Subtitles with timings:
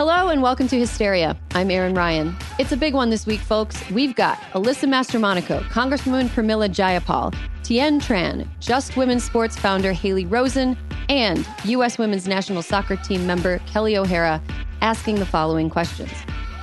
[0.00, 1.38] Hello and welcome to Hysteria.
[1.50, 2.34] I'm Erin Ryan.
[2.58, 3.78] It's a big one this week, folks.
[3.90, 10.74] We've got Alyssa Mastromonaco, Congresswoman Pramila Jayapal, Tien Tran, Just Women's Sports founder Haley Rosen,
[11.10, 11.98] and U.S.
[11.98, 14.40] Women's National Soccer Team member Kelley O'Hara
[14.80, 16.10] asking the following questions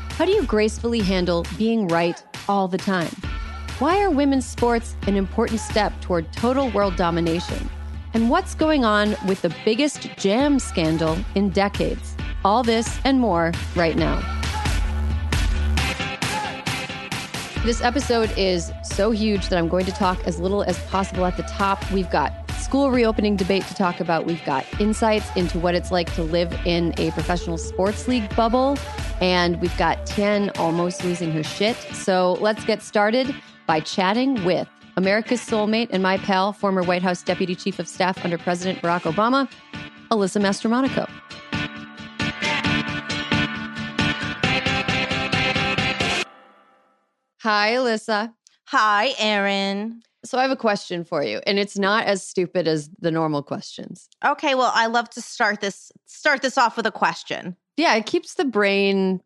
[0.10, 3.12] How do you gracefully handle being right all the time?
[3.78, 7.70] Why are women's sports an important step toward total world domination?
[8.16, 12.17] And what's going on with the biggest jam scandal in decades?
[12.44, 14.22] All this and more right now.
[17.64, 21.36] This episode is so huge that I'm going to talk as little as possible at
[21.36, 21.84] the top.
[21.92, 24.26] We've got school reopening debate to talk about.
[24.26, 28.78] We've got insights into what it's like to live in a professional sports league bubble.
[29.20, 31.76] And we've got Tien almost losing her shit.
[31.94, 37.22] So let's get started by chatting with America's soulmate and my pal, former White House
[37.22, 39.50] Deputy Chief of Staff under President Barack Obama,
[40.10, 41.10] Alyssa Mastromonaco.
[47.42, 48.34] Hi, Alyssa.
[48.68, 50.02] Hi, Erin.
[50.26, 53.44] So I have a question for you, and it's not as stupid as the normal
[53.44, 54.10] questions.
[54.26, 57.56] Okay, well, I love to start this start this off with a question.
[57.78, 59.22] Yeah, it keeps the brain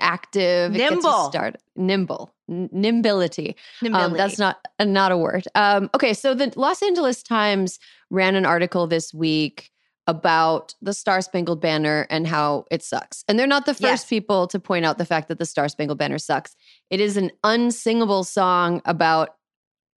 [0.00, 3.54] active, nimble, start nimble, N- nimbility.
[3.92, 5.46] Um, that's not uh, not a word.
[5.54, 7.78] Um, okay, so the Los Angeles Times
[8.10, 9.70] ran an article this week
[10.06, 13.24] about the Star Spangled Banner and how it sucks.
[13.26, 14.06] And they're not the first yes.
[14.06, 16.54] people to point out the fact that the Star Spangled Banner sucks.
[16.90, 19.36] It is an unsingable song about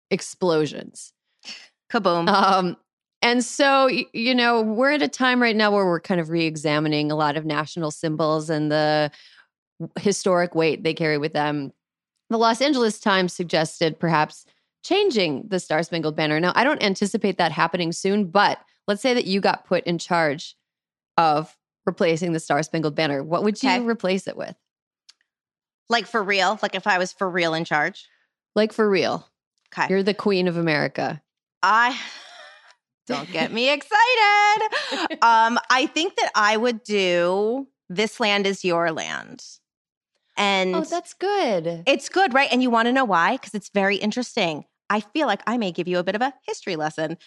[0.10, 1.14] explosions.
[1.92, 2.28] Kaboom.
[2.30, 2.78] Um,
[3.22, 6.46] and so, you know, we're at a time right now where we're kind of re
[6.46, 9.12] examining a lot of national symbols and the
[10.00, 11.74] historic weight they carry with them.
[12.30, 14.46] The Los Angeles Times suggested perhaps
[14.84, 16.40] changing the Star Spangled Banner.
[16.40, 19.98] Now, I don't anticipate that happening soon, but let's say that you got put in
[19.98, 20.56] charge
[21.18, 23.24] of replacing the Star Spangled Banner.
[23.24, 23.84] What would you okay.
[23.84, 24.56] replace it with?
[25.90, 26.60] Like for real?
[26.62, 28.08] Like if I was for real in charge?
[28.56, 29.28] Like for real.
[29.74, 29.88] Okay.
[29.90, 31.22] You're the queen of America.
[31.64, 31.98] I
[33.08, 35.18] don't get me excited.
[35.22, 39.44] um, I think that I would do This Land is Your Land.
[40.36, 41.84] And Oh, that's good.
[41.88, 42.50] It's good, right?
[42.52, 43.34] And you want to know why?
[43.34, 44.66] Because it's very interesting.
[44.90, 47.18] I feel like I may give you a bit of a history lesson.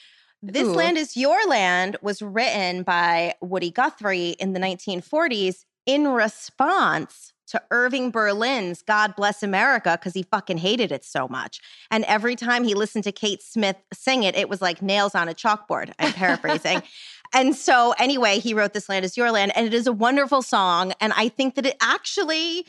[0.42, 0.72] This Ooh.
[0.72, 7.60] Land is Your Land was written by Woody Guthrie in the 1940s in response to
[7.72, 11.60] Irving Berlin's God Bless America because he fucking hated it so much.
[11.90, 15.28] And every time he listened to Kate Smith sing it, it was like nails on
[15.28, 15.92] a chalkboard.
[15.98, 16.80] I'm paraphrasing.
[17.34, 20.42] and so, anyway, he wrote This Land is Your Land, and it is a wonderful
[20.42, 20.92] song.
[21.00, 22.66] And I think that it actually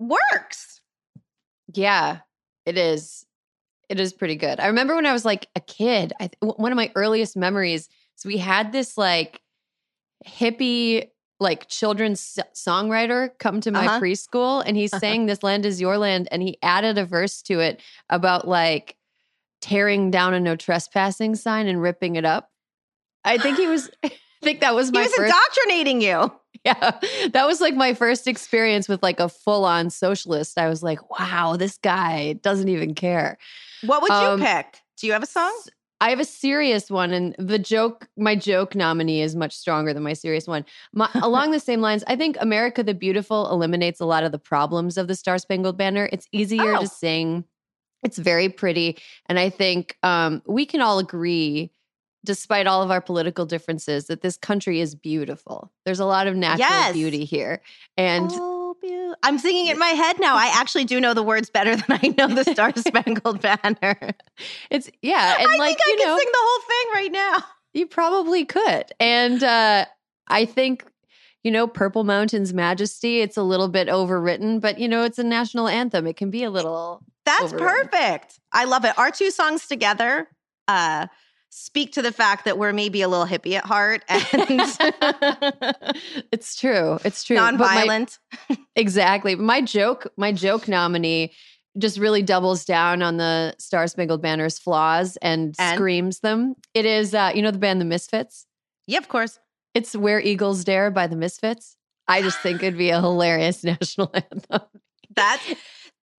[0.00, 0.80] works.
[1.72, 2.18] Yeah,
[2.66, 3.24] it is.
[3.88, 4.58] It is pretty good.
[4.58, 7.88] I remember when I was like a kid, I, one of my earliest memories
[8.18, 9.42] is we had this like
[10.26, 14.00] hippie like children's songwriter come to my uh-huh.
[14.00, 14.98] preschool and he uh-huh.
[14.98, 17.80] sang this land is your land and he added a verse to it
[18.10, 18.96] about like
[19.60, 22.50] tearing down a no trespassing sign and ripping it up
[23.24, 24.10] i think he was i
[24.42, 26.32] think that was my he was first, indoctrinating you
[26.64, 26.98] yeah,
[27.32, 30.58] that was like my first experience with like a full on socialist.
[30.58, 33.38] I was like, wow, this guy doesn't even care.
[33.84, 34.80] What would you um, pick?
[34.96, 35.56] Do you have a song?
[36.00, 40.02] I have a serious one, and the joke, my joke nominee is much stronger than
[40.02, 40.64] my serious one.
[40.92, 44.38] My, along the same lines, I think America the Beautiful eliminates a lot of the
[44.38, 46.08] problems of the Star Spangled Banner.
[46.12, 46.80] It's easier oh.
[46.80, 47.44] to sing,
[48.02, 48.98] it's very pretty.
[49.26, 51.72] And I think um, we can all agree,
[52.24, 55.72] despite all of our political differences, that this country is beautiful.
[55.84, 56.92] There's a lot of natural yes.
[56.92, 57.60] beauty here.
[57.96, 58.57] And oh
[59.22, 60.36] I'm singing it in my head now.
[60.36, 64.14] I actually do know the words better than I know the Star Spangled Banner.
[64.70, 67.44] It's yeah, and I like think I can know, sing the whole thing right now.
[67.74, 69.86] You probably could, and uh,
[70.26, 70.84] I think
[71.44, 73.20] you know, Purple Mountain's Majesty.
[73.20, 76.06] It's a little bit overwritten, but you know, it's a national anthem.
[76.06, 77.02] It can be a little.
[77.24, 78.40] That's perfect.
[78.52, 78.98] I love it.
[78.98, 80.28] Our two songs together.
[80.66, 81.06] Uh,
[81.50, 84.22] speak to the fact that we're maybe a little hippie at heart and
[86.32, 88.18] it's true it's true non-violent
[88.50, 91.32] my, exactly my joke my joke nominee
[91.78, 95.76] just really doubles down on the star spangled banner's flaws and, and?
[95.76, 96.54] screams them.
[96.74, 98.46] It is uh, you know the band the misfits?
[98.86, 99.38] Yeah of course.
[99.74, 101.76] It's where eagles dare by the misfits.
[102.08, 104.62] I just think it'd be a hilarious national anthem.
[105.14, 105.54] That's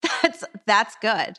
[0.03, 1.39] that's that's good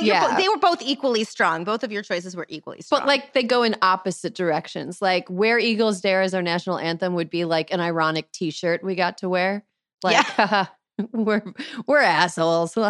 [0.00, 0.36] but yeah.
[0.36, 1.64] they were both equally strong.
[1.64, 3.00] Both of your choices were equally strong.
[3.00, 5.00] But like they go in opposite directions.
[5.00, 8.94] Like where Eagles Dare is our national anthem would be like an ironic T-shirt we
[8.94, 9.64] got to wear.
[10.02, 10.66] Like yeah.
[11.12, 11.42] we're
[11.86, 12.76] we're assholes.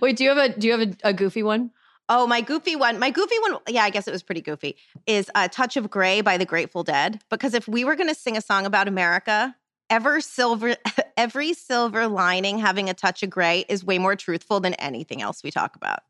[0.00, 1.70] Wait, do you have a do you have a, a, goofy one?
[2.08, 2.98] Oh, my goofy one.
[2.98, 3.58] My goofy one.
[3.68, 4.76] Yeah, I guess it was pretty goofy.
[5.06, 7.20] Is a "Touch of Grey" by the Grateful Dead.
[7.30, 9.54] Because if we were going to sing a song about America,
[9.92, 10.74] ever silver
[11.16, 15.44] every silver lining having a touch of gray is way more truthful than anything else
[15.44, 16.00] we talk about.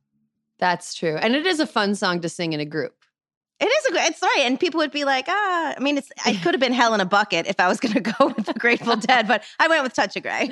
[0.59, 1.17] That's true.
[1.17, 2.95] And it is a fun song to sing in a group.
[3.59, 4.03] It is a good.
[4.05, 5.75] It's right, and people would be like, ah.
[5.77, 6.11] I mean, it's.
[6.27, 8.47] It could have been "Hell in a Bucket" if I was going to go with
[8.47, 10.51] the Grateful Dead, but I went with "Touch of Grey.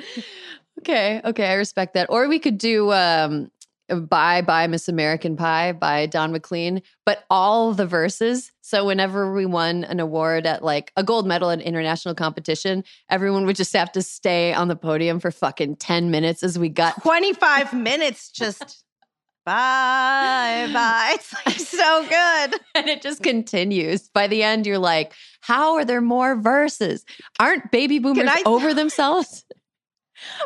[0.79, 2.09] Okay, okay, I respect that.
[2.09, 3.51] Or we could do um,
[3.95, 8.51] Bye Bye Miss American Pie by Don McLean, but all the verses.
[8.61, 13.45] So whenever we won an award at like a gold medal in international competition, everyone
[13.45, 17.01] would just have to stay on the podium for fucking 10 minutes as we got
[17.03, 18.83] 25 minutes just
[19.45, 21.11] bye bye.
[21.15, 22.59] It's like so good.
[22.75, 24.09] and it just continues.
[24.09, 27.03] By the end, you're like, how are there more verses?
[27.39, 29.43] Aren't baby boomers I- over themselves?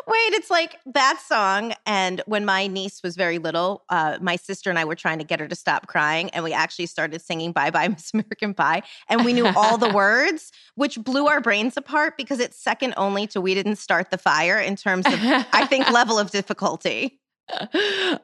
[0.06, 1.74] Wait, it's like that song.
[1.84, 5.24] And when my niece was very little, uh, my sister and I were trying to
[5.24, 6.30] get her to stop crying.
[6.30, 8.82] And we actually started singing Bye Bye Miss American Pie.
[9.08, 13.26] And we knew all the words, which blew our brains apart because it's second only
[13.28, 17.20] to We Didn't Start the Fire in terms of, I think, level of difficulty.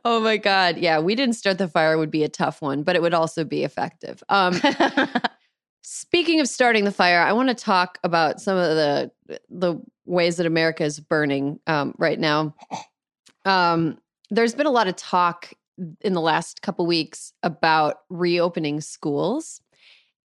[0.04, 0.78] oh my God.
[0.78, 3.44] Yeah, We Didn't Start the Fire would be a tough one, but it would also
[3.44, 4.22] be effective.
[4.28, 4.60] Um,
[5.82, 9.10] Speaking of starting the fire, I want to talk about some of the
[9.48, 12.54] the ways that America is burning um, right now.
[13.44, 13.98] Um,
[14.30, 15.52] there's been a lot of talk
[16.00, 19.60] in the last couple weeks about reopening schools,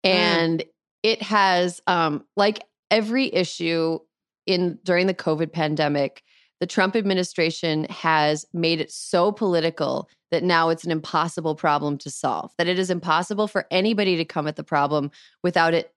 [0.05, 0.09] mm.
[0.11, 0.67] and mm.
[1.01, 3.99] it has, um, like every issue
[4.45, 6.23] in during the COVID pandemic,
[6.59, 12.09] the Trump administration has made it so political that now it's an impossible problem to
[12.09, 15.11] solve, that it is impossible for anybody to come at the problem
[15.43, 15.93] without it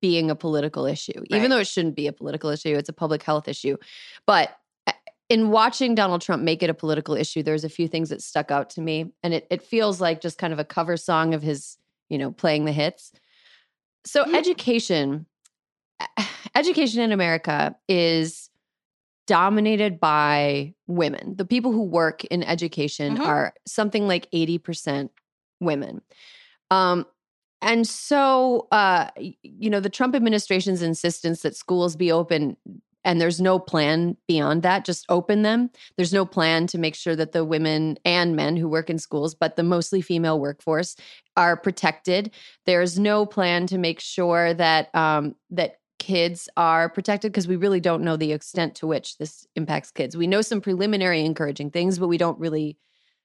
[0.00, 1.26] being a political issue, right.
[1.30, 3.76] even though it shouldn't be a political issue, it's a public health issue.
[4.26, 4.56] But
[4.86, 4.92] eh,
[5.28, 8.50] in watching Donald Trump make it a political issue, there's a few things that stuck
[8.50, 9.12] out to me.
[9.22, 11.78] And it, it feels like just kind of a cover song of his,
[12.08, 13.12] you know, playing the hits.
[14.04, 14.36] So, mm-hmm.
[14.36, 15.26] education,
[16.00, 16.24] eh,
[16.54, 18.47] education in America is
[19.28, 21.36] dominated by women.
[21.36, 23.24] The people who work in education mm-hmm.
[23.24, 25.10] are something like 80%
[25.60, 26.00] women.
[26.70, 27.06] Um,
[27.60, 32.56] and so, uh, you know, the Trump administration's insistence that schools be open
[33.04, 35.70] and there's no plan beyond that, just open them.
[35.96, 39.34] There's no plan to make sure that the women and men who work in schools,
[39.34, 40.96] but the mostly female workforce,
[41.36, 42.32] are protected.
[42.66, 47.80] There's no plan to make sure that um, that kids are protected because we really
[47.80, 50.16] don't know the extent to which this impacts kids.
[50.16, 52.78] We know some preliminary encouraging things, but we don't really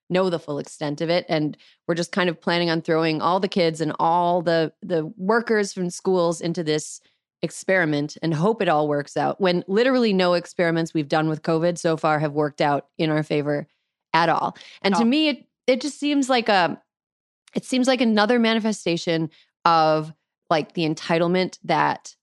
[0.09, 3.39] know the full extent of it and we're just kind of planning on throwing all
[3.39, 7.01] the kids and all the the workers from schools into this
[7.41, 11.77] experiment and hope it all works out when literally no experiments we've done with covid
[11.77, 13.67] so far have worked out in our favor
[14.13, 16.79] at all and to me it it just seems like a
[17.55, 19.29] it seems like another manifestation
[19.65, 20.13] of
[20.49, 22.15] like the entitlement that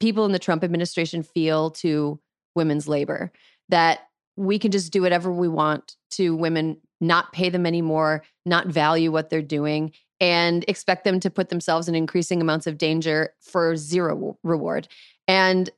[0.00, 2.20] people in the Trump administration feel to
[2.54, 3.32] women's labor
[3.68, 8.66] that we can just do whatever we want to women, not pay them anymore, not
[8.66, 9.92] value what they're doing.
[10.20, 14.88] and expect them to put themselves in increasing amounts of danger for zero reward.
[15.28, 15.68] And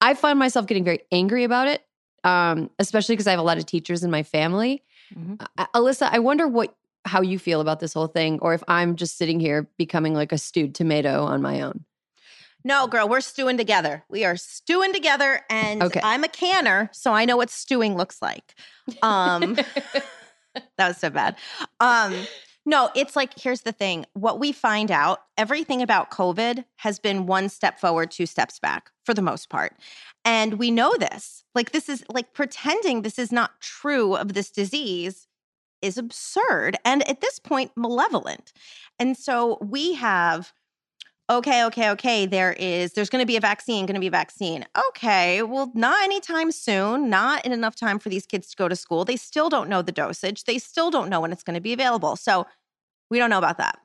[0.00, 1.82] I find myself getting very angry about it,
[2.24, 4.82] um, especially because I have a lot of teachers in my family.
[5.14, 5.34] Mm-hmm.
[5.58, 8.94] Uh, Alyssa, I wonder what how you feel about this whole thing, or if I'm
[8.94, 11.84] just sitting here becoming like a stewed tomato on my own.
[12.64, 14.04] No, girl, we're stewing together.
[14.08, 16.00] We are stewing together, and okay.
[16.02, 18.54] I'm a canner, so I know what stewing looks like.
[19.02, 19.54] Um,
[20.54, 21.36] that was so bad.
[21.80, 22.14] Um,
[22.64, 24.06] no, it's like here's the thing.
[24.12, 28.90] What we find out, everything about COVID has been one step forward, two steps back
[29.04, 29.76] for the most part.
[30.24, 31.44] And we know this.
[31.54, 35.26] Like this is like pretending this is not true of this disease
[35.80, 38.52] is absurd and at this point malevolent.
[39.00, 40.52] And so we have
[41.30, 44.10] okay, okay, okay, there is, there's going to be a vaccine, going to be a
[44.10, 44.66] vaccine.
[44.88, 48.76] Okay, well, not anytime soon, not in enough time for these kids to go to
[48.76, 49.04] school.
[49.04, 50.44] They still don't know the dosage.
[50.44, 52.16] They still don't know when it's going to be available.
[52.16, 52.46] So
[53.10, 53.78] we don't know about that.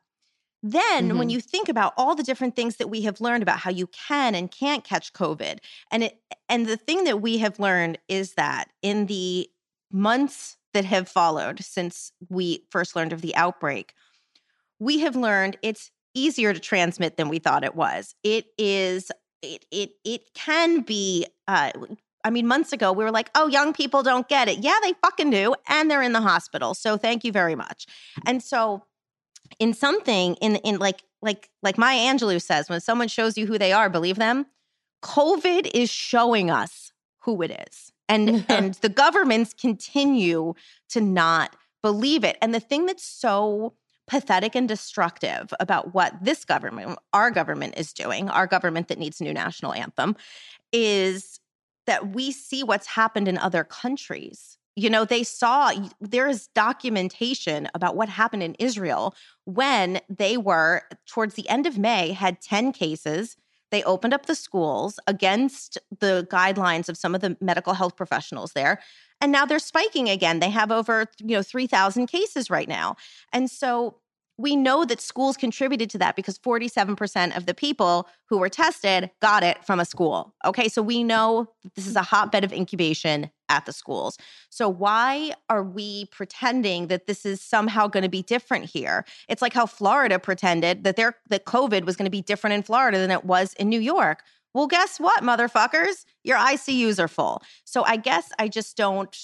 [0.64, 1.20] Then, mm-hmm.
[1.20, 3.88] when you think about all the different things that we have learned about how you
[3.88, 5.60] can and can't catch COVID,
[5.92, 9.50] and it, and the thing that we have learned is that in the
[9.92, 13.94] months that have followed since we first learned of the outbreak,
[14.80, 18.16] we have learned it's easier to transmit than we thought it was.
[18.24, 21.72] It is it it it can be uh
[22.24, 24.94] I mean months ago we were like, "Oh, young people don't get it." Yeah, they
[25.02, 26.74] fucking do and they're in the hospital.
[26.74, 27.86] So thank you very much.
[28.26, 28.84] And so
[29.60, 33.58] in something in in like like like Maya Angelou says, when someone shows you who
[33.58, 34.46] they are, believe them.
[35.04, 37.92] COVID is showing us who it is.
[38.10, 40.54] And and the governments continue
[40.90, 42.38] to not believe it.
[42.42, 43.74] And the thing that's so
[44.08, 49.20] pathetic and destructive about what this government, our government, is doing, our government that needs
[49.20, 50.16] a new national anthem,
[50.72, 51.40] is
[51.86, 54.58] that we see what's happened in other countries.
[54.76, 60.84] You know, they saw there is documentation about what happened in Israel when they were,
[61.08, 63.38] towards the end of May, had 10 cases.
[63.72, 68.54] They opened up the schools against the guidelines of some of the medical health professionals
[68.54, 68.80] there
[69.22, 70.40] and now they're spiking again.
[70.40, 72.96] They have over, you know, 3,000 cases right now.
[73.34, 73.98] And so
[74.38, 79.10] we know that schools contributed to that because 47% of the people who were tested
[79.20, 80.36] got it from a school.
[80.46, 84.18] Okay, so we know this is a hotbed of incubation at the schools.
[84.50, 89.06] So why are we pretending that this is somehow going to be different here?
[89.28, 92.64] It's like how Florida pretended that their that COVID was going to be different in
[92.64, 94.22] Florida than it was in New York.
[94.58, 96.04] Well, guess what, motherfuckers?
[96.24, 97.44] Your ICUs are full.
[97.64, 99.16] So I guess I just don't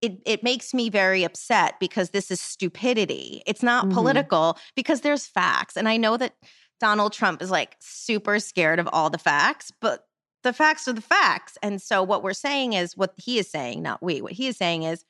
[0.00, 3.42] it, it makes me very upset because this is stupidity.
[3.44, 3.94] It's not mm-hmm.
[3.94, 5.76] political because there's facts.
[5.76, 6.34] And I know that
[6.78, 10.04] Donald Trump is like super scared of all the facts, but
[10.44, 11.58] the facts are the facts.
[11.60, 14.22] And so what we're saying is what he is saying, not we.
[14.22, 15.04] What he is saying is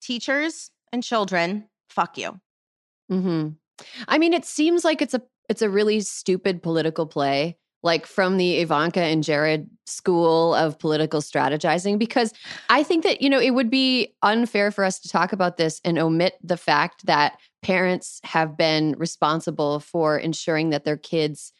[0.00, 2.38] teachers and children, fuck you.
[3.10, 3.48] Mm-hmm.
[4.06, 8.38] I mean, it seems like it's a it's a really stupid political play like from
[8.38, 12.32] the Ivanka and Jared school of political strategizing because
[12.70, 15.80] I think that you know it would be unfair for us to talk about this
[15.84, 21.52] and omit the fact that parents have been responsible for ensuring that their kids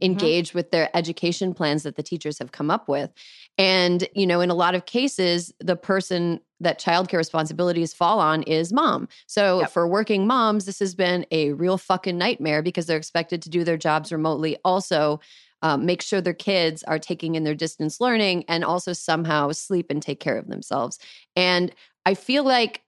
[0.00, 0.12] mm-hmm.
[0.12, 0.58] engage mm-hmm.
[0.58, 3.10] with their education plans that the teachers have come up with.
[3.56, 8.42] And, you know, in a lot of cases, the person that childcare responsibilities fall on
[8.44, 9.08] is mom.
[9.26, 9.70] So yep.
[9.70, 13.64] for working moms, this has been a real fucking nightmare because they're expected to do
[13.64, 14.56] their jobs remotely.
[14.64, 15.20] Also,
[15.62, 19.90] um, make sure their kids are taking in their distance learning and also somehow sleep
[19.90, 20.98] and take care of themselves.
[21.36, 21.74] And
[22.06, 22.82] I feel like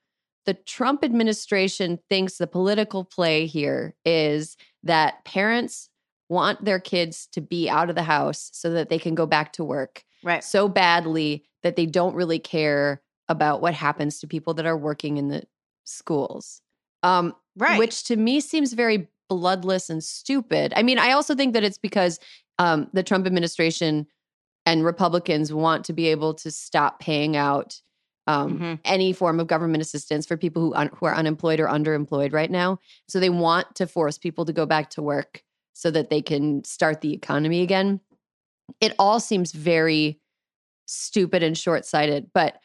[0.46, 5.88] the Trump administration thinks the political play here is that parents
[6.28, 9.52] want their kids to be out of the house so that they can go back
[9.54, 10.44] to work right.
[10.44, 15.16] so badly that they don't really care about what happens to people that are working
[15.16, 15.42] in the
[15.84, 16.62] schools.
[17.02, 17.78] Um, right.
[17.78, 20.72] Which to me seems very bloodless and stupid.
[20.74, 22.18] I mean, I also think that it's because
[22.60, 24.06] um, the Trump administration
[24.66, 27.80] and Republicans want to be able to stop paying out
[28.26, 28.74] um, mm-hmm.
[28.84, 32.50] any form of government assistance for people who un- who are unemployed or underemployed right
[32.50, 32.78] now.
[33.08, 36.62] So they want to force people to go back to work so that they can
[36.64, 38.00] start the economy again.
[38.78, 40.20] It all seems very
[40.86, 42.58] stupid and short sighted, but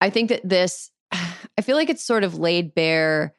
[0.00, 3.34] I think that this, I feel like it's sort of laid bare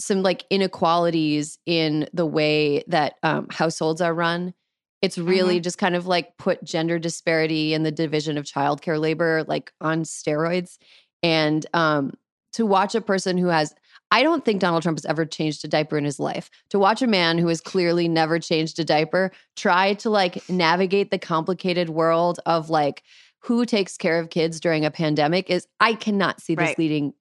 [0.00, 4.54] some like inequalities in the way that um, households are run
[5.02, 5.62] it's really mm-hmm.
[5.62, 10.02] just kind of like put gender disparity and the division of childcare labor like on
[10.02, 10.78] steroids.
[11.22, 12.12] And um,
[12.52, 13.74] to watch a person who has,
[14.10, 16.50] I don't think Donald Trump has ever changed a diaper in his life.
[16.70, 21.10] To watch a man who has clearly never changed a diaper try to like navigate
[21.10, 23.02] the complicated world of like
[23.40, 26.78] who takes care of kids during a pandemic is I cannot see this right.
[26.78, 27.14] leading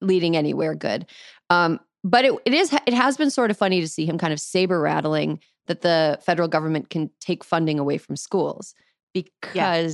[0.00, 1.06] leading anywhere good.
[1.48, 4.32] Um, but it, it is it has been sort of funny to see him kind
[4.32, 8.74] of saber rattling that the federal government can take funding away from schools
[9.14, 9.86] because yeah.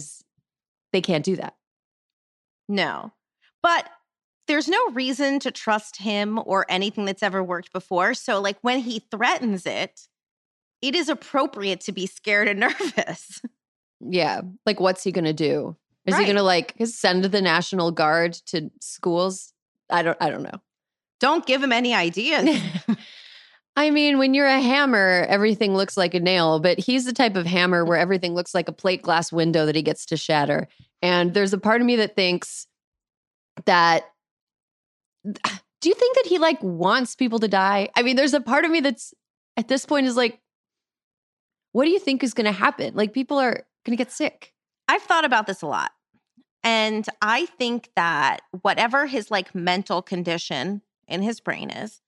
[0.93, 1.55] they can't do that.
[2.69, 3.13] No.
[3.63, 3.89] But
[4.47, 8.15] there's no reason to trust him or anything that's ever worked before.
[8.15, 10.09] So like when he threatens it,
[10.81, 13.43] it is appropriate to be scared and nervous.
[14.01, 14.43] Yeah.
[14.65, 15.77] Like what's he going to do?
[16.07, 16.21] Is right.
[16.21, 19.53] he going to like send the National Guard to schools?
[19.91, 20.61] I don't I don't know.
[21.21, 22.61] Don't give him any ideas.
[23.79, 27.37] I mean, when you're a hammer, everything looks like a nail, but he's the type
[27.37, 30.67] of hammer where everything looks like a plate glass window that he gets to shatter.
[31.01, 32.67] And there's a part of me that thinks
[33.67, 34.03] that
[35.23, 37.89] do you think that he like wants people to die?
[37.95, 39.15] I mean, there's a part of me that's
[39.57, 40.41] at this point is like
[41.71, 42.97] what do you think is going to happen?
[42.97, 44.55] Like people are going to get sick.
[44.89, 45.93] I've thought about this a lot.
[46.65, 52.01] And I think that whatever his like mental condition in his brain is,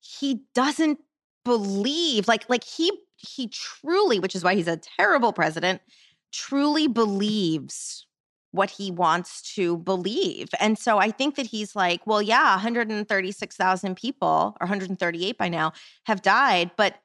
[0.00, 0.98] he doesn't
[1.44, 5.80] believe like like he he truly which is why he's a terrible president
[6.32, 8.06] truly believes
[8.50, 10.48] what he wants to believe.
[10.60, 15.72] And so i think that he's like well yeah 136,000 people or 138 by now
[16.04, 16.96] have died but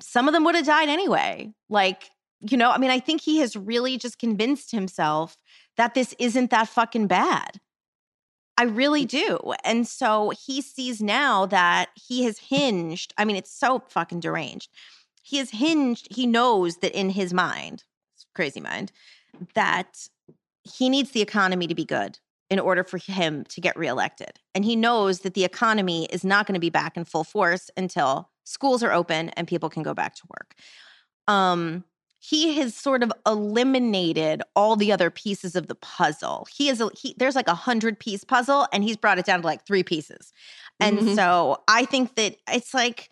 [0.00, 1.52] some of them would have died anyway.
[1.68, 5.36] Like you know i mean i think he has really just convinced himself
[5.76, 7.60] that this isn't that fucking bad
[8.56, 9.38] I really do.
[9.64, 13.12] And so he sees now that he has hinged.
[13.18, 14.70] I mean, it's so fucking deranged.
[15.22, 16.08] He has hinged.
[16.14, 17.84] He knows that in his mind,
[18.34, 18.92] crazy mind,
[19.54, 20.08] that
[20.62, 22.18] he needs the economy to be good
[22.50, 24.38] in order for him to get reelected.
[24.54, 27.70] And he knows that the economy is not going to be back in full force
[27.76, 30.54] until schools are open and people can go back to work.
[31.26, 31.84] Um,
[32.26, 36.46] he has sort of eliminated all the other pieces of the puzzle.
[36.50, 39.42] He is a, he, there's like a hundred piece puzzle, and he's brought it down
[39.42, 40.32] to like three pieces.
[40.80, 41.14] And mm-hmm.
[41.14, 43.10] so I think that it's like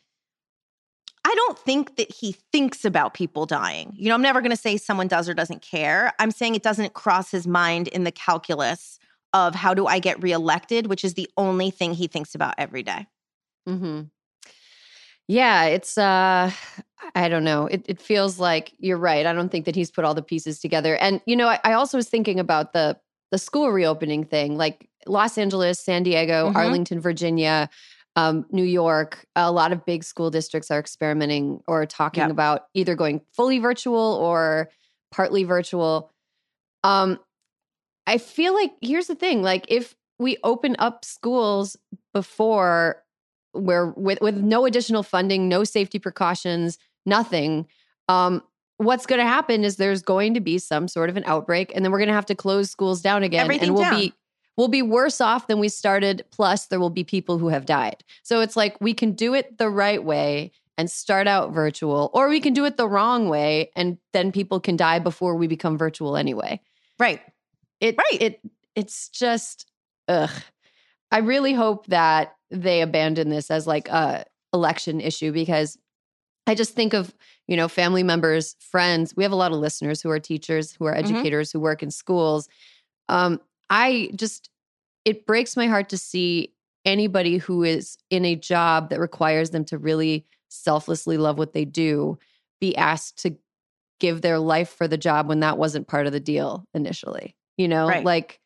[1.27, 3.93] I don't think that he thinks about people dying.
[3.97, 6.13] You know, I'm never going to say someone does or doesn't care.
[6.19, 8.99] I'm saying it doesn't cross his mind in the calculus
[9.35, 12.83] of how do I get reelected, which is the only thing he thinks about every
[12.83, 13.07] day.
[13.69, 14.03] Mm-hmm.
[15.29, 16.51] Yeah, it's uh
[17.15, 17.67] I don't know.
[17.67, 19.27] It it feels like you're right.
[19.27, 20.97] I don't think that he's put all the pieces together.
[20.97, 22.99] And you know, I, I also was thinking about the
[23.31, 26.57] the school reopening thing, like Los Angeles, San Diego, mm-hmm.
[26.57, 27.69] Arlington, Virginia,
[28.17, 29.27] um, New York.
[29.37, 32.31] A lot of big school districts are experimenting or talking yep.
[32.31, 34.71] about either going fully virtual or
[35.11, 36.11] partly virtual.
[36.85, 37.19] Um,
[38.07, 41.77] I feel like here's the thing: like if we open up schools
[42.13, 43.03] before
[43.53, 47.67] where with with no additional funding, no safety precautions, nothing.
[48.09, 48.43] Um,
[48.79, 51.85] what's going to happen is there's going to be some sort of an outbreak, and
[51.85, 54.01] then we're going to have to close schools down again, Everything and we'll down.
[54.01, 54.13] be
[54.57, 56.25] we'll be worse off than we started.
[56.31, 58.05] Plus, there will be people who have died.
[58.23, 62.29] So it's like we can do it the right way and start out virtual, or
[62.29, 65.79] we can do it the wrong way, and then people can die before we become
[65.79, 66.61] virtual anyway.
[66.99, 67.21] Right.
[67.81, 68.23] It right.
[68.23, 68.41] It
[68.75, 69.71] it's just
[70.09, 70.31] ugh.
[71.11, 75.79] I really hope that they abandon this as like a election issue because
[76.47, 77.15] I just think of,
[77.47, 79.15] you know, family members, friends.
[79.17, 81.15] We have a lot of listeners who are teachers, who are mm-hmm.
[81.15, 81.59] educators, mm-hmm.
[81.59, 82.49] who work in schools.
[83.09, 84.51] Um, I just,
[85.05, 86.53] it breaks my heart to see
[86.85, 91.65] anybody who is in a job that requires them to really selflessly love what they
[91.65, 92.19] do
[92.61, 93.37] be asked to
[94.01, 97.37] give their life for the job when that wasn't part of the deal initially.
[97.57, 98.05] You know, right.
[98.05, 98.41] like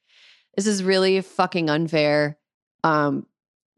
[0.56, 2.38] this is really fucking unfair
[2.84, 3.26] um,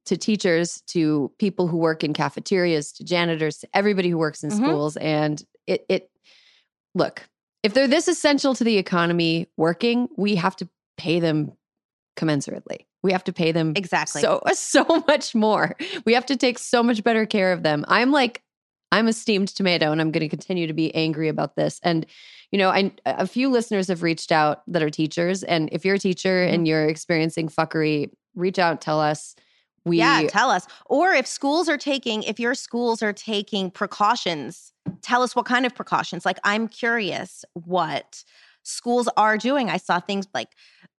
[0.08, 4.50] to teachers, to people who work in cafeterias, to janitors, to everybody who works in
[4.50, 4.64] mm-hmm.
[4.64, 4.96] schools.
[4.96, 6.10] And it, it,
[6.94, 7.22] look,
[7.62, 11.52] if they're this essential to the economy working, we have to pay them
[12.16, 12.86] commensurately.
[13.02, 15.76] We have to pay them exactly so so much more.
[16.04, 17.84] We have to take so much better care of them.
[17.88, 18.42] I'm like
[18.90, 21.78] I'm a steamed tomato and I'm going to continue to be angry about this.
[21.82, 22.06] And
[22.50, 25.94] you know, I a few listeners have reached out that are teachers and if you're
[25.94, 26.54] a teacher mm-hmm.
[26.54, 29.36] and you're experiencing fuckery, reach out, tell us.
[29.84, 30.66] We Yeah, tell us.
[30.86, 35.66] Or if schools are taking if your schools are taking precautions, tell us what kind
[35.66, 36.24] of precautions.
[36.26, 38.24] Like I'm curious what
[38.62, 39.70] schools are doing.
[39.70, 40.50] I saw things like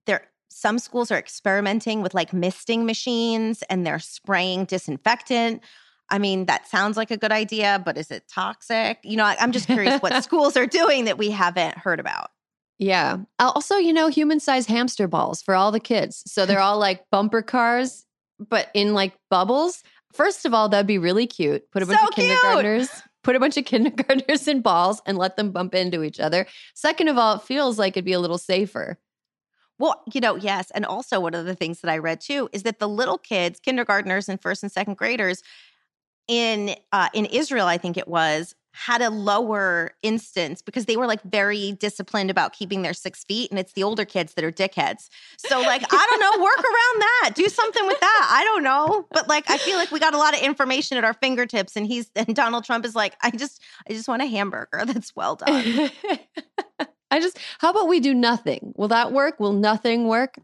[0.05, 5.61] there some schools are experimenting with like misting machines and they're spraying disinfectant.
[6.09, 8.99] I mean, that sounds like a good idea, but is it toxic?
[9.03, 12.31] You know, I'm just curious what schools are doing that we haven't heard about.
[12.79, 13.17] Yeah.
[13.37, 16.23] Also, you know, human sized hamster balls for all the kids.
[16.25, 18.05] So they're all like bumper cars,
[18.39, 19.83] but in like bubbles.
[20.13, 21.69] First of all, that'd be really cute.
[21.71, 22.89] Put a bunch so of kindergartners,
[23.23, 26.47] put a bunch of kindergartners in balls and let them bump into each other.
[26.73, 28.97] Second of all, it feels like it'd be a little safer.
[29.77, 30.71] Well, you know, yes.
[30.71, 33.59] And also, one of the things that I read too is that the little kids,
[33.59, 35.41] kindergartners and first and second graders
[36.27, 41.07] in uh, in Israel, I think it was, had a lower instance because they were
[41.07, 43.49] like very disciplined about keeping their six feet.
[43.49, 45.09] And it's the older kids that are dickheads.
[45.37, 47.31] So, like, I don't know, work around that.
[47.35, 48.29] Do something with that.
[48.31, 49.07] I don't know.
[49.11, 51.75] But like, I feel like we got a lot of information at our fingertips.
[51.75, 55.15] And he's, and Donald Trump is like, I just, I just want a hamburger that's
[55.15, 55.91] well done.
[57.11, 58.73] I just, how about we do nothing?
[58.75, 59.39] Will that work?
[59.39, 60.35] Will nothing work?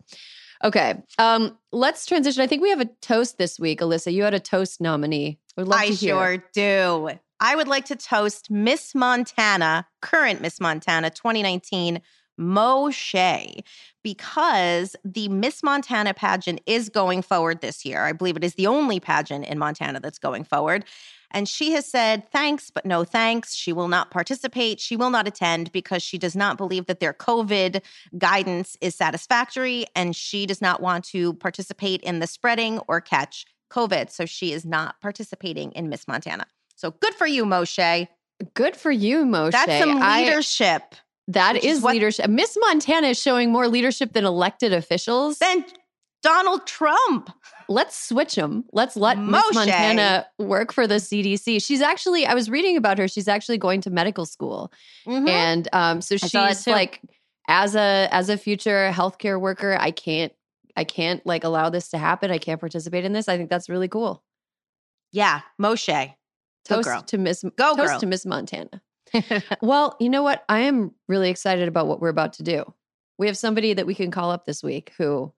[0.63, 0.95] Okay.
[1.19, 2.41] Um, let's transition.
[2.41, 4.11] I think we have a toast this week, Alyssa.
[4.11, 5.39] You had a toast nominee.
[5.57, 6.15] Would love I to hear.
[6.15, 7.19] sure do.
[7.39, 12.01] I would like to toast Miss Montana, current Miss Montana 2019,
[12.37, 13.63] Mo Shea,
[14.03, 18.03] because the Miss Montana pageant is going forward this year.
[18.03, 20.85] I believe it is the only pageant in Montana that's going forward.
[21.31, 23.53] And she has said, thanks, but no thanks.
[23.55, 24.79] She will not participate.
[24.79, 27.81] She will not attend because she does not believe that their COVID
[28.17, 33.45] guidance is satisfactory and she does not want to participate in the spreading or catch
[33.69, 34.09] COVID.
[34.09, 36.45] So she is not participating in Miss Montana.
[36.85, 38.07] So good for you, Moshe.
[38.53, 39.53] Good for you, Moshe.
[39.53, 40.83] That's some leadership.
[40.93, 40.97] I,
[41.29, 42.29] that is, is what, leadership.
[42.29, 45.39] Miss Montana is showing more leadership than elected officials.
[45.39, 45.65] Than
[46.21, 47.31] Donald Trump.
[47.67, 48.65] Let's switch them.
[48.71, 51.65] Let's let Miss Montana work for the CDC.
[51.65, 53.07] She's actually, I was reading about her.
[53.07, 54.71] She's actually going to medical school,
[55.07, 55.27] mm-hmm.
[55.27, 57.01] and um, so she's like,
[57.47, 60.33] as a as a future healthcare worker, I can't,
[60.77, 62.29] I can't like allow this to happen.
[62.29, 63.27] I can't participate in this.
[63.27, 64.23] I think that's really cool.
[65.11, 66.13] Yeah, Moshe.
[66.65, 67.99] Toast to Miss Go toast girl.
[67.99, 68.81] to Miss Montana.
[69.61, 70.43] well, you know what?
[70.49, 72.73] I am really excited about what we're about to do.
[73.17, 75.31] We have somebody that we can call up this week who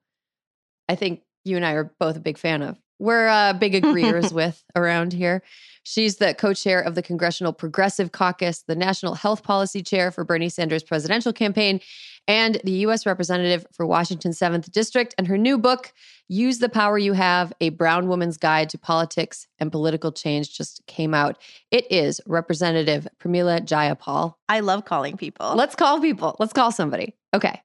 [0.88, 2.78] I think you and I are both a big fan of.
[2.98, 5.42] We're uh, big agreeers with around here.
[5.84, 10.24] She's the co chair of the Congressional Progressive Caucus, the National Health Policy Chair for
[10.24, 11.80] Bernie Sanders' presidential campaign,
[12.28, 13.06] and the U.S.
[13.06, 15.14] Representative for Washington 7th District.
[15.18, 15.92] And her new book,
[16.28, 20.86] Use the Power You Have A Brown Woman's Guide to Politics and Political Change, just
[20.86, 21.40] came out.
[21.70, 24.34] It is Representative Pramila Jayapal.
[24.48, 25.54] I love calling people.
[25.56, 26.36] Let's call people.
[26.38, 27.16] Let's call somebody.
[27.34, 27.62] Okay.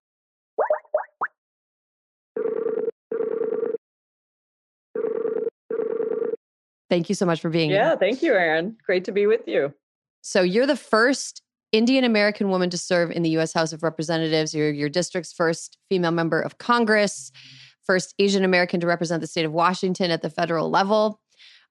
[6.89, 7.85] Thank you so much for being yeah, here.
[7.85, 8.77] Yeah, thank you, Erin.
[8.85, 9.73] Great to be with you.
[10.21, 11.41] So you're the first
[11.73, 13.51] Indian American woman to serve in the U.S.
[13.51, 14.53] House of Representatives.
[14.53, 17.31] You're your district's first female member of Congress,
[17.83, 21.19] first Asian American to represent the state of Washington at the federal level.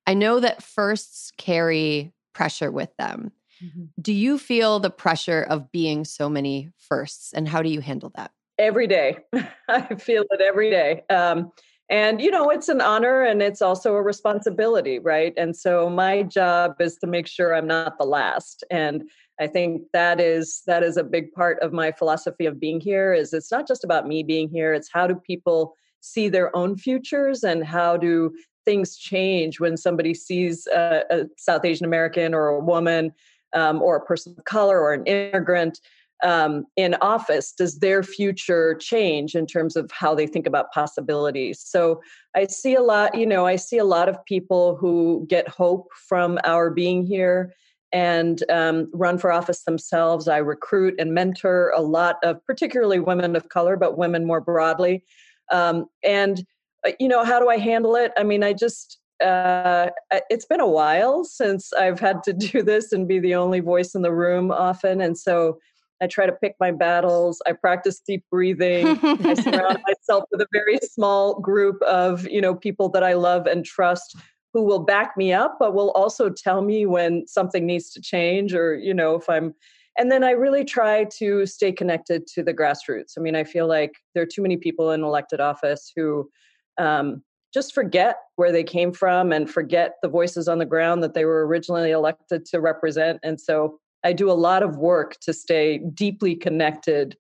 [0.07, 3.31] I know that firsts carry pressure with them.
[3.65, 3.85] Mm-hmm.
[4.01, 8.11] Do you feel the pressure of being so many firsts, and how do you handle
[8.17, 8.33] that?
[8.59, 9.19] Every day.
[9.69, 11.03] I feel it every day.
[11.11, 11.53] Um,
[11.93, 16.23] and you know it's an honor and it's also a responsibility right and so my
[16.23, 19.03] job is to make sure i'm not the last and
[19.42, 23.12] i think that is that is a big part of my philosophy of being here
[23.12, 26.76] is it's not just about me being here it's how do people see their own
[26.76, 28.33] futures and how do
[28.64, 33.12] things change when somebody sees a, a south asian american or a woman
[33.55, 35.78] um, or a person of color or an immigrant
[36.22, 41.61] um, in office, does their future change in terms of how they think about possibilities?
[41.61, 42.00] So
[42.35, 45.88] I see a lot, you know, I see a lot of people who get hope
[46.09, 47.52] from our being here
[47.92, 50.28] and um, run for office themselves.
[50.28, 55.05] I recruit and mentor a lot of, particularly women of color, but women more broadly.
[55.50, 56.44] Um, and,
[56.87, 58.12] uh, you know, how do I handle it?
[58.16, 59.90] I mean, I just, uh,
[60.31, 63.94] it's been a while since I've had to do this and be the only voice
[63.94, 65.00] in the room often.
[65.00, 65.59] And so
[66.00, 67.40] I try to pick my battles.
[67.46, 68.98] I practice deep breathing.
[69.02, 73.46] I surround myself with a very small group of, you know, people that I love
[73.46, 74.16] and trust
[74.53, 78.55] who will back me up, but will also tell me when something needs to change
[78.55, 79.55] or, you know, if I'm
[79.99, 83.12] and then I really try to stay connected to the grassroots.
[83.19, 86.31] I mean, I feel like there are too many people in elected office who
[86.79, 91.12] um, just forget where they came from and forget the voices on the ground that
[91.12, 93.21] they were originally elected to represent.
[93.23, 97.17] And so I do a lot of work to stay deeply connected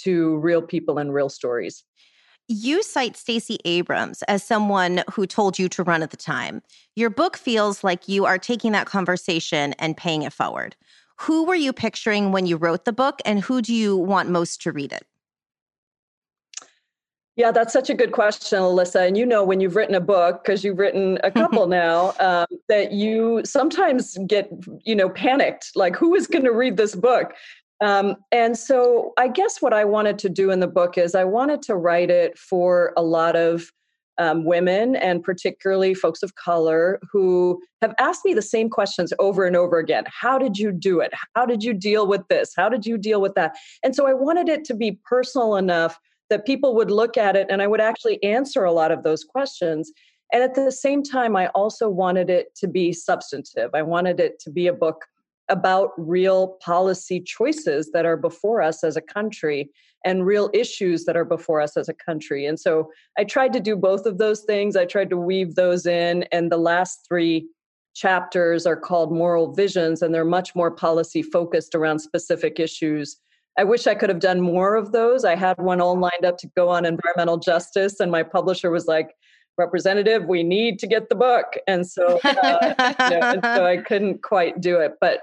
[0.00, 1.84] to real people and real stories.
[2.48, 6.62] You cite Stacey Abrams as someone who told you to run at the time.
[6.94, 10.76] Your book feels like you are taking that conversation and paying it forward.
[11.16, 14.62] Who were you picturing when you wrote the book, and who do you want most
[14.62, 15.04] to read it?
[17.34, 19.08] Yeah, that's such a good question, Alyssa.
[19.08, 22.46] And you know, when you've written a book, because you've written a couple now, um,
[22.68, 24.50] that you sometimes get,
[24.84, 27.34] you know, panicked like, who is going to read this book?
[27.80, 31.24] Um, and so I guess what I wanted to do in the book is I
[31.24, 33.70] wanted to write it for a lot of
[34.18, 39.44] um, women and particularly folks of color who have asked me the same questions over
[39.44, 40.04] and over again.
[40.06, 41.12] How did you do it?
[41.34, 42.52] How did you deal with this?
[42.56, 43.56] How did you deal with that?
[43.82, 45.98] And so I wanted it to be personal enough
[46.30, 49.22] that people would look at it and I would actually answer a lot of those
[49.22, 49.92] questions.
[50.32, 53.70] And at the same time, I also wanted it to be substantive.
[53.74, 55.04] I wanted it to be a book
[55.48, 59.70] about real policy choices that are before us as a country
[60.04, 62.46] and real issues that are before us as a country.
[62.46, 64.76] And so I tried to do both of those things.
[64.76, 66.24] I tried to weave those in.
[66.32, 67.48] And the last three
[67.94, 73.16] chapters are called Moral Visions, and they're much more policy focused around specific issues.
[73.58, 75.24] I wish I could have done more of those.
[75.24, 78.86] I had one all lined up to go on environmental justice, and my publisher was
[78.86, 79.14] like,
[79.58, 83.76] representative we need to get the book and so uh, you know, and so i
[83.76, 85.20] couldn't quite do it but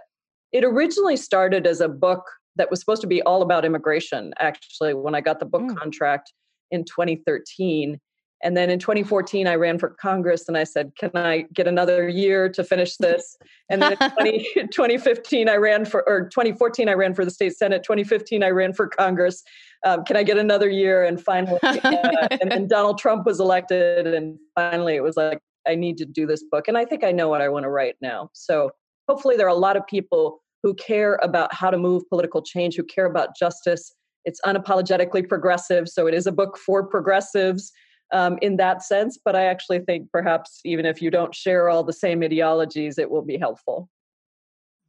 [0.54, 2.24] it originally started as a book
[2.56, 5.76] that was supposed to be all about immigration, actually, when I got the book mm.
[5.76, 6.32] contract
[6.72, 8.00] in 2013.
[8.44, 12.10] And then in 2014, I ran for Congress and I said, Can I get another
[12.10, 13.38] year to finish this?
[13.70, 17.56] And then in 20, 2015, I ran for, or 2014, I ran for the state
[17.56, 17.84] Senate.
[17.84, 19.44] 2015, I ran for Congress.
[19.86, 21.04] Um, can I get another year?
[21.04, 24.08] And finally, uh, and then Donald Trump was elected.
[24.08, 26.68] And finally, it was like, I need to do this book.
[26.68, 28.30] And I think I know what I want to write now.
[28.34, 28.72] So
[29.08, 32.76] hopefully, there are a lot of people who care about how to move political change,
[32.76, 33.94] who care about justice.
[34.26, 37.72] It's unapologetically progressive, so it is a book for progressives
[38.14, 39.20] um, in that sense.
[39.24, 43.12] But I actually think perhaps even if you don't share all the same ideologies, it
[43.12, 43.90] will be helpful.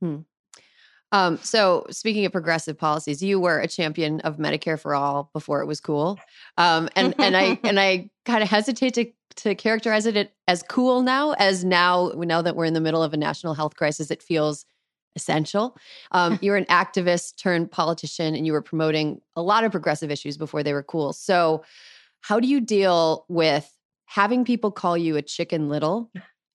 [0.01, 0.19] Hmm.
[1.11, 5.61] Um, so, speaking of progressive policies, you were a champion of Medicare for all before
[5.61, 6.19] it was cool,
[6.57, 11.03] um, and and I and I kind of hesitate to to characterize it as cool
[11.03, 11.33] now.
[11.33, 14.67] As now, now that we're in the middle of a national health crisis, it feels
[15.17, 15.77] essential.
[16.13, 20.37] Um, you're an activist turned politician and you were promoting a lot of progressive issues
[20.37, 21.13] before they were cool.
[21.13, 21.65] So,
[22.21, 23.71] how do you deal with
[24.07, 26.11] having people call you a chicken little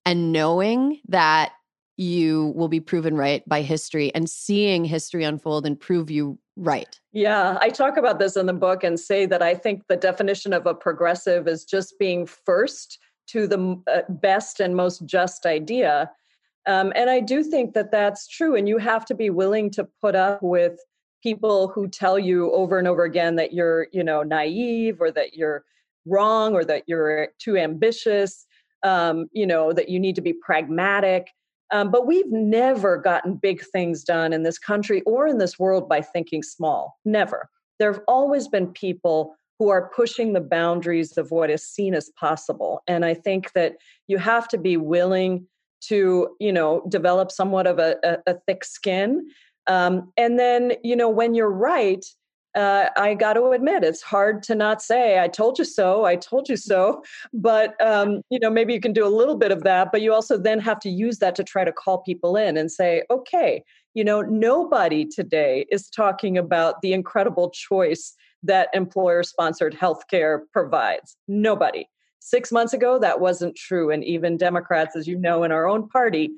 [0.05, 1.51] and knowing that
[1.95, 6.99] you will be proven right by history and seeing history unfold and prove you right?
[7.11, 10.53] Yeah, I talk about this in the book and say that I think the definition
[10.53, 16.11] of a progressive is just being first to the uh, best and most just idea
[16.65, 18.55] um, and I do think that that's true.
[18.55, 20.79] And you have to be willing to put up with
[21.23, 25.33] people who tell you over and over again that you're, you know, naive or that
[25.33, 25.63] you're
[26.05, 28.45] wrong or that you're too ambitious,
[28.83, 31.31] um, you know, that you need to be pragmatic.
[31.71, 35.87] Um, but we've never gotten big things done in this country or in this world
[35.87, 36.97] by thinking small.
[37.05, 37.49] Never.
[37.77, 42.09] There have always been people who are pushing the boundaries of what is seen as
[42.17, 42.81] possible.
[42.87, 43.75] And I think that
[44.07, 45.45] you have to be willing
[45.81, 49.27] to you know develop somewhat of a, a, a thick skin
[49.67, 52.05] um, and then you know when you're right
[52.55, 56.15] uh, I got to admit, it's hard to not say, I told you so, I
[56.15, 57.03] told you so.
[57.33, 60.13] But, um, you know, maybe you can do a little bit of that, but you
[60.13, 63.63] also then have to use that to try to call people in and say, okay,
[63.93, 71.15] you know, nobody today is talking about the incredible choice that employer sponsored healthcare provides.
[71.27, 71.87] Nobody.
[72.19, 73.91] Six months ago, that wasn't true.
[73.91, 76.31] And even Democrats, as you know, in our own party,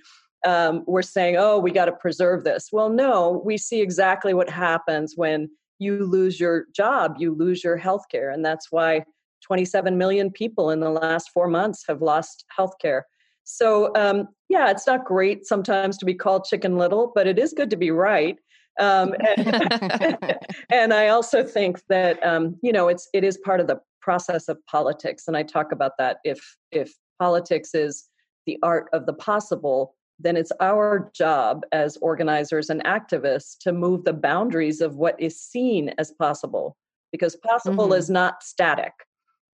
[0.45, 2.69] um, were saying, oh, we got to preserve this.
[2.71, 7.77] Well, no, we see exactly what happens when you lose your job, you lose your
[7.77, 8.29] health care.
[8.29, 9.03] And that's why
[9.43, 13.07] 27 million people in the last four months have lost health care.
[13.43, 17.53] So, um, yeah, it's not great sometimes to be called chicken little, but it is
[17.53, 18.37] good to be right.
[18.79, 20.17] Um, and,
[20.69, 24.47] and, I also think that um, you know it's it is part of the process
[24.47, 28.09] of politics and i talk about that if if politics is
[28.45, 34.03] the art of the possible then it's our job as organizers and activists to move
[34.03, 36.75] the boundaries of what is seen as possible
[37.11, 37.99] because possible mm-hmm.
[37.99, 38.93] is not static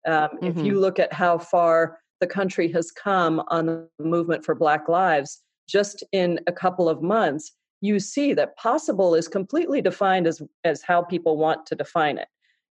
[0.06, 0.46] um, mm-hmm.
[0.46, 4.88] if you look at how far the country has come on the movement for black
[4.88, 10.40] lives just in a couple of months you see that possible is completely defined as
[10.64, 12.28] as how people want to define it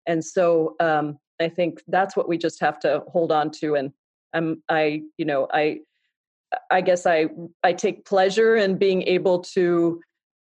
[0.07, 3.75] and so um, I think that's what we just have to hold on to.
[3.75, 3.91] And
[4.33, 5.79] I'm, I, you know, I,
[6.71, 7.27] I guess I,
[7.63, 10.01] I take pleasure in being able to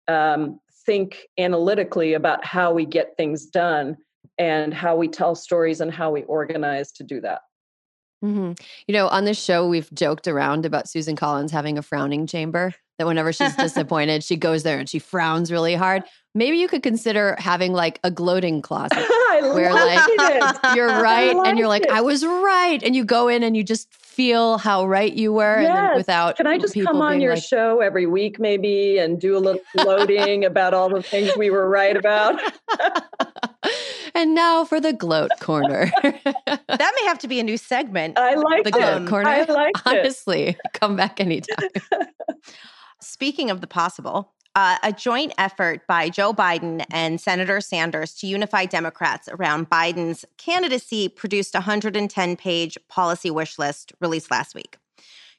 [0.08, 3.96] um, think analytically about how we get things done
[4.38, 7.42] and how we tell stories and how we organize to do that.
[8.24, 8.52] Mm-hmm.
[8.86, 12.72] You know, on this show, we've joked around about Susan Collins having a frowning chamber
[12.98, 16.04] that whenever she's disappointed, she goes there and she frowns really hard.
[16.34, 18.96] Maybe you could consider having like a gloating closet
[19.40, 20.58] where like it.
[20.76, 21.90] you're right and you're like, it.
[21.90, 22.82] I was right.
[22.82, 25.90] And you go in and you just feel how right you were yes.
[25.90, 29.36] and without Can I just come on your like, show every week maybe and do
[29.36, 32.40] a little gloating about all the things we were right about?
[34.14, 35.90] and now for the gloat corner.
[36.02, 38.18] that may have to be a new segment.
[38.18, 39.28] I like the gloat corner.
[39.28, 41.68] I like Honestly, come back anytime.
[43.00, 48.26] Speaking of the possible, uh, a joint effort by Joe Biden and Senator Sanders to
[48.26, 54.76] unify Democrats around Biden's candidacy produced a 110 page policy wish list released last week.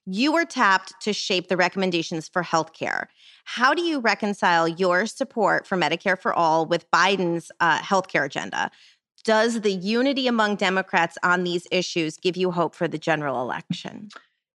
[0.06, 3.06] You were tapped to shape the recommendations for healthcare.
[3.46, 8.70] How do you reconcile your support for Medicare for all with Biden's uh, healthcare agenda?
[9.24, 14.10] Does the unity among Democrats on these issues give you hope for the general election?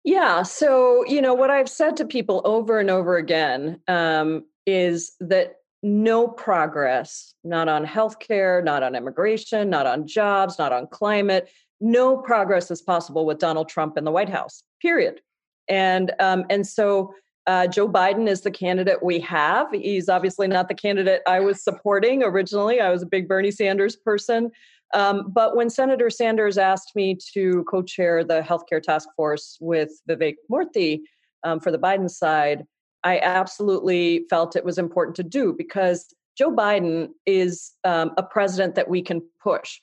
[0.09, 0.41] Yeah.
[0.41, 5.57] So, you know, what I've said to people over and over again um, is that
[5.83, 11.47] no progress, not on healthcare, not on immigration, not on jobs, not on climate,
[11.79, 15.21] no progress is possible with Donald Trump in the White House, period.
[15.67, 17.13] And, um, and so
[17.49, 19.71] uh, Joe Biden is the candidate we have.
[19.71, 22.79] He's obviously not the candidate I was supporting originally.
[22.79, 24.51] I was a big Bernie Sanders person.
[24.93, 29.89] Um, but when Senator Sanders asked me to co chair the healthcare task force with
[30.07, 31.01] Vivek Murthy
[31.43, 32.65] um, for the Biden side,
[33.03, 38.75] I absolutely felt it was important to do because Joe Biden is um, a president
[38.75, 39.79] that we can push.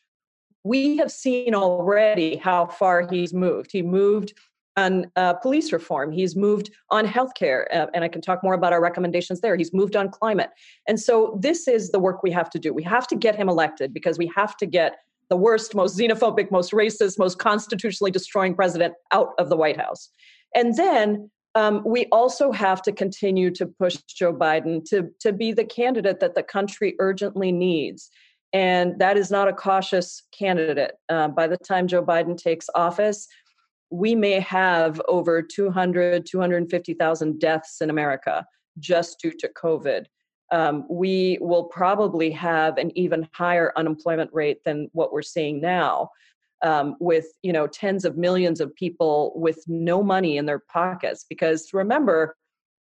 [0.62, 3.72] We have seen already how far he's moved.
[3.72, 4.35] He moved
[4.76, 6.12] on uh, police reform.
[6.12, 9.56] He's moved on healthcare, uh, and I can talk more about our recommendations there.
[9.56, 10.50] He's moved on climate.
[10.86, 12.74] And so this is the work we have to do.
[12.74, 16.50] We have to get him elected because we have to get the worst, most xenophobic,
[16.50, 20.10] most racist, most constitutionally destroying president out of the White House.
[20.54, 25.52] And then um, we also have to continue to push Joe Biden to, to be
[25.52, 28.10] the candidate that the country urgently needs.
[28.52, 30.92] And that is not a cautious candidate.
[31.08, 33.26] Uh, by the time Joe Biden takes office,
[33.90, 38.46] we may have over 200, 250,000 deaths in America
[38.79, 40.07] just due to COVID.
[40.53, 46.11] Um, we will probably have an even higher unemployment rate than what we're seeing now,
[46.62, 51.25] um, with you know tens of millions of people with no money in their pockets.
[51.29, 52.37] Because remember,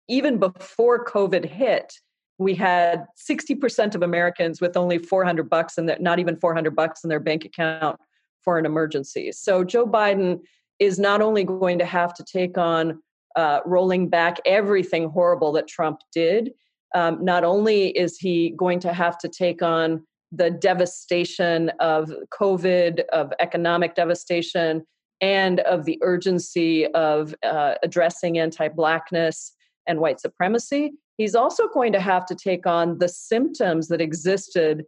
[0.07, 1.93] even before COVID hit,
[2.37, 7.09] we had 60% of Americans with only 400 bucks and not even 400 bucks in
[7.09, 7.99] their bank account
[8.43, 9.31] for an emergency.
[9.31, 10.41] So Joe Biden
[10.79, 13.01] is not only going to have to take on
[13.35, 16.51] uh, rolling back everything horrible that Trump did,
[16.95, 23.01] um, not only is he going to have to take on the devastation of COVID,
[23.13, 24.85] of economic devastation,
[25.21, 29.53] and of the urgency of uh, addressing anti Blackness
[29.87, 34.83] and white supremacy, he's also going to have to take on the symptoms that existed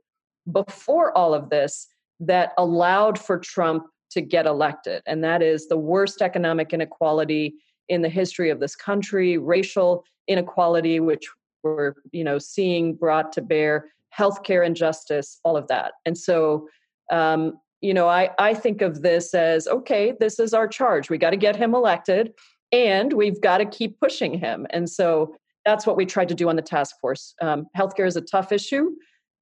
[0.51, 1.87] before all of this
[2.19, 5.01] that allowed for Trump to get elected.
[5.05, 7.55] And that is the worst economic inequality
[7.87, 11.27] in the history of this country, racial inequality, which
[11.63, 15.93] we're you know seeing brought to bear, healthcare injustice, all of that.
[16.05, 16.67] And so
[17.11, 21.09] um, you know, I, I think of this as okay, this is our charge.
[21.09, 22.33] We got to get him elected
[22.71, 24.67] and we've got to keep pushing him.
[24.71, 27.33] And so that's what we tried to do on the task force.
[27.41, 28.91] Um, healthcare is a tough issue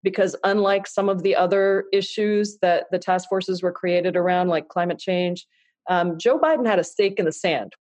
[0.04, 4.68] because unlike some of the other issues that the task forces were created around, like
[4.68, 5.46] climate change,
[5.90, 7.74] um, Joe Biden had a stake in the sand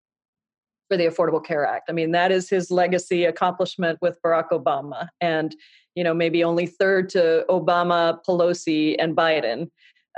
[0.89, 1.89] for the Affordable Care Act.
[1.89, 5.55] I mean, that is his legacy accomplishment with Barack Obama, and
[5.95, 9.69] you know maybe only third to Obama, Pelosi, and Biden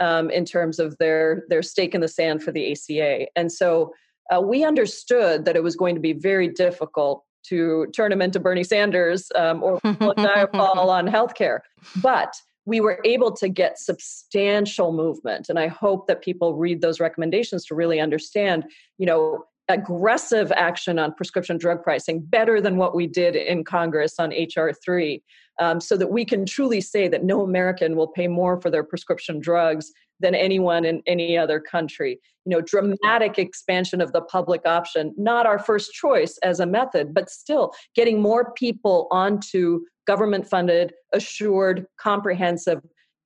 [0.01, 3.27] um, in terms of their their stake in the sand for the ACA.
[3.37, 3.93] And so
[4.31, 8.41] uh, we understood that it was going to be very difficult to turn him into
[8.41, 11.61] Bernie Sanders um, or Jayapal on healthcare.
[12.03, 12.35] But
[12.69, 15.49] we were able to get substantial movement.
[15.49, 18.65] And I hope that people read those recommendations to really understand,
[18.99, 24.19] you know, aggressive action on prescription drug pricing, better than what we did in Congress
[24.19, 25.23] on HR 3,
[25.61, 28.85] um, so that we can truly say that no American will pay more for their
[28.85, 32.21] prescription drugs than anyone in any other country.
[32.45, 37.15] You know, dramatic expansion of the public option, not our first choice as a method,
[37.15, 42.81] but still getting more people onto government funded, assured, comprehensive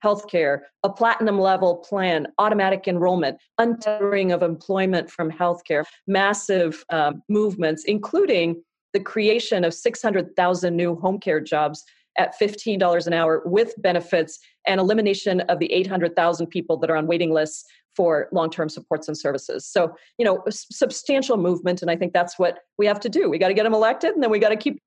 [0.04, 7.84] healthcare, a platinum level plan, automatic enrollment, untethering of employment from healthcare, massive um, movements,
[7.84, 8.60] including
[8.92, 11.84] the creation of 600,000 new home care jobs
[12.18, 17.06] at $15 an hour with benefits and elimination of the 800,000 people that are on
[17.06, 17.64] waiting lists
[17.96, 19.66] for long-term supports and services.
[19.66, 23.28] So, you know, substantial movement and I think that's what we have to do.
[23.28, 24.80] We got to get them elected and then we got to keep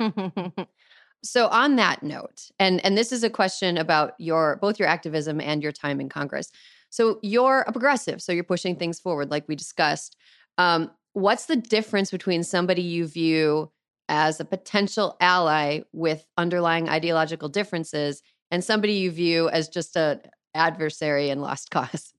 [1.24, 5.40] so on that note, and and this is a question about your both your activism
[5.40, 6.50] and your time in Congress.
[6.90, 10.16] So you're a progressive, so you're pushing things forward like we discussed.
[10.58, 13.70] Um, what's the difference between somebody you view
[14.08, 20.20] as a potential ally with underlying ideological differences and somebody you view as just a
[20.54, 22.12] adversary and lost cause?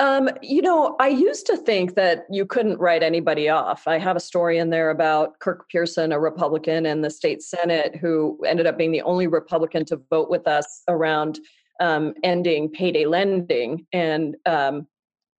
[0.00, 3.88] Um, you know, I used to think that you couldn't write anybody off.
[3.88, 7.96] I have a story in there about Kirk Pearson, a Republican in the state Senate,
[7.96, 11.40] who ended up being the only Republican to vote with us around
[11.80, 13.86] um, ending payday lending.
[13.92, 14.86] And um,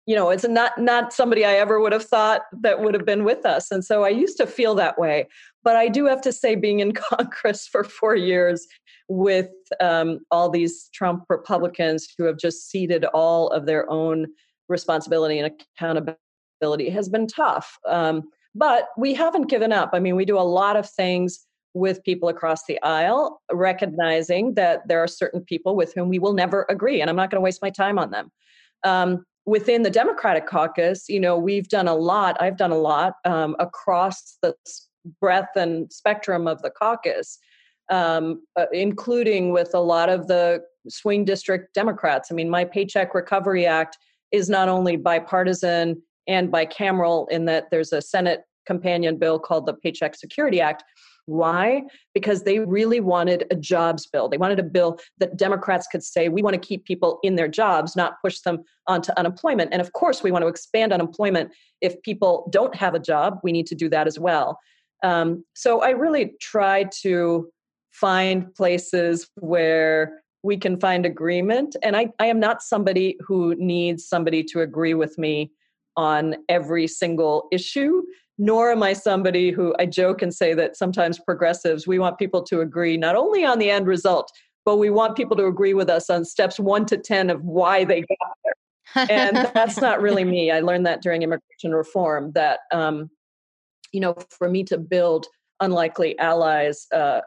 [0.08, 3.24] you know, it's not not somebody I ever would have thought that would have been
[3.24, 3.70] with us.
[3.70, 5.28] And so I used to feel that way.
[5.62, 8.66] But I do have to say, being in Congress for four years
[9.10, 9.50] with
[9.80, 14.28] um, all these Trump Republicans who have just ceded all of their own
[14.70, 17.78] responsibility and accountability has been tough.
[17.86, 19.90] Um, but we haven't given up.
[19.92, 24.88] I mean, we do a lot of things with people across the aisle, recognizing that
[24.88, 27.44] there are certain people with whom we will never agree, and I'm not going to
[27.44, 28.32] waste my time on them.
[28.84, 32.36] Um, within the Democratic caucus, you know, we've done a lot.
[32.40, 34.54] I've done a lot um, across the
[35.20, 37.38] breadth and spectrum of the caucus,
[37.88, 42.30] um, uh, including with a lot of the swing district Democrats.
[42.30, 43.96] I mean, my Paycheck Recovery Act
[44.32, 49.72] is not only bipartisan and bicameral in that there's a Senate companion bill called the
[49.72, 50.84] Paycheck Security Act.
[51.28, 51.82] Why?
[52.14, 54.30] Because they really wanted a jobs bill.
[54.30, 57.48] They wanted a bill that Democrats could say, we want to keep people in their
[57.48, 59.70] jobs, not push them onto unemployment.
[59.70, 61.52] And of course, we want to expand unemployment.
[61.82, 64.58] If people don't have a job, we need to do that as well.
[65.02, 67.50] Um, so I really try to
[67.90, 71.76] find places where we can find agreement.
[71.82, 75.52] And I, I am not somebody who needs somebody to agree with me
[75.94, 78.02] on every single issue,
[78.38, 82.42] nor am I somebody who I joke and say that sometimes progressives, we want people
[82.44, 84.30] to agree not only on the end result,
[84.64, 87.84] but we want people to agree with us on steps one to 10 of why
[87.84, 89.06] they got there.
[89.10, 90.50] and that's not really me.
[90.52, 93.10] I learned that during immigration reform that, um,
[93.92, 95.26] you know, for me to build
[95.60, 97.20] unlikely allies uh,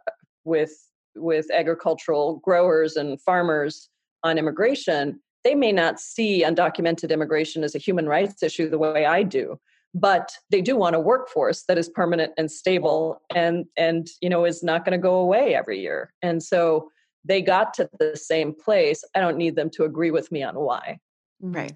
[0.45, 0.72] with
[1.16, 3.89] with agricultural growers and farmers
[4.24, 9.05] on immigration, they may not see undocumented immigration as a human rights issue the way
[9.05, 9.59] I do,
[9.93, 14.45] but they do want a workforce that is permanent and stable and and you know
[14.45, 16.13] is not going to go away every year.
[16.21, 16.89] And so
[17.23, 19.03] they got to the same place.
[19.15, 20.99] I don't need them to agree with me on why.
[21.39, 21.75] Right.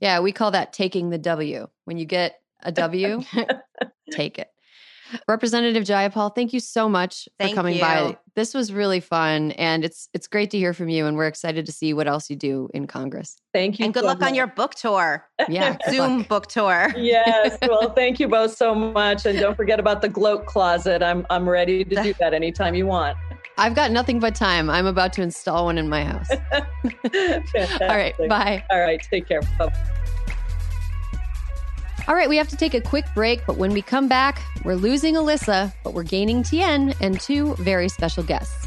[0.00, 1.68] Yeah, we call that taking the W.
[1.84, 3.22] When you get a W,
[4.10, 4.48] take it.
[5.28, 7.80] Representative Jayapal, thank you so much for coming you.
[7.80, 8.16] by.
[8.34, 11.66] This was really fun and it's it's great to hear from you and we're excited
[11.66, 13.36] to see what else you do in Congress.
[13.52, 13.84] Thank you.
[13.84, 14.30] And good so luck much.
[14.30, 15.26] on your book tour.
[15.48, 15.76] Yeah.
[15.90, 16.28] Zoom luck.
[16.28, 16.92] book tour.
[16.96, 17.58] yes.
[17.68, 19.24] Well, thank you both so much.
[19.24, 21.02] And don't forget about the gloat closet.
[21.02, 23.16] I'm I'm ready to do that anytime you want.
[23.58, 24.70] I've got nothing but time.
[24.70, 26.30] I'm about to install one in my house.
[26.52, 28.16] All right.
[28.28, 28.64] Bye.
[28.70, 29.00] All right.
[29.10, 29.42] Take care.
[29.58, 29.72] Bye.
[32.08, 34.74] All right, we have to take a quick break, but when we come back, we're
[34.74, 38.66] losing Alyssa, but we're gaining Tien and two very special guests.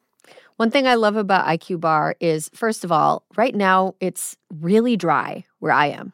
[0.61, 4.95] One thing I love about IQ Bar is, first of all, right now it's really
[4.95, 6.13] dry where I am.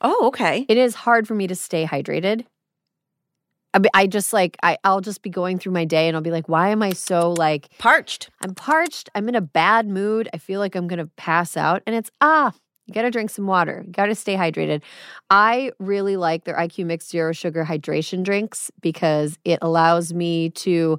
[0.00, 0.66] Oh, okay.
[0.68, 2.44] It is hard for me to stay hydrated.
[3.94, 6.48] I, just like, I, I'll just be going through my day and I'll be like,
[6.48, 8.30] why am I so like, Parched.
[8.40, 9.10] I'm parched.
[9.14, 10.28] I'm in a bad mood.
[10.34, 11.80] I feel like I'm going to pass out.
[11.86, 12.52] And it's, ah,
[12.86, 13.84] you got to drink some water.
[13.86, 14.82] You got to stay hydrated.
[15.30, 20.98] I really like their IQ Mix Zero Sugar Hydration drinks because it allows me to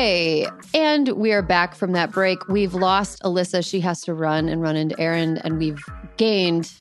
[0.00, 0.46] Okay.
[0.72, 2.48] And we are back from that break.
[2.48, 3.62] We've lost Alyssa.
[3.62, 5.84] She has to run and run into Erin, and we've
[6.16, 6.72] gained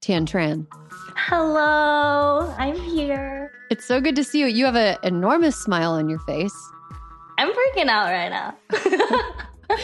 [0.00, 0.64] Tien Tran.
[1.16, 3.50] Hello, I'm here.
[3.68, 4.46] It's so good to see you.
[4.46, 6.54] You have an enormous smile on your face.
[7.36, 8.54] I'm freaking out right now.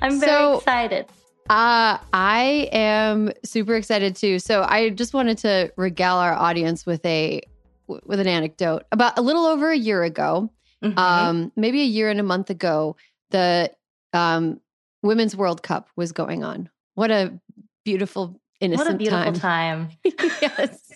[0.00, 1.04] I'm very so, excited.
[1.50, 4.38] Uh, I am super excited too.
[4.38, 7.42] So I just wanted to regale our audience with a
[7.86, 8.84] with an anecdote.
[8.92, 10.50] About a little over a year ago,
[10.84, 10.98] Mm-hmm.
[10.98, 12.96] Um, maybe a year and a month ago,
[13.30, 13.72] the
[14.12, 14.60] um,
[15.02, 16.68] Women's World Cup was going on.
[16.94, 17.38] What a
[17.84, 19.90] beautiful, innocent What a beautiful time.
[20.04, 20.14] time.
[20.40, 20.92] yes.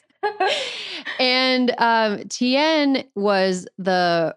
[1.18, 4.36] and um, Tien was the,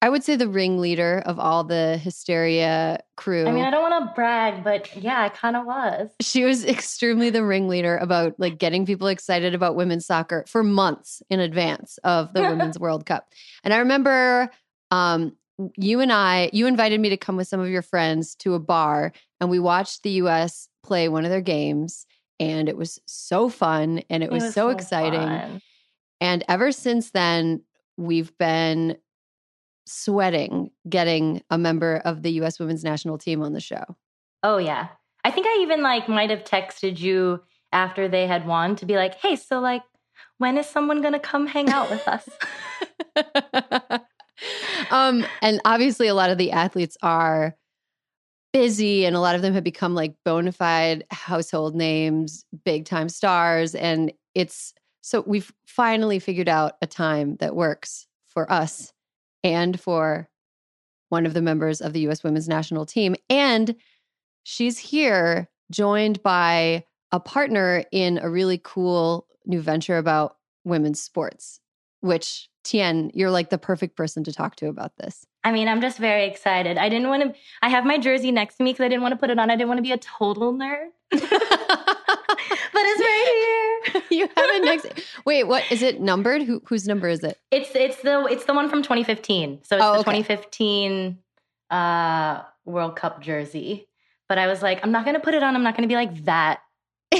[0.00, 3.46] I would say, the ringleader of all the hysteria crew.
[3.46, 6.10] I mean, I don't want to brag, but yeah, I kind of was.
[6.20, 11.22] She was extremely the ringleader about like getting people excited about women's soccer for months
[11.30, 13.28] in advance of the Women's World Cup.
[13.64, 14.50] And I remember
[14.92, 15.36] um,
[15.76, 18.60] you and I, you invited me to come with some of your friends to a
[18.60, 22.06] bar, and we watched the US play one of their games,
[22.38, 25.20] and it was so fun and it, it was, was, so, so exciting.
[25.20, 25.62] Fun.
[26.20, 27.62] And ever since then,
[27.96, 28.96] we've been
[29.86, 33.96] sweating getting a member of the US women's national team on the show.
[34.42, 34.88] Oh, yeah.
[35.24, 37.40] I think I even like might have texted you
[37.72, 39.82] after they had won to be like, hey, so like,
[40.38, 42.28] when is someone going to come hang out with us?
[44.90, 47.56] um, and obviously, a lot of the athletes are
[48.52, 53.08] busy, and a lot of them have become like bona fide household names, big time
[53.08, 53.74] stars.
[53.74, 58.92] And it's so we've finally figured out a time that works for us
[59.42, 60.28] and for
[61.08, 63.14] one of the members of the US women's national team.
[63.28, 63.74] And
[64.44, 71.60] she's here joined by a partner in a really cool new venture about women's sports,
[72.00, 75.26] which Tien, you're like the perfect person to talk to about this.
[75.44, 76.78] I mean, I'm just very excited.
[76.78, 79.12] I didn't want to, I have my jersey next to me because I didn't want
[79.12, 79.50] to put it on.
[79.50, 80.88] I didn't want to be a total nerd.
[81.10, 81.20] but
[82.82, 84.02] it's right here.
[84.10, 84.86] you have it next.
[85.24, 86.42] Wait, what is it numbered?
[86.42, 87.38] Who, whose number is it?
[87.50, 89.60] It's it's the it's the one from 2015.
[89.64, 91.18] So it's oh, the 2015
[91.70, 93.88] uh, World Cup jersey.
[94.28, 95.54] But I was like, I'm not gonna put it on.
[95.54, 96.60] I'm not gonna be like that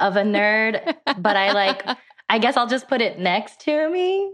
[0.00, 0.94] of a nerd.
[1.18, 1.84] but I like
[2.28, 4.32] I guess I'll just put it next to me.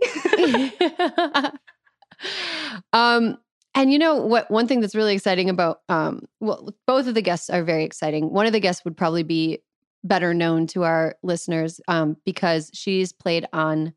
[2.93, 3.39] um,
[3.75, 4.51] and you know what?
[4.51, 8.31] One thing that's really exciting about, um, well, both of the guests are very exciting.
[8.31, 9.59] One of the guests would probably be
[10.05, 13.95] better known to our listeners um, because she's played on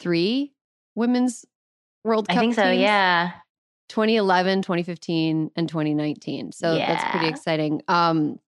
[0.00, 0.52] three
[0.94, 1.44] women's
[2.04, 2.36] World Cup.
[2.36, 2.64] I think so.
[2.64, 2.80] Teams.
[2.80, 3.32] Yeah.
[3.88, 6.52] 2011, 2015, and 2019.
[6.52, 6.94] So yeah.
[6.94, 7.82] that's pretty exciting.
[7.88, 8.38] Um,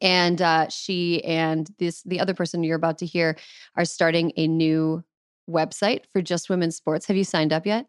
[0.00, 3.36] and uh, she and this the other person you're about to hear
[3.76, 5.02] are starting a new
[5.48, 7.06] website for just women's sports.
[7.06, 7.86] Have you signed up yet?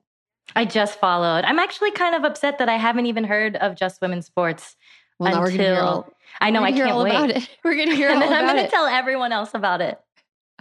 [0.55, 1.43] I just followed.
[1.43, 4.75] I'm actually kind of upset that i haven't even heard of just women's sports
[5.19, 7.09] well, until all, i know i can't all wait.
[7.09, 7.49] about it.
[7.63, 8.69] we're gonna hear and then i'm gonna it.
[8.69, 9.99] tell everyone else about it.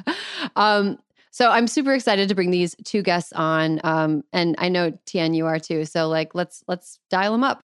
[0.56, 0.98] Um
[1.30, 5.34] so i'm super excited to bring these two guests on um and i know tien
[5.34, 7.60] you are too so like let's let's dial them up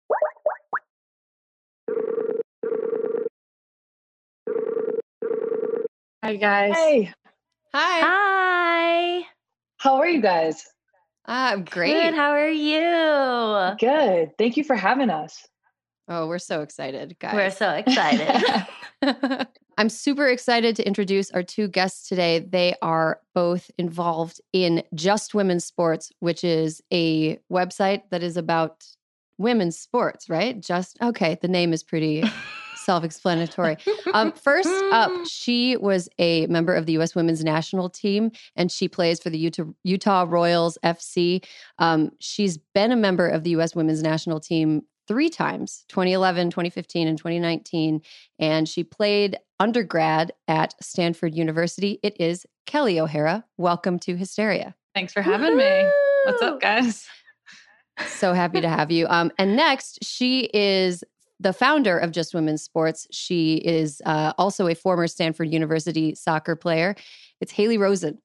[6.23, 6.75] Hi, guys.
[6.75, 7.13] Hey.
[7.73, 8.01] Hi.
[8.01, 9.23] Hi.
[9.77, 10.65] How are you guys?
[11.29, 11.93] Ah, great.
[11.93, 12.15] Good.
[12.15, 13.77] How are you?
[13.79, 14.37] Good.
[14.37, 15.47] Thank you for having us.
[16.09, 17.35] Oh, we're so excited, guys.
[17.35, 18.67] We're so excited.
[19.79, 22.41] I'm super excited to introduce our two guests today.
[22.41, 28.85] They are both involved in Just Women's Sports, which is a website that is about
[29.39, 30.61] women's sports, right?
[30.61, 32.25] Just okay, the name is pretty
[32.89, 33.77] self explanatory.
[34.15, 37.15] Um, first up, she was a member of the U.S.
[37.15, 41.45] women's national team and she plays for the Utah, Utah Royals FC.
[41.79, 43.75] Um, she's been a member of the U.S.
[43.75, 48.01] women's national team three times 2011, 2015, and 2019.
[48.39, 52.01] And she played undergrad at Stanford University.
[52.03, 53.45] It is Kelley O'Hara.
[53.59, 54.75] Welcome to Hysteria.
[54.95, 55.91] Thanks for having me.
[56.25, 57.07] What's up, guys?
[58.07, 59.07] So happy to have you.
[59.09, 61.05] Um, and next, she is
[61.41, 63.07] the founder of Just Women's Sports.
[63.11, 66.95] She is uh, also a former Stanford University soccer player.
[67.41, 68.19] It's Haley Rosen.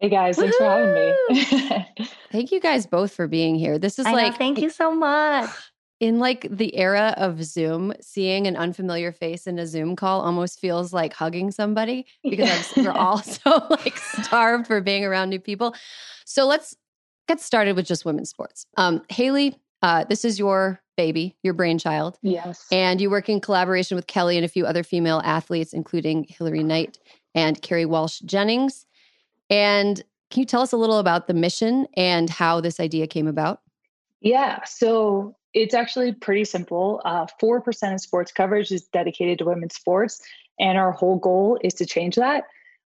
[0.00, 2.08] Hey guys, thanks for having me.
[2.32, 3.78] Thank you guys both for being here.
[3.78, 5.48] This is I like know, thank you so much.
[6.00, 10.60] in like the era of Zoom, seeing an unfamiliar face in a Zoom call almost
[10.60, 15.40] feels like hugging somebody because I'm, we're all so like starved for being around new
[15.40, 15.74] people.
[16.26, 16.76] So let's
[17.28, 18.66] get started with just women's sports.
[18.76, 22.18] Um, Haley, uh, this is your baby, your brainchild.
[22.22, 22.66] Yes.
[22.70, 26.62] And you work in collaboration with Kelley and a few other female athletes, including Hilary
[26.62, 26.98] Knight
[27.34, 28.86] and Kerri Walsh Jennings.
[29.50, 33.26] And can you tell us a little about the mission and how this idea came
[33.26, 33.60] about?
[34.20, 34.64] Yeah.
[34.64, 37.00] So it's actually pretty simple.
[37.04, 40.20] Uh, 4% of sports coverage is dedicated to women's sports.
[40.58, 42.44] And our whole goal is to change that.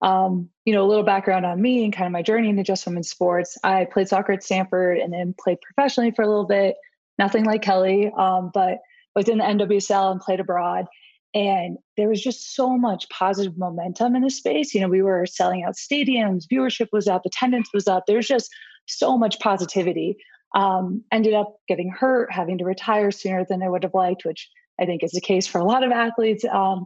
[0.06, 2.86] Um, you know, a little background on me and kind of my journey into just
[2.86, 3.58] women's sports.
[3.64, 6.76] I played soccer at Stanford and then played professionally for a little bit.
[7.18, 8.78] Nothing like Kelley, um, but
[9.16, 10.86] was in the NWSL and played abroad.
[11.34, 14.76] And there was just so much positive momentum in the space.
[14.76, 18.04] You know, we were selling out stadiums, viewership was up, attendance was up.
[18.06, 18.50] There's just
[18.86, 20.18] so much positivity.
[20.54, 24.50] Um, ended up getting hurt, having to retire sooner than I would have liked, which
[24.80, 26.46] I think is the case for a lot of athletes.
[26.46, 26.86] Um,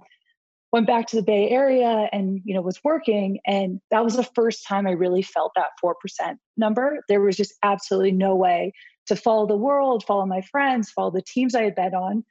[0.71, 4.23] went back to the Bay Area and you know was working, and that was the
[4.23, 7.03] first time I really felt that four percent number.
[7.07, 8.73] There was just absolutely no way
[9.07, 12.23] to follow the world, follow my friends, follow the teams I had bet on.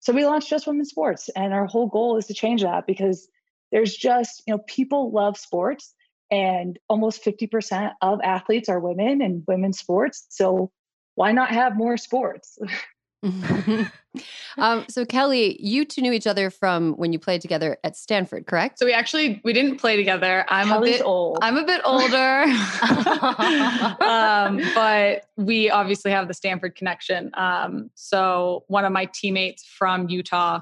[0.00, 3.28] So we launched Just Women's Sports, and our whole goal is to change that because
[3.72, 5.94] there's just you know people love sports,
[6.30, 10.26] and almost 50% of athletes are women and women's sports.
[10.30, 10.70] So
[11.14, 12.58] why not have more sports?
[14.58, 18.46] um, so Kelley, you two knew each other from when you played together at Stanford,
[18.46, 18.78] correct?
[18.78, 20.44] So we actually we didn't play together.
[20.48, 21.38] I'm Kelley's a bit old.
[21.42, 22.44] I'm a bit older,
[24.04, 27.30] um, but we obviously have the Stanford connection.
[27.34, 30.60] Um, so one of my teammates from Utah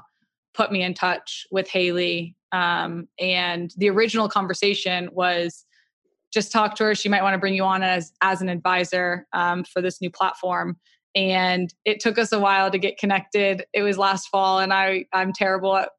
[0.53, 5.65] put me in touch with Haley, um, and the original conversation was
[6.33, 6.95] just talk to her.
[6.95, 10.09] She might want to bring you on as as an advisor um, for this new
[10.09, 10.77] platform
[11.15, 13.65] and it took us a while to get connected.
[13.73, 15.89] It was last fall, and I I'm terrible at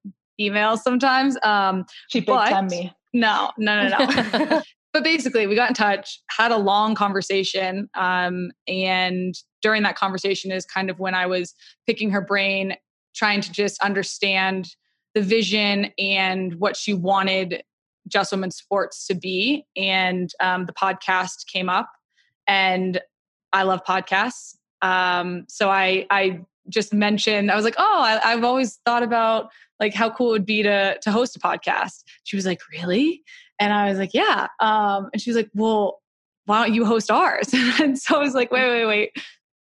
[0.41, 1.37] emails sometimes.
[1.43, 2.93] Um, she big time me.
[3.13, 4.63] no, no, no, no.
[4.93, 10.53] but basically, we got in touch, had a long conversation, um, and during that conversation
[10.53, 11.55] is kind of when I was
[11.87, 12.77] picking her brain,
[13.15, 14.69] trying to just understand
[15.15, 17.63] the vision and what she wanted
[18.07, 19.65] Just Women Sports to be.
[19.77, 21.91] And um, the podcast came up,
[22.47, 23.01] and
[23.53, 24.57] I love podcasts.
[24.83, 29.51] Um, so I I just mentioned I was like, oh, I, I've always thought about
[29.79, 32.05] like how cool it would be to to host a podcast.
[32.25, 33.23] She was like, really?
[33.59, 34.49] And I was like, yeah.
[34.61, 36.01] Um, and she was like, well,
[36.47, 37.53] why don't you host ours?
[37.81, 39.11] and so I was like, wait, wait, wait,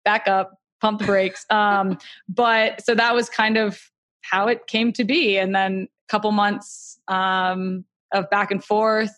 [0.05, 1.47] back up, pump the brakes.
[1.51, 1.99] Um,
[2.29, 3.81] but so that was kind of
[4.23, 5.39] how it came to be.
[5.39, 9.11] And then a couple months um, of back and forth,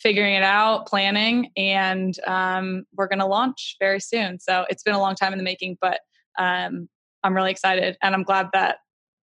[0.00, 4.38] figuring it out, planning, and um, we're going to launch very soon.
[4.38, 6.00] So it's been a long time in the making, but
[6.38, 6.88] um,
[7.22, 8.76] I'm really excited, and I'm glad that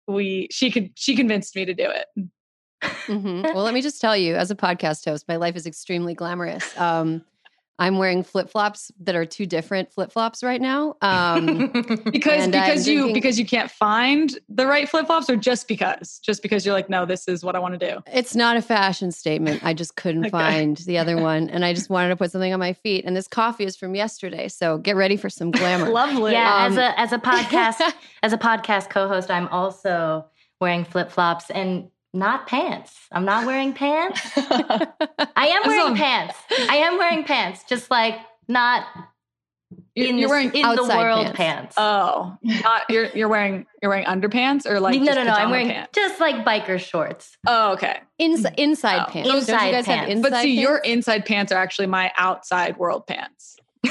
[0.07, 2.29] we she could she convinced me to do it.
[3.07, 3.43] Mhm.
[3.55, 6.77] Well, let me just tell you, as a podcast host, my life is extremely glamorous.
[6.79, 7.25] Um,
[7.83, 10.95] I'm wearing flip flops that are two different flip flops right now.
[11.03, 11.67] Um,
[12.13, 15.37] because And I'm because you drinking- because you can't find the right flip flops, or
[15.37, 18.03] just because just because you're like, no, this is what I want to do.
[18.13, 19.65] it's not a fashion statement.
[19.65, 20.31] I just couldn't Okay.
[20.31, 23.05] find the other one, and I just wanted to put something on my feet.
[23.05, 25.89] And this coffee is from yesterday, so get ready for some glamour.
[26.03, 26.33] Lovely.
[26.33, 30.25] Yeah, Um, as a as a podcast as a podcast co-host, I'm also
[30.61, 32.95] wearing flip flops and not pants.
[33.11, 34.21] I'm not wearing pants.
[34.37, 36.35] I am wearing long- pants.
[36.69, 38.17] I am wearing pants, just like
[38.49, 38.85] not
[39.95, 41.37] You're, in, you're wearing in the outside world pants.
[41.37, 41.75] pants.
[41.79, 45.33] oh, not you're you're wearing you're wearing underpants or like no, just no, no.
[45.33, 45.91] I'm wearing pants?
[45.95, 47.37] just like biker shorts.
[47.47, 48.01] Oh, okay.
[48.19, 48.55] Ins- mm.
[48.59, 49.11] inside Oh.
[49.11, 49.27] pants.
[49.29, 50.13] Don't you Inside guys have pants.
[50.13, 53.57] inside But see, your inside pants are actually my outside world pants.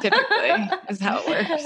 [0.00, 0.50] Typically,
[0.88, 1.64] is how it works.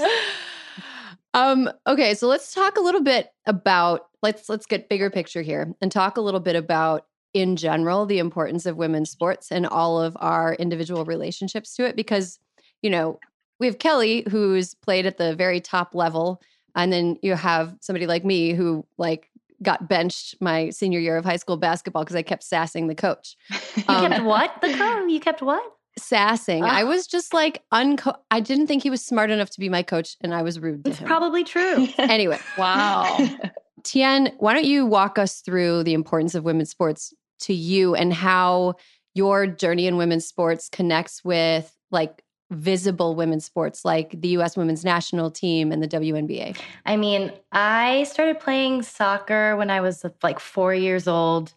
[1.33, 5.73] Um, okay, so let's talk a little bit about let's let's get bigger picture here
[5.81, 10.01] and talk a little bit about in general the importance of women's sports and all
[10.01, 12.39] of our individual relationships to it because
[12.81, 13.19] you know
[13.59, 16.41] we have Kelly who's played at the very top level
[16.75, 19.29] and then you have somebody like me who like
[19.61, 23.35] got benched my senior year of high school basketball because I kept sassing the coach.
[23.75, 24.61] You Um, kept what?
[24.61, 25.05] The co?
[25.05, 25.61] You kept what?
[25.99, 26.63] Sassing.
[26.63, 26.85] I ah.
[26.85, 30.15] was just like unco I didn't think he was smart enough to be my coach
[30.21, 31.07] and I was rude to It's him.
[31.07, 31.87] probably true.
[31.97, 33.17] anyway, Wow.
[33.83, 38.13] Tien, why don't you walk us through the importance of women's sports to you and
[38.13, 38.73] how
[39.13, 44.83] your journey in women's sports connects with like visible women's sports like the US women's
[44.83, 46.57] national team and the WNBA?
[46.85, 51.53] I mean, I started playing soccer when I was like 4 years old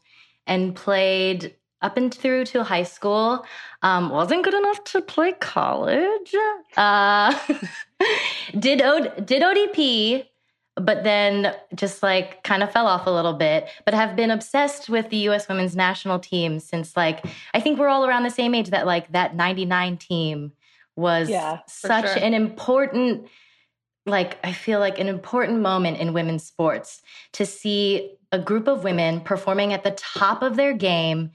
[0.46, 3.44] and played up and through to high school.
[3.82, 6.34] Um, wasn't good enough to play college.
[6.76, 7.38] Uh,
[8.58, 10.26] did o- did ODP,
[10.76, 13.68] but then just like kind of fell off a little bit.
[13.84, 15.48] But have been obsessed with the U.S.
[15.48, 18.70] Women's National Team since like I think we're all around the same age.
[18.70, 20.52] That like that '99 team
[20.96, 22.22] was yeah, such sure.
[22.22, 23.26] an important
[24.06, 27.02] like I feel like an important moment in women's sports
[27.32, 31.30] to see a group of women performing at the top of their game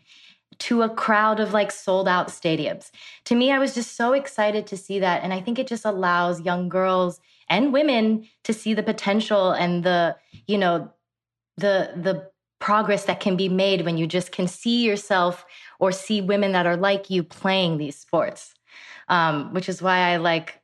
[0.59, 2.91] to a crowd of like sold out stadiums.
[3.25, 5.23] To me, I was just so excited to see that.
[5.23, 9.83] And I think it just allows young girls and women to see the potential and
[9.83, 10.15] the,
[10.47, 10.91] you know,
[11.57, 12.29] the, the,
[12.59, 15.45] progress that can be made when you just can see yourself
[15.79, 18.55] or see women that are like you playing these sports
[19.09, 20.59] um, which is why i like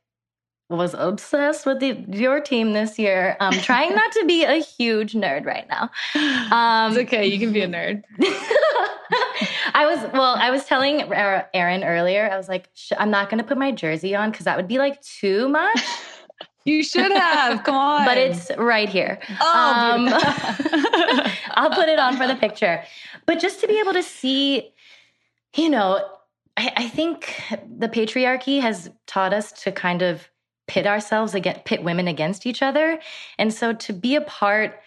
[0.70, 3.36] was obsessed with the, your team this year.
[3.40, 5.90] I'm trying not to be a huge nerd right now.
[6.54, 7.26] Um, it's okay.
[7.26, 8.02] You can be a nerd.
[9.74, 10.36] I was well.
[10.36, 12.30] I was telling Erin earlier.
[12.30, 14.78] I was like, I'm not going to put my jersey on because that would be
[14.78, 15.80] like too much.
[16.66, 17.62] You should have.
[17.62, 18.06] Come on.
[18.06, 19.18] But it's right here.
[19.38, 20.08] Oh, um,
[21.50, 22.82] I'll put it on for the picture.
[23.26, 24.72] But just to be able to see,
[25.54, 26.02] you know,
[26.56, 27.38] I, I think
[27.68, 30.28] the patriarchy has taught us to kind of
[30.66, 32.98] pit ourselves against pit women against each other.
[33.38, 34.80] And so to be a part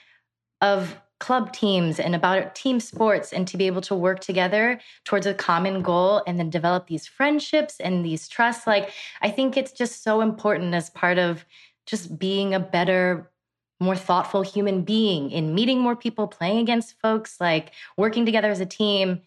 [0.62, 5.26] of club teams and about team sports and to be able to work together towards
[5.26, 8.68] a common goal and then develop these friendships and these trusts.
[8.68, 8.92] Like
[9.22, 11.46] i think it's just so important as part of
[11.86, 13.32] just being a better
[13.80, 18.60] more thoughtful human being in meeting more people playing against folks like working together as
[18.60, 19.22] a team.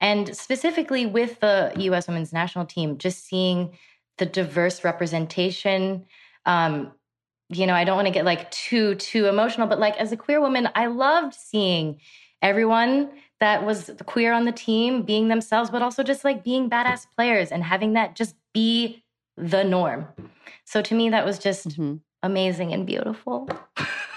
[0.00, 3.78] And specifically with the us women's national team just seeing
[4.18, 6.06] the diverse representation
[6.46, 6.92] um,
[7.52, 10.16] you know i don't want to get like too too emotional but like as a
[10.16, 11.98] queer woman i loved seeing
[12.40, 17.06] everyone that was queer on the team being themselves but also just like being badass
[17.16, 19.02] players and having that just be
[19.36, 20.06] the norm.
[20.64, 21.96] So to me that was just mm-hmm.
[22.22, 23.48] amazing and beautiful.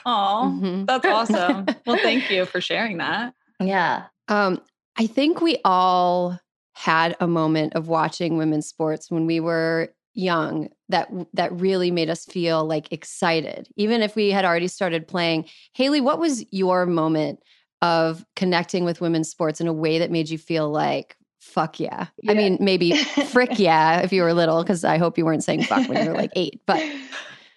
[0.05, 0.85] Oh mm-hmm.
[0.85, 1.65] that's awesome.
[1.85, 3.33] Well thank you for sharing that.
[3.59, 4.05] Yeah.
[4.27, 4.61] Um
[4.97, 6.39] i think we all
[6.73, 12.09] had a moment of watching women's sports when we were young that that really made
[12.09, 16.85] us feel like excited even if we had already started playing haley what was your
[16.85, 17.39] moment
[17.81, 22.07] of connecting with women's sports in a way that made you feel like fuck yeah,
[22.23, 22.31] yeah.
[22.31, 25.61] i mean maybe frick yeah if you were little because i hope you weren't saying
[25.63, 26.81] fuck when you were like eight but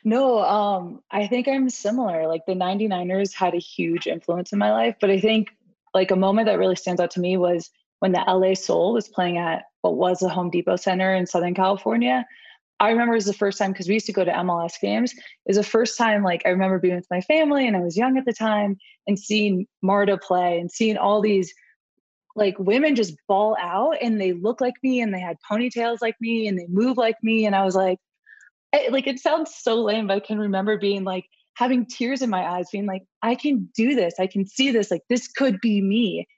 [0.04, 4.72] no um i think i'm similar like the 99ers had a huge influence in my
[4.72, 5.48] life but i think
[5.94, 9.08] like a moment that really stands out to me was when the LA Sol was
[9.08, 12.26] playing at what was the Home Depot Center in Southern California.
[12.80, 15.14] I remember it was the first time because we used to go to MLS games.
[15.46, 18.16] Was the first time, like, I remember being with my family and I was young
[18.16, 18.76] at the time
[19.06, 21.52] and seeing Marta play and seeing all these
[22.36, 26.14] like women just ball out and they look like me and they had ponytails like
[26.20, 27.46] me and they move like me.
[27.46, 27.98] And I was like,
[28.72, 31.24] I, like, it sounds so lame, but I can remember being like,
[31.58, 34.14] having tears in my eyes, being like, I can do this.
[34.20, 34.92] I can see this.
[34.92, 36.28] Like, this could be me.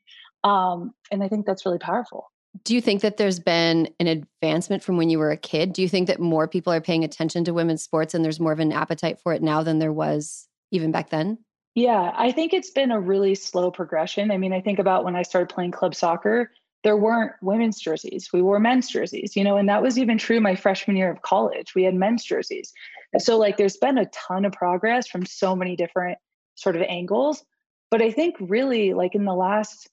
[0.44, 2.29] Um, and I think that's really powerful.
[2.64, 5.72] Do you think that there's been an advancement from when you were a kid?
[5.72, 8.52] Do you think that more people are paying attention to women's sports and there's more
[8.52, 11.38] of an appetite for it now than there was even back then?
[11.76, 14.32] Yeah, I think it's been a really slow progression.
[14.32, 16.50] I mean, I think about when I started playing club soccer,
[16.82, 18.30] there weren't women's jerseys.
[18.32, 21.22] We wore men's jerseys, you know, and that was even true my freshman year of
[21.22, 21.74] college.
[21.74, 22.72] We had men's jerseys.
[23.18, 26.18] So, like, there's been a ton of progress from so many different
[26.54, 27.44] sort of angles.
[27.90, 29.88] But I think really, like, in the last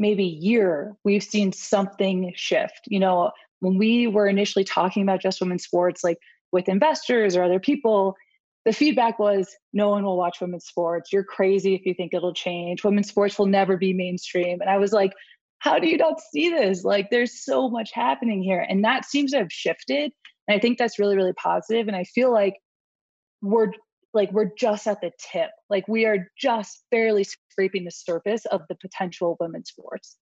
[0.00, 2.80] maybe year, we've seen something shift.
[2.86, 3.30] You know,
[3.60, 6.18] when we were initially talking about just women's sports, like
[6.50, 8.16] with investors or other people,
[8.64, 11.12] the feedback was no one will watch women's sports.
[11.12, 12.82] You're crazy if you think it'll change.
[12.82, 14.60] Women's sports will never be mainstream.
[14.60, 15.12] And I was like,
[15.58, 16.82] how do you not see this?
[16.82, 18.66] Like, there's so much happening here.
[18.66, 20.12] And that seems to have shifted.
[20.48, 21.86] And I think that's really, really positive.
[21.86, 22.54] And I feel like
[23.42, 23.72] we're
[24.12, 25.50] like we're just at the tip.
[25.68, 30.16] Like we are just barely scraping the surface of the potential of women's sports.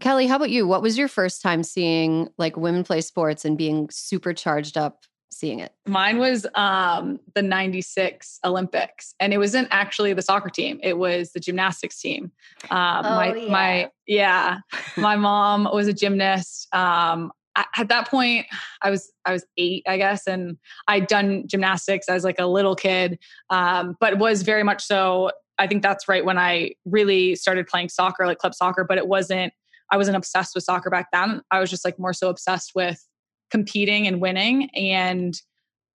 [0.00, 0.66] Kelley, how about you?
[0.66, 5.04] What was your first time seeing like women play sports and being super charged up
[5.30, 5.72] seeing it?
[5.86, 10.78] Mine was um, the 96 Olympics and it wasn't actually the soccer team.
[10.84, 12.30] It was the gymnastics team.
[12.70, 13.50] Um, oh, my, yeah.
[13.50, 14.58] my, yeah,
[14.96, 16.72] my mom was a gymnast.
[16.72, 17.32] Um,
[17.76, 18.46] at that point
[18.82, 20.56] i was i was eight i guess and
[20.88, 23.18] i'd done gymnastics as like a little kid
[23.50, 27.88] um, but was very much so i think that's right when i really started playing
[27.88, 29.52] soccer like club soccer but it wasn't
[29.90, 33.02] i wasn't obsessed with soccer back then i was just like more so obsessed with
[33.50, 34.70] competing and winning.
[34.74, 35.40] And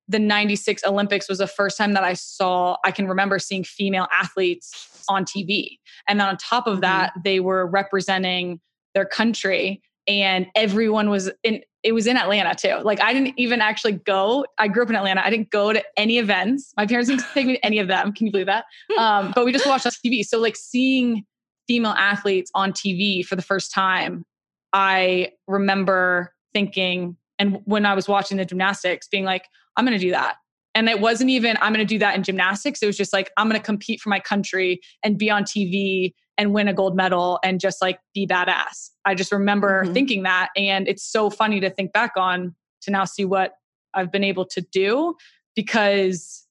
[0.07, 4.07] the 96 Olympics was the first time that I saw, I can remember seeing female
[4.11, 5.78] athletes on TV.
[6.07, 7.22] And then on top of that, mm-hmm.
[7.24, 8.59] they were representing
[8.93, 12.82] their country and everyone was in it was in Atlanta too.
[12.84, 14.45] Like I didn't even actually go.
[14.58, 15.26] I grew up in Atlanta.
[15.26, 16.74] I didn't go to any events.
[16.78, 18.14] My parents didn't take me to any of them.
[18.14, 18.66] Can you believe that?
[18.97, 20.24] Um, but we just watched on TV.
[20.24, 21.26] So like seeing
[21.68, 24.24] female athletes on TV for the first time,
[24.72, 30.04] I remember thinking, and when I was watching the gymnastics, being like, I'm going to
[30.04, 30.36] do that.
[30.76, 32.82] And it wasn't even, I'm going to do that in gymnastics.
[32.82, 36.14] It was just like, I'm going to compete for my country and be on TV
[36.38, 38.90] and win a gold medal and just like be badass.
[39.06, 39.94] I just remember mm-hmm.
[39.94, 40.50] thinking that.
[40.56, 43.54] And it's so funny to think back on to now see what
[43.94, 45.16] I've been able to do
[45.56, 46.48] because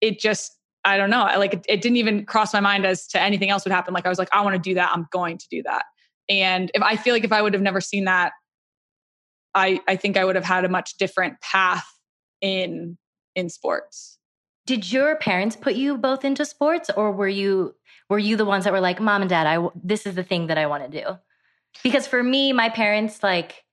[0.00, 3.22] it just, I don't know, like it, it didn't even cross my mind as to
[3.22, 3.94] anything else would happen.
[3.94, 4.90] Like I was like, I want to do that.
[4.92, 5.84] I'm going to do that.
[6.28, 8.32] And if I feel like if I would have never seen that,
[9.54, 11.86] I, I think I would have had a much different path
[12.40, 12.98] in
[13.34, 14.18] in sports.
[14.66, 17.74] Did your parents put you both into sports or were you
[18.12, 20.48] were you the ones that were like, "Mom and Dad, I this is the thing
[20.48, 21.18] that I want to do?"
[21.82, 23.64] Because for me, my parents like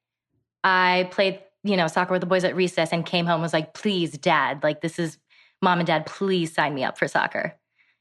[0.64, 3.74] I played, you know, soccer with the boys at recess and came home was like,
[3.74, 5.18] "Please, Dad, like this is
[5.62, 7.58] Mom and Dad, please sign me up for soccer."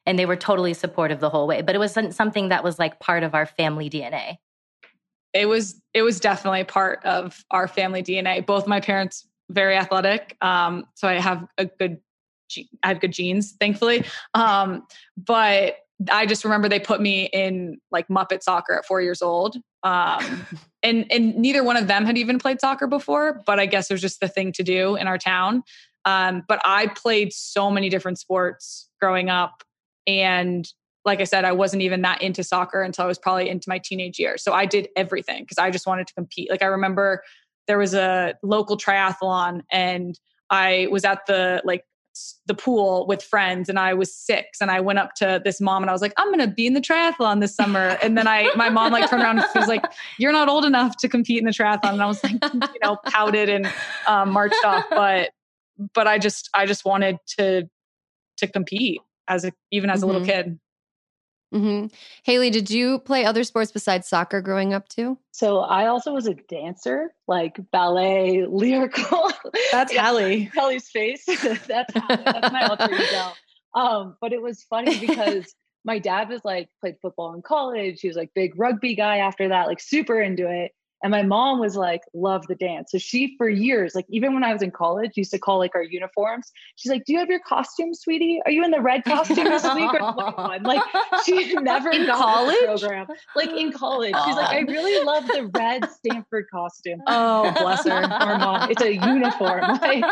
[0.07, 3.01] And they were totally supportive the whole way, but it wasn't something that was like
[3.01, 4.39] part of our family DNA.
[5.35, 8.47] It was it was definitely part of our family DNA.
[8.47, 10.37] Both my parents very athletic.
[10.41, 11.99] Um, so I have a good,
[12.85, 14.05] I have good genes, thankfully.
[14.35, 14.87] Um,
[15.17, 15.79] but
[16.11, 19.57] I just remember they put me in like Muppet soccer at four years old.
[19.83, 20.47] Um,
[20.83, 23.95] and, and neither one of them had even played soccer before, but I guess it
[23.95, 25.63] was just the thing to do in our town.
[26.05, 29.63] Um, but I played so many different sports growing up.
[30.07, 30.67] And
[31.05, 33.79] like I said, I wasn't even that into soccer until I was probably into my
[33.79, 34.43] teenage years.
[34.43, 36.51] So I did everything because I just wanted to compete.
[36.51, 37.23] Like I remember
[37.67, 40.19] there was a local triathlon and
[40.51, 41.85] I was at the like
[42.47, 45.83] the pool with friends and I was six and I went up to this mom
[45.83, 47.99] and I was like, I'm gonna be in the triathlon this summer.
[48.03, 49.85] And then I my mom like turned around and she was like,
[50.19, 51.95] You're not old enough to compete in the triathlon.
[51.95, 53.71] And I was like, you know, pouted and
[54.07, 54.85] um, marched off.
[54.91, 55.31] But
[55.95, 57.69] but I just I just wanted to
[58.39, 60.13] to compete as a even as a mm-hmm.
[60.13, 60.59] little kid.
[61.53, 61.87] Mm-hmm.
[62.25, 65.19] Haley, did you play other sports besides soccer growing up too?
[65.33, 69.31] So I also was a dancer, like ballet, lyrical.
[69.73, 70.51] That's yeah, Haley.
[70.55, 71.25] Haley's face.
[71.67, 73.33] that's that's my alter ego.
[73.75, 78.01] Um, but it was funny because my dad was like played football in college.
[78.01, 80.73] He was like big rugby guy after that, like super into it.
[81.03, 82.91] And my mom was like, love the dance.
[82.91, 85.75] So she, for years, like even when I was in college, used to call like
[85.75, 86.51] our uniforms.
[86.77, 88.41] She's like, Do you have your costume, sweetie?
[88.45, 90.01] Are you in the red costume this week or
[90.37, 90.63] one?
[90.65, 90.83] Like
[91.25, 93.07] she never in college program.
[93.37, 94.15] Like in college.
[94.27, 97.01] She's like, I really love the red Stanford costume.
[97.07, 97.93] Oh, bless her.
[98.13, 98.71] Our mom.
[98.71, 99.79] It's a uniform.
[99.81, 100.05] Like,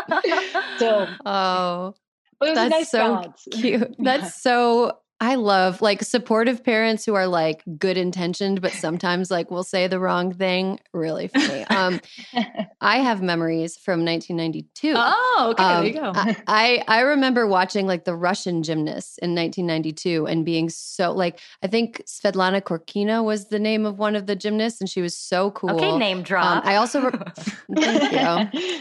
[0.79, 1.93] so Oh.
[2.39, 3.47] but it That's nice so balance.
[3.51, 3.95] cute.
[3.99, 9.49] That's so I love like supportive parents who are like good intentioned, but sometimes like
[9.49, 10.79] will say the wrong thing.
[10.93, 11.63] Really funny.
[11.65, 11.99] Um,
[12.81, 14.93] I have memories from 1992.
[14.95, 16.11] Oh, okay, um, there you go.
[16.47, 21.67] I, I remember watching like the Russian gymnasts in 1992 and being so like I
[21.67, 25.49] think Svetlana Khorkina was the name of one of the gymnasts, and she was so
[25.51, 25.71] cool.
[25.71, 26.57] Okay, name drop.
[26.57, 27.11] Um, I also re-
[27.75, 28.79] thank you.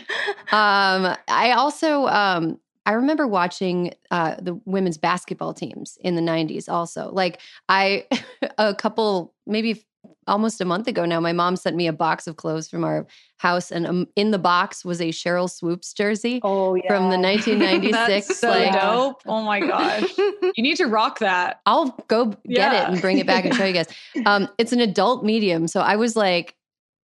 [0.52, 6.68] Um, I also um I remember watching uh, the women's basketball teams in the 90s
[6.68, 7.10] also.
[7.10, 8.06] Like, I,
[8.58, 9.84] a couple, maybe
[10.28, 13.06] almost a month ago now, my mom sent me a box of clothes from our
[13.38, 16.86] house, and um, in the box was a Sheryl Swoopes jersey oh, yeah.
[16.86, 18.38] from the 1996.
[18.38, 19.22] so like, dope.
[19.26, 20.16] Oh my gosh.
[20.18, 21.60] you need to rock that.
[21.66, 22.82] I'll go get yeah.
[22.82, 23.88] it and bring it back and show you guys.
[24.24, 25.68] Um, it's an adult medium.
[25.68, 26.54] So I was like,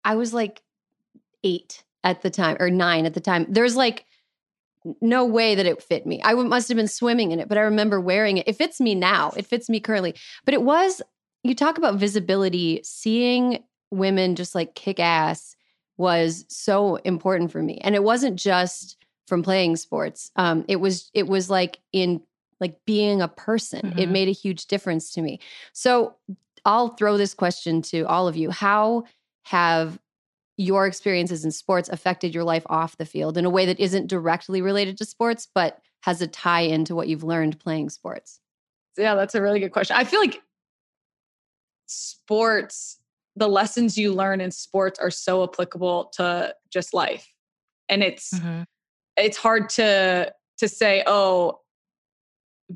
[0.04, 0.62] I was like
[1.44, 3.46] eight at the time or nine at the time.
[3.48, 4.04] There's like,
[5.00, 6.20] no way that it fit me.
[6.24, 8.48] I must have been swimming in it, but I remember wearing it.
[8.48, 9.32] It fits me now.
[9.36, 10.14] It fits me currently.
[10.44, 11.02] But it was,
[11.42, 15.54] you talk about visibility, seeing women just like kick ass
[15.96, 17.78] was so important for me.
[17.82, 20.30] And it wasn't just from playing sports.
[20.36, 22.22] Um, it was, it was like in
[22.60, 23.82] like being a person.
[23.82, 23.98] Mm-hmm.
[23.98, 25.40] It made a huge difference to me.
[25.72, 26.16] So
[26.64, 28.50] I'll throw this question to all of you.
[28.50, 29.04] How
[29.44, 29.98] have
[30.56, 34.06] your experiences in sports affected your life off the field in a way that isn't
[34.06, 38.40] directly related to sports, but has a tie into what you've learned playing sports?
[38.96, 39.96] Yeah, that's a really good question.
[39.96, 40.42] I feel like
[41.86, 42.98] sports,
[43.36, 47.26] the lessons you learn in sports are so applicable to just life.
[47.88, 48.62] And it's mm-hmm.
[49.16, 51.60] it's hard to to say, oh,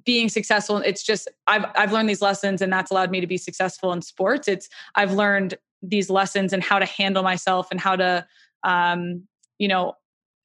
[0.05, 3.39] being successful it's just I've I've learned these lessons and that's allowed me to be
[3.39, 4.49] successful in sports.
[4.49, 8.27] It's I've learned these lessons and how to handle myself and how to
[8.64, 9.27] um,
[9.59, 9.95] you know,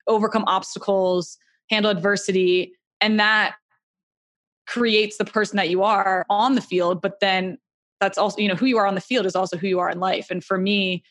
[0.08, 1.38] overcome obstacles,
[1.70, 2.74] handle adversity.
[3.02, 3.56] And that
[4.68, 7.02] creates the person that you are on the field.
[7.02, 7.58] But then
[8.00, 9.90] that's also, you know, who you are on the field is also who you are
[9.90, 10.28] in life.
[10.30, 11.04] And for me,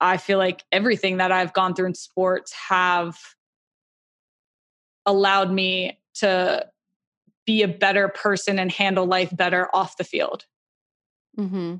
[0.00, 3.16] I feel like everything that I've gone through in sports have
[5.06, 6.66] allowed me to
[7.46, 10.46] be a better person and handle life better off the field.
[11.38, 11.76] Mm-hmm.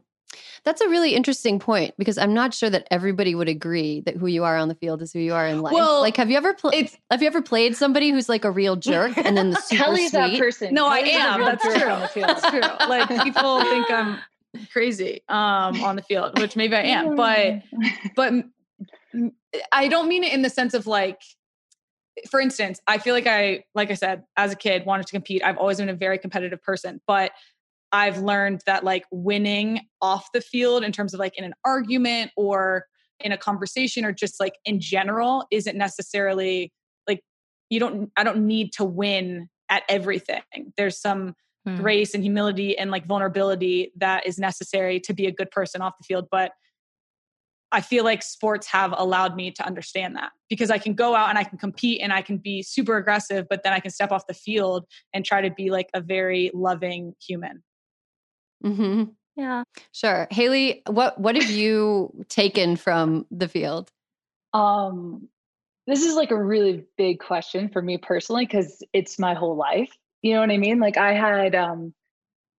[0.65, 4.27] That's a really interesting point because I'm not sure that everybody would agree that who
[4.27, 5.75] you are on the field is who you are in life.
[5.75, 6.91] Well, like, have you ever played?
[7.11, 10.11] Have you ever played somebody who's like a real jerk and then the super Kelley's
[10.11, 10.19] sweet?
[10.19, 10.75] that person.
[10.75, 11.41] No, Kelley's I am.
[11.41, 11.89] That's true.
[11.89, 12.29] On the field.
[12.29, 12.61] That's true.
[12.89, 14.19] Like people think I'm
[14.73, 17.63] crazy um, on the field, which maybe I am, but
[18.17, 18.33] but
[19.73, 21.21] I don't mean it in the sense of like
[22.31, 25.43] for instance, I feel like I, like I said, as a kid, wanted to compete.
[25.45, 27.33] I've always been a very competitive person, but
[27.95, 32.33] I've learned that like winning off the field in terms of like in an argument
[32.37, 32.87] or
[33.21, 36.73] in a conversation or just like in general isn't necessarily
[37.07, 37.21] like
[37.71, 40.43] you don't, I don't need to win at everything.
[40.77, 41.35] There's some
[41.65, 41.77] hmm.
[41.77, 45.95] grace and humility and like vulnerability that is necessary to be a good person off
[46.01, 46.27] the field.
[46.33, 46.51] But
[47.71, 51.29] I feel like sports have allowed me to understand that because I can go out
[51.29, 54.11] and I can compete and I can be super aggressive, but then I can step
[54.11, 57.63] off the field and try to be like a very loving human.
[58.65, 59.05] Mm-hmm.
[59.37, 60.29] Yeah, sure.
[60.31, 63.91] Haley, what what have you taken from the field?
[64.53, 65.29] Um,
[65.87, 69.91] this is like a really big question for me personally because it's my whole life.
[70.23, 70.79] You know what I mean?
[70.79, 71.93] Like I had, um,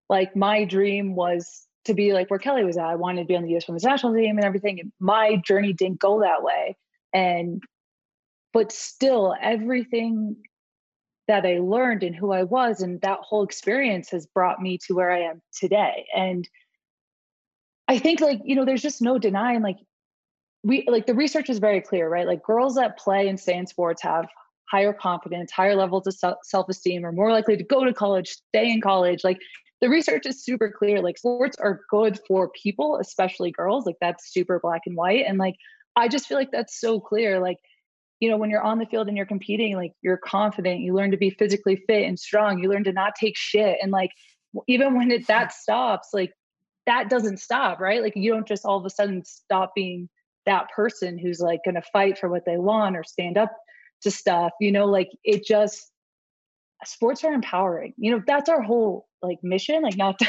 [0.10, 2.86] like my dream was to be like where Kelley was at.
[2.86, 4.80] I wanted to be on the US women's national team and everything.
[4.80, 6.76] And my journey didn't go that way.
[7.14, 7.64] And
[8.54, 10.38] but still everything
[11.28, 14.94] that I learned and who I was and that whole experience has brought me to
[14.94, 16.06] where I am today.
[16.16, 16.48] And
[17.88, 19.78] I think like, you know, there's just no denying like
[20.64, 22.26] we like the research is very clear, right?
[22.28, 24.28] Like girls that play and stay in sports have
[24.70, 28.82] higher confidence, higher levels of self-esteem, are more likely to go to college, stay in
[28.82, 29.24] college.
[29.24, 29.38] Like
[29.82, 31.02] the research is super clear.
[31.02, 33.86] Like sports are good for people, especially girls.
[33.86, 35.26] Like that's super black and white.
[35.28, 35.56] And like
[35.96, 37.40] I just feel like that's so clear.
[37.40, 37.58] Like,
[38.26, 41.12] you know, when you're on the field and you're competing, like you're confident, you learn
[41.12, 43.78] to be physically fit and strong, you learn to not take shit.
[43.84, 44.10] And like
[44.68, 46.32] even when it that stops, like
[46.88, 48.02] that doesn't stop, right?
[48.02, 50.10] Like you don't just all of a sudden stop being
[50.48, 53.52] that person who's like gonna fight for what they want or stand up
[54.02, 55.92] to stuff, you know, like it just
[56.84, 57.94] sports are empowering.
[57.96, 59.84] You know, that's our whole like mission.
[59.84, 60.28] Like not to,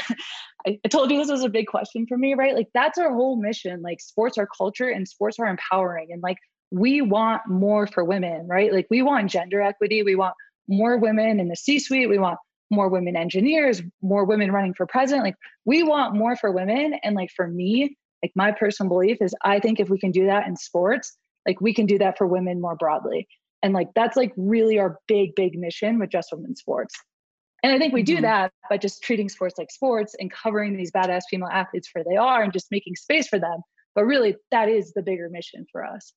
[0.66, 2.54] I, I told you this was a big question for me, right?
[2.54, 3.80] Like that's our whole mission.
[3.80, 6.08] Like sports are culture and sports are empowering.
[6.10, 6.36] And like
[6.76, 8.72] we want more for women, right?
[8.72, 10.02] Like we want gender equity.
[10.02, 10.34] We want
[10.68, 12.08] more women in the C-suite.
[12.08, 12.38] We want
[12.70, 15.24] more women engineers, more women running for president.
[15.24, 16.98] Like we want more for women.
[17.02, 20.26] And like for me, like my personal belief is I think if we can do
[20.26, 21.16] that in sports,
[21.46, 23.26] like we can do that for women more broadly.
[23.62, 26.94] And like that's like really our big, big mission with Just Women's Sports.
[27.62, 28.22] And I think we do mm-hmm.
[28.22, 32.16] that by just treating sports like sports and covering these badass female athletes for they
[32.16, 33.60] are and just making space for them.
[33.94, 36.12] But really, that is the bigger mission for us.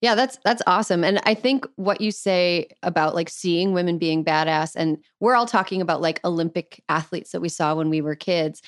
[0.00, 1.04] Yeah, that's that's awesome.
[1.04, 5.46] And I think what you say about like seeing women being badass and we're all
[5.46, 8.62] talking about like Olympic athletes that we saw when we were kids,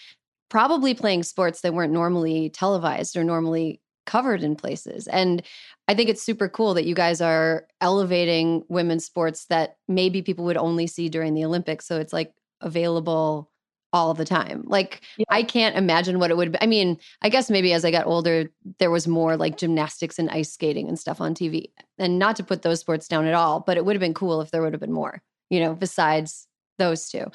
[0.51, 5.07] probably playing sports that weren't normally televised or normally covered in places.
[5.09, 5.43] And
[5.89, 10.45] I think it's super cool that you guys are elevating women's sports that maybe people
[10.47, 11.87] would only see during the Olympics.
[11.87, 12.33] So it's like
[12.63, 13.52] available
[13.93, 14.63] all the time.
[14.67, 15.25] Like yeah.
[15.31, 16.59] I can't imagine what it would be.
[16.61, 20.31] I mean, I guess maybe as I got older, there was more like gymnastics and
[20.31, 21.71] ice skating and stuff on TV.
[21.99, 24.41] And not to put those sports down at all, but it would have been cool
[24.41, 26.47] if there would have been more, you know, besides
[26.79, 27.27] those two.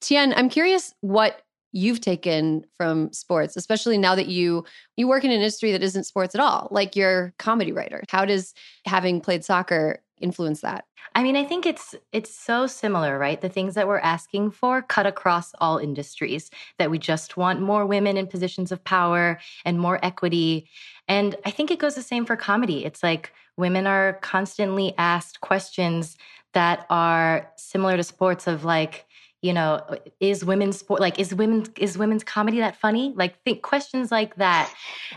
[0.00, 1.42] Tien, I'm curious what
[1.72, 4.64] you've taken from sports especially now that you
[4.96, 8.24] you work in an industry that isn't sports at all like you're comedy writer how
[8.24, 8.54] does
[8.86, 10.84] having played soccer influence that?
[11.14, 13.40] I mean i think it's it's so similar right?
[13.40, 17.86] The things that we're asking for cut across all industries that we just want more
[17.86, 20.68] women in positions of power and more equity.
[21.08, 22.84] And i think it goes the same for comedy.
[22.84, 26.16] It's like women are constantly asked questions
[26.52, 29.06] that are similar to sports of like
[29.42, 29.80] you know
[30.20, 33.12] is women's sport like is women's is women's comedy that funny?
[33.16, 34.72] Like think questions like that.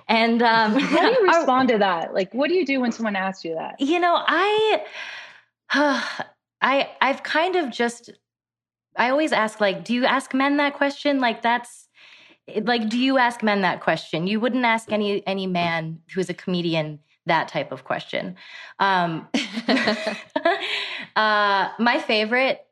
[0.08, 2.14] And um how do you respond to that?
[2.14, 3.80] Like what do you do when someone asks you that?
[3.80, 4.84] You know i
[5.74, 6.24] uh,
[6.62, 8.12] i i've kind of just
[8.96, 11.20] i always ask like do you ask men that question?
[11.20, 11.88] Like that's
[12.64, 14.28] like do you ask men that question?
[14.28, 18.36] You wouldn't ask any any man who is a comedian that type of question.
[18.80, 19.28] Um
[21.16, 22.66] uh my favorite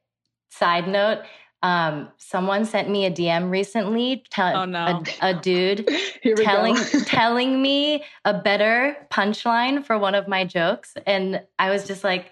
[0.50, 1.24] side note
[1.64, 5.04] Um, someone sent me a DM recently, tell, oh, no.
[5.22, 5.88] a, a dude
[6.38, 12.04] telling telling me a better punchline for one of my jokes, and I was just
[12.04, 12.32] like,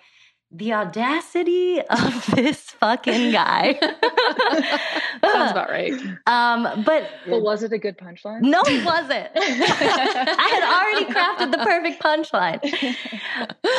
[0.51, 3.77] the audacity of this fucking guy.
[5.23, 5.93] Sounds about right.
[6.25, 8.41] Um, but but was it a good punchline?
[8.41, 9.29] No, it wasn't.
[9.35, 12.63] I had already crafted the perfect punchline.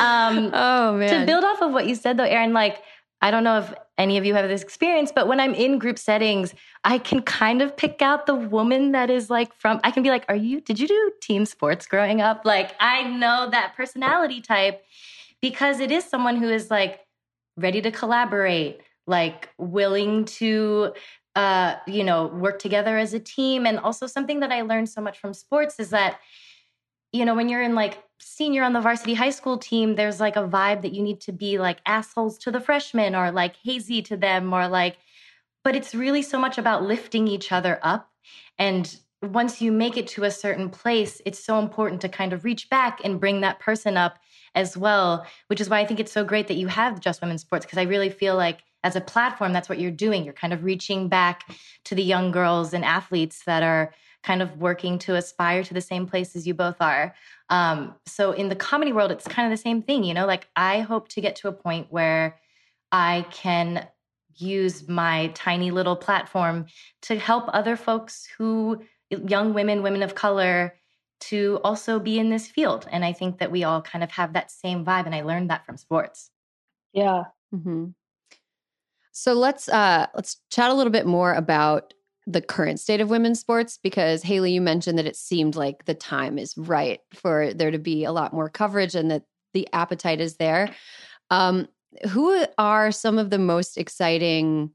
[0.00, 1.20] Um, oh man!
[1.20, 2.80] To build off of what you said, though, Erin, like
[3.20, 5.98] I don't know if any of you have this experience, but when I'm in group
[5.98, 10.02] settings, I can kind of pick out the woman that is like from, I can
[10.02, 12.46] be like, Are you, did you do team sports growing up?
[12.46, 14.82] Like, I know that personality type
[15.42, 17.00] because it is someone who is like
[17.58, 20.94] ready to collaborate, like willing to,
[21.36, 23.66] uh, you know, work together as a team.
[23.66, 26.18] And also something that I learned so much from sports is that,
[27.12, 30.36] you know, when you're in like senior on the varsity high school team, there's like
[30.36, 34.02] a vibe that you need to be like assholes to the freshmen or like hazy
[34.02, 34.98] to them or like,
[35.64, 38.10] but it's really so much about lifting each other up.
[38.58, 42.44] And once you make it to a certain place, it's so important to kind of
[42.44, 44.18] reach back and bring that person up
[44.54, 47.42] as well, which is why I think it's so great that you have Just Women's
[47.42, 50.24] Sports, because I really feel like as a platform, that's what you're doing.
[50.24, 51.44] You're kind of reaching back
[51.84, 53.92] to the young girls and athletes that are
[54.22, 57.14] kind of working to aspire to the same place as you both are.
[57.48, 60.48] Um, so in the comedy world, it's kind of the same thing, you know, like
[60.56, 62.38] I hope to get to a point where
[62.92, 63.88] I can
[64.36, 66.66] use my tiny little platform
[67.02, 70.74] to help other folks who, young women, women of color,
[71.20, 72.86] to also be in this field.
[72.90, 75.06] And I think that we all kind of have that same vibe.
[75.06, 76.30] And I learned that from sports.
[76.92, 77.24] Yeah.
[77.54, 77.86] Mm-hmm.
[79.12, 81.92] So let's uh let's chat a little bit more about
[82.30, 85.94] the current state of women's sports because Haley, you mentioned that it seemed like the
[85.94, 90.20] time is right for there to be a lot more coverage and that the appetite
[90.20, 90.74] is there.
[91.30, 91.68] Um,
[92.10, 94.70] who are some of the most exciting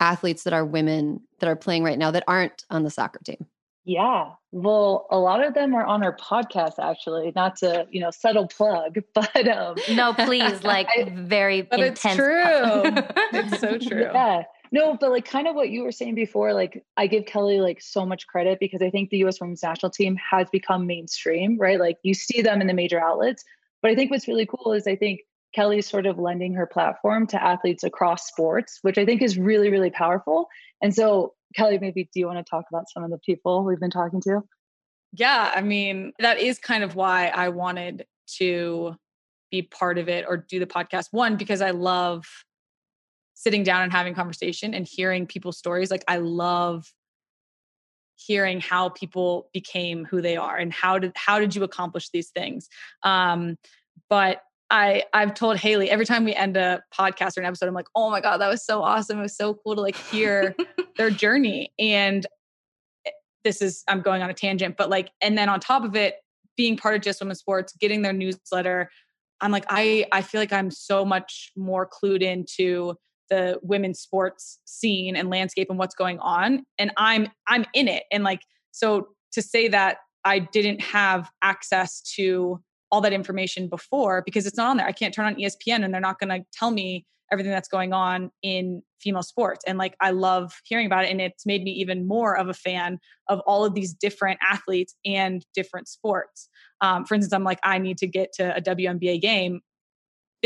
[0.00, 3.46] athletes that are women that are playing right now that aren't on the soccer team?
[3.84, 4.32] Yeah.
[4.50, 8.48] Well, a lot of them are on our podcast actually, not to, you know, subtle
[8.48, 12.04] plug, but um No, please, like I, very but intense.
[12.04, 12.82] It's true.
[13.32, 14.02] it's so true.
[14.02, 14.42] Yeah.
[14.72, 17.80] No, but like kind of what you were saying before, like I give Kelley like
[17.80, 21.78] so much credit because I think the US women's national team has become mainstream, right?
[21.78, 23.44] Like you see them in the major outlets.
[23.82, 25.20] But I think what's really cool is I think
[25.54, 29.70] Kelley's sort of lending her platform to athletes across sports, which I think is really,
[29.70, 30.48] really powerful.
[30.82, 33.80] And so Kelley, maybe do you want to talk about some of the people we've
[33.80, 34.42] been talking to?
[35.12, 38.04] Yeah, I mean, that is kind of why I wanted
[38.38, 38.96] to
[39.50, 41.06] be part of it or do the podcast.
[41.12, 42.24] One, because I love
[43.36, 45.90] sitting down and having conversation and hearing people's stories.
[45.90, 46.90] Like I love
[48.16, 52.30] hearing how people became who they are and how did how did you accomplish these
[52.30, 52.68] things.
[53.02, 53.56] Um,
[54.08, 57.74] but I I've told Haley every time we end a podcast or an episode, I'm
[57.74, 59.18] like, oh my god, that was so awesome!
[59.18, 60.56] It was so cool to like hear
[60.96, 61.72] their journey.
[61.78, 62.26] And
[63.04, 63.10] eh,
[63.44, 66.16] this is I'm going on a tangent, but like, and then on top of it,
[66.56, 68.90] being part of Just Women's Sports, getting their newsletter,
[69.42, 72.96] I'm like, I I feel like I'm so much more clued into
[73.28, 78.04] the women's sports scene and landscape and what's going on, and I'm I'm in it,
[78.10, 78.40] and like
[78.72, 82.60] so to say that I didn't have access to
[82.90, 84.86] all that information before because it's not on there.
[84.86, 87.92] I can't turn on ESPN and they're not going to tell me everything that's going
[87.92, 89.64] on in female sports.
[89.66, 91.10] And like, I love hearing about it.
[91.10, 92.98] And it's made me even more of a fan
[93.28, 96.48] of all of these different athletes and different sports.
[96.80, 99.60] Um, for instance, I'm like, I need to get to a WNBA game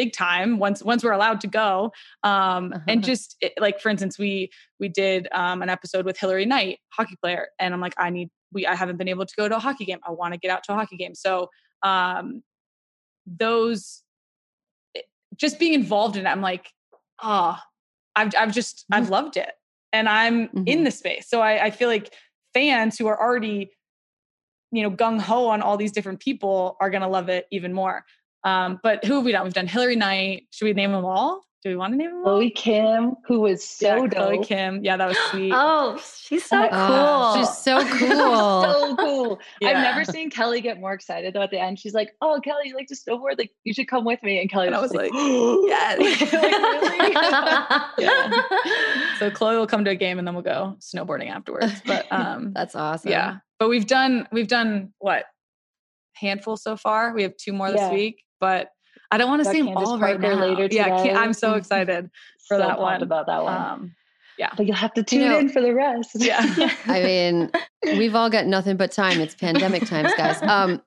[0.00, 1.92] big time once once we're allowed to go
[2.22, 6.46] um and just it, like for instance we we did um an episode with Hilary
[6.46, 9.48] Knight hockey player and i'm like i need we i haven't been able to go
[9.48, 11.48] to a hockey game i want to get out to a hockey game so
[11.82, 12.42] um,
[13.26, 14.02] those
[15.36, 16.70] just being involved in it, I'm like,
[17.22, 17.56] oh,
[18.16, 19.50] I've I've just I've loved it,
[19.92, 20.64] and I'm mm-hmm.
[20.66, 21.28] in the space.
[21.28, 22.12] So I, I feel like
[22.52, 23.70] fans who are already,
[24.72, 28.04] you know, gung ho on all these different people are gonna love it even more.
[28.44, 29.44] Um, but who have we done?
[29.44, 30.46] We've done Hilary Knight.
[30.50, 31.44] Should we name them all?
[31.62, 32.18] Do we want to name them?
[32.20, 32.36] All?
[32.38, 34.10] Chloe Kim, who was so yeah, dope.
[34.12, 34.82] Chloe Kim.
[34.82, 35.52] Yeah, that was sweet.
[35.54, 37.34] oh, she's so cool.
[37.36, 38.62] she's so cool.
[38.62, 39.40] so cool.
[39.60, 39.68] Yeah.
[39.68, 41.78] I've never seen Kelley get more excited though at the end.
[41.78, 43.36] She's like, Oh, Kelley, you like to snowboard?
[43.36, 44.40] Like, you should come with me.
[44.40, 45.20] And Kelley and was, was like, like
[45.66, 46.32] Yes.
[46.32, 47.12] like, really?
[48.06, 48.42] yeah.
[49.18, 51.82] So Chloe will come to a game and then we'll go snowboarding afterwards.
[51.84, 53.10] But um that's awesome.
[53.10, 53.38] Yeah.
[53.58, 55.24] But we've done we've done what?
[56.14, 57.12] Handful so far.
[57.12, 58.22] We have two more this week.
[58.40, 58.72] But
[59.10, 60.34] I don't want to say them all right now.
[60.34, 60.76] Later today.
[60.76, 62.10] yeah, I'm so excited
[62.48, 63.02] for so that one.
[63.02, 63.56] About that one.
[63.56, 63.94] Um,
[64.38, 66.10] yeah, but you'll have to tune you know, in for the rest.
[66.14, 66.40] Yeah,
[66.86, 67.50] I mean,
[67.82, 69.20] we've all got nothing but time.
[69.20, 70.40] It's pandemic times, guys.
[70.50, 70.82] Um,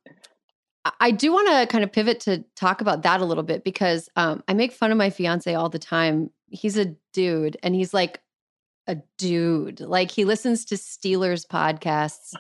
[1.00, 4.10] I do want to kind of pivot to talk about that a little bit because
[4.18, 6.30] um, I make fun of my fiance all the time.
[6.50, 8.20] He's a dude, and he's like
[8.88, 9.80] a dude.
[9.80, 12.34] Like he listens to Steelers podcasts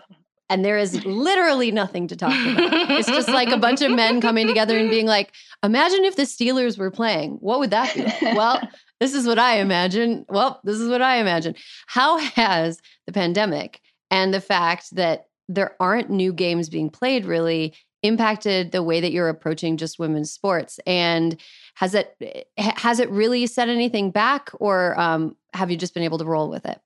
[0.53, 2.91] and there is literally nothing to talk about.
[2.91, 6.23] It's just like a bunch of men coming together and being like, imagine if the
[6.23, 7.38] Steelers were playing.
[7.39, 8.21] What would that be like?
[8.38, 8.61] Well,
[8.99, 10.27] this is what I imagine.
[10.30, 11.55] Well, this is what I imagine.
[11.88, 13.81] How has the pandemic
[14.11, 17.73] and the fact that there aren't new games being played really
[18.03, 21.41] impacted the way that you're approaching just women's sports and
[21.73, 22.15] has it
[22.57, 26.49] has it really set anything back or um, have you just been able to roll
[26.49, 26.80] with it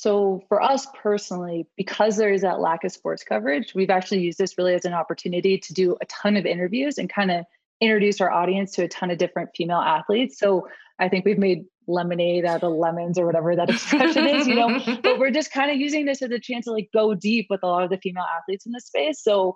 [0.00, 4.38] so for us personally because there is that lack of sports coverage we've actually used
[4.38, 7.44] this really as an opportunity to do a ton of interviews and kind of
[7.80, 10.66] introduce our audience to a ton of different female athletes so
[10.98, 14.78] i think we've made lemonade out of lemons or whatever that expression is, you know.
[15.02, 17.60] But we're just kind of using this as a chance to like go deep with
[17.62, 19.22] a lot of the female athletes in the space.
[19.22, 19.54] So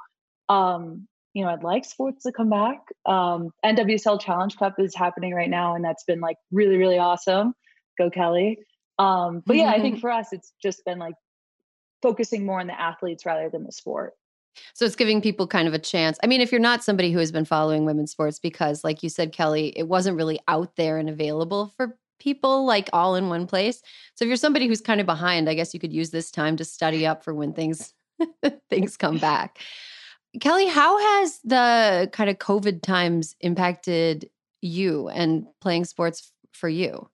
[0.48, 2.80] um, you know, I'd like sports to come back.
[3.06, 7.54] Um, NWSL Challenge Cup is happening right now, and that's been like really, really awesome.
[7.98, 8.58] Go Kelley.
[8.98, 11.14] Um, but yeah, I think for us, it's just been like
[12.02, 14.14] focusing more on the athletes rather than the sport.
[14.74, 16.18] So it's giving people kind of a chance.
[16.22, 19.08] I mean, if you're not somebody who has been following women's sports, because like you
[19.08, 23.46] said, Kelley, it wasn't really out there and available for people like all in one
[23.46, 23.82] place.
[24.14, 26.56] So if you're somebody who's kind of behind, I guess you could use this time
[26.58, 27.94] to study up for when things
[28.70, 29.58] things come back.
[30.40, 37.08] Kelley, how has the kind of COVID times impacted you and playing sports for you?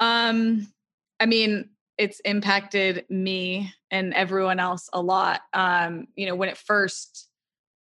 [0.00, 0.66] Um,
[1.20, 5.42] I mean, it's impacted me and everyone else a lot.
[5.52, 7.28] Um, you know, when it first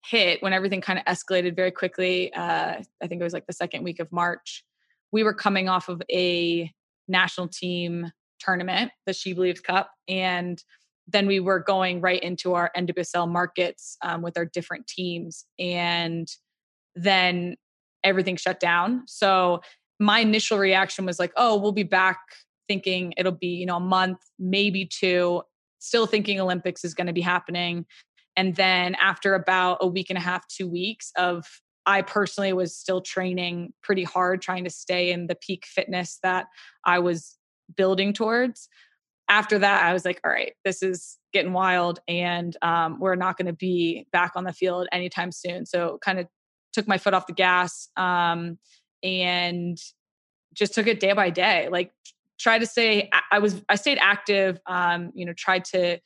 [0.04, 3.52] hit, when everything kind of escalated very quickly, uh, I think it was like the
[3.52, 4.64] second week of March,
[5.12, 6.72] we were coming off of a
[7.06, 10.62] national team tournament, the She Believes Cup, and
[11.06, 16.28] then we were going right into our NWSL markets um, with our different teams, and
[16.94, 17.56] then
[18.04, 19.02] everything shut down.
[19.06, 19.60] So
[19.98, 22.18] my initial reaction was like, "Oh, we'll be back."
[22.68, 25.42] Thinking it'll be you know a month, maybe two.
[25.80, 27.86] Still thinking Olympics is going to be happening,
[28.36, 31.46] and then after about a week and a half, two weeks of
[31.86, 36.46] I personally was still training pretty hard, trying to stay in the peak fitness that
[36.84, 37.36] I was
[37.76, 38.68] building towards
[39.28, 43.36] after that, I was like, all right, this is getting wild, and um, we're not
[43.36, 45.66] going to be back on the field anytime soon.
[45.66, 46.26] So, kind of
[46.72, 48.58] took my foot off the gas um,
[49.02, 49.78] and
[50.54, 51.68] just took it day by day.
[51.70, 51.92] Like,
[52.38, 53.10] try to stay.
[53.30, 54.58] I was I stayed active.
[54.66, 55.98] Um, you know, tried to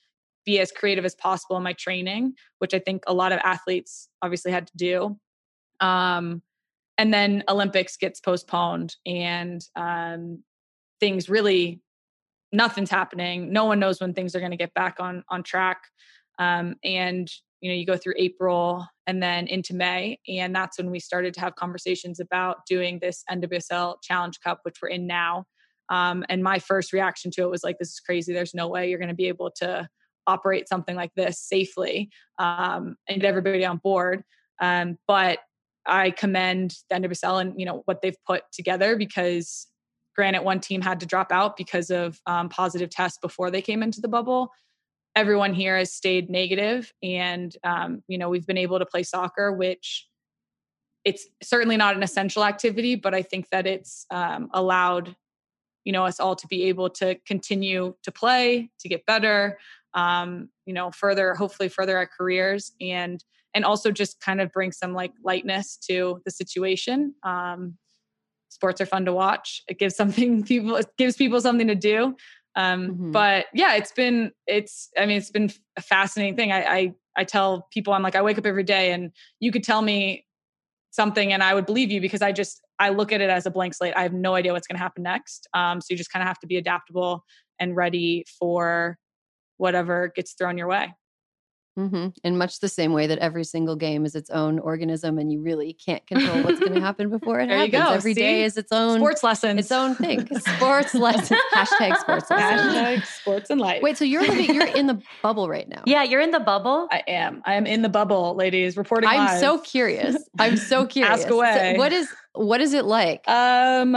[0.44, 4.08] be as creative as possible in my training, which I think a lot of athletes
[4.22, 5.18] obviously had to do.
[5.80, 6.42] Um,
[6.98, 10.42] and then Olympics gets postponed, and um,
[11.00, 11.80] things really
[12.52, 13.52] nothing's happening.
[13.52, 15.78] No one knows when things are going to get back on on track.
[16.38, 17.30] Um, and
[17.60, 21.32] you know, you go through April and then into May, and that's when we started
[21.34, 25.44] to have conversations about doing this NWSL Challenge Cup, which we're in now.
[25.88, 28.32] Um, and my first reaction to it was like, "This is crazy.
[28.32, 29.88] There's no way you're going to be able to
[30.26, 34.22] operate something like this safely um, and get everybody on board."
[34.60, 35.38] Um, but
[35.84, 39.66] I commend the NWSL and you know what they've put together because
[40.14, 43.82] Granted, one team had to drop out because of um, positive tests before they came
[43.82, 44.50] into the bubble.
[45.16, 49.52] Everyone here has stayed negative, and um, you know we've been able to play soccer,
[49.52, 50.06] which
[51.04, 55.16] it's certainly not an essential activity, but I think that it's um, allowed
[55.84, 59.58] you know us all to be able to continue to play, to get better,
[59.94, 63.22] um, you know, further hopefully further our careers, and
[63.54, 67.14] and also just kind of bring some like lightness to the situation.
[67.22, 67.76] Um,
[68.48, 69.62] sports are fun to watch.
[69.68, 72.16] It gives something people it gives people something to do.
[72.54, 73.10] Um, mm-hmm.
[73.12, 76.52] But yeah, it's been it's I mean it's been a fascinating thing.
[76.52, 79.10] I, I I tell people I'm like I wake up every day and
[79.40, 80.26] you could tell me
[80.92, 83.50] something and I would believe you because I just I look at it as a
[83.50, 83.94] blank slate.
[83.96, 85.48] I have no idea what's going to happen next.
[85.54, 87.24] Um, so you just kind of have to be adaptable
[87.58, 88.98] and ready for
[89.56, 90.94] whatever gets thrown your way.
[91.78, 92.08] Mm-hmm.
[92.22, 95.40] In much the same way that every single game is its own organism, and you
[95.40, 97.72] really can't control what's going to happen before it there happens.
[97.72, 97.88] You go.
[97.88, 98.20] Every See?
[98.20, 100.28] day is its own sports lesson, its own thing.
[100.56, 101.38] sports lesson.
[101.54, 102.74] Hashtag sports lesson.
[102.74, 103.82] Hashtag sports and life.
[103.82, 105.82] Wait, so you're living, you're in the bubble right now?
[105.86, 106.88] Yeah, you're in the bubble.
[106.90, 107.42] I am.
[107.46, 108.76] I am in the bubble, ladies.
[108.76, 109.08] Reporting.
[109.08, 109.40] I'm live.
[109.40, 110.16] so curious.
[110.38, 111.20] I'm so curious.
[111.20, 111.72] Ask away.
[111.74, 113.26] So what is what is it like?
[113.28, 113.96] Um,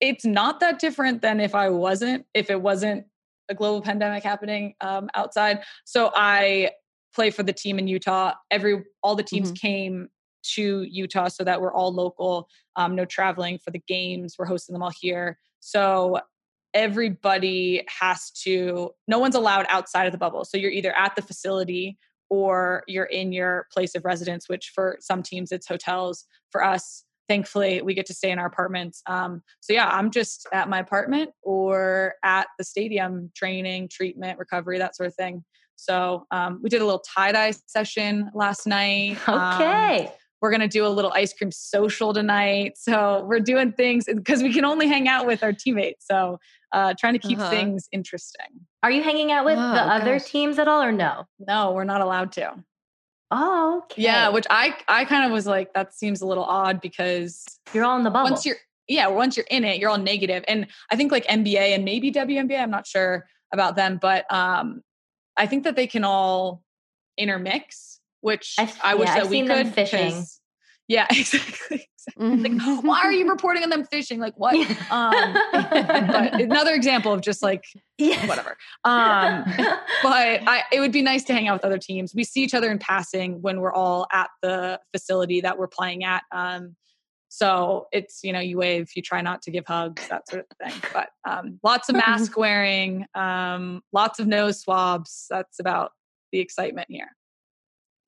[0.00, 2.26] it's not that different than if I wasn't.
[2.34, 3.06] If it wasn't
[3.48, 5.62] a global pandemic happening um, outside.
[5.84, 6.70] So I
[7.20, 8.32] play for the team in Utah.
[8.50, 9.66] Every all the teams mm-hmm.
[9.66, 10.08] came
[10.54, 12.48] to Utah so that we're all local.
[12.76, 14.36] Um, no traveling for the games.
[14.38, 15.38] We're hosting them all here.
[15.60, 16.20] So
[16.72, 18.92] everybody has to.
[19.06, 20.46] No one's allowed outside of the bubble.
[20.46, 21.98] So you're either at the facility
[22.30, 24.48] or you're in your place of residence.
[24.48, 26.24] Which for some teams it's hotels.
[26.50, 29.02] For us, thankfully we get to stay in our apartments.
[29.06, 34.78] Um, so yeah, I'm just at my apartment or at the stadium training, treatment, recovery,
[34.78, 35.44] that sort of thing.
[35.80, 39.18] So um, we did a little tie dye session last night.
[39.28, 40.06] Okay.
[40.06, 42.72] Um, we're going to do a little ice cream social tonight.
[42.76, 46.06] So we're doing things because we can only hang out with our teammates.
[46.06, 46.38] So
[46.72, 47.50] uh, trying to keep uh-huh.
[47.50, 48.46] things interesting.
[48.82, 50.00] Are you hanging out with oh, the gosh.
[50.00, 51.24] other teams at all or no?
[51.38, 52.64] No, we're not allowed to.
[53.30, 54.02] Oh, okay.
[54.02, 57.84] Yeah, which I I kind of was like that seems a little odd because you're
[57.84, 58.30] all in the bubble.
[58.30, 58.56] Once you're
[58.88, 60.42] yeah, once you're in it, you're all negative.
[60.48, 64.82] And I think like NBA and maybe WNBA, I'm not sure about them, but um
[65.40, 66.62] I think that they can all
[67.16, 69.72] intermix, which I, I wish yeah, that I've we could.
[69.72, 70.24] fishing.
[70.86, 71.88] Yeah, exactly.
[72.06, 72.58] exactly.
[72.58, 72.86] Mm-hmm.
[72.86, 74.20] why are you reporting on them fishing?
[74.20, 74.54] Like what?
[74.90, 77.64] Um, but another example of just like
[77.96, 78.28] yes.
[78.28, 78.56] whatever.
[78.84, 79.44] Um,
[80.02, 82.14] but I, it would be nice to hang out with other teams.
[82.14, 86.04] We see each other in passing when we're all at the facility that we're playing
[86.04, 86.22] at.
[86.32, 86.76] Um,
[87.32, 90.56] so it's you know you wave, you try not to give hugs, that sort of
[90.58, 90.82] thing.
[90.92, 95.26] But um, lots of mask wearing, um, lots of nose swabs.
[95.30, 95.92] That's about
[96.32, 97.16] the excitement here.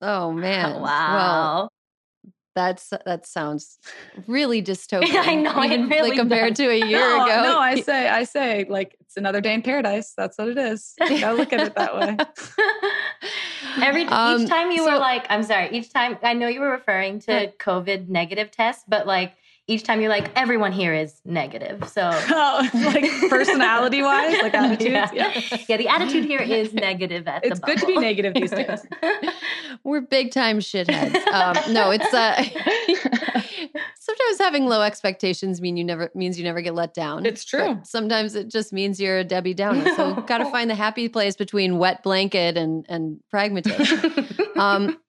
[0.01, 0.81] Oh man!
[0.81, 1.15] wow.
[1.15, 1.71] Well,
[2.53, 3.79] that's that sounds
[4.27, 5.15] really dystopian.
[5.15, 6.65] I know, even really like compared does.
[6.65, 7.43] to a year no, ago.
[7.43, 10.13] No, I say, I say, like it's another day in paradise.
[10.17, 10.93] That's what it is.
[10.99, 12.17] You gotta look at it that way.
[13.81, 15.69] Every um, each time you so, were like, I'm sorry.
[15.71, 19.35] Each time I know you were referring to COVID negative tests, but like
[19.67, 21.87] each time you're like, everyone here is negative.
[21.87, 24.83] So, oh, like personality wise, like attitudes.
[24.83, 25.09] Yeah.
[25.13, 25.57] yeah.
[25.69, 28.85] yeah, the attitude here is negative at it's the good to be negative these days.
[29.83, 31.15] We're big time shitheads.
[31.27, 32.43] Um, no, it's uh,
[34.03, 37.25] sometimes having low expectations mean you never means you never get let down.
[37.25, 37.75] It's true.
[37.75, 39.95] But sometimes it just means you're a Debbie Downer.
[39.95, 44.27] So, got to find the happy place between wet blanket and and pragmatism.
[44.55, 44.99] Um,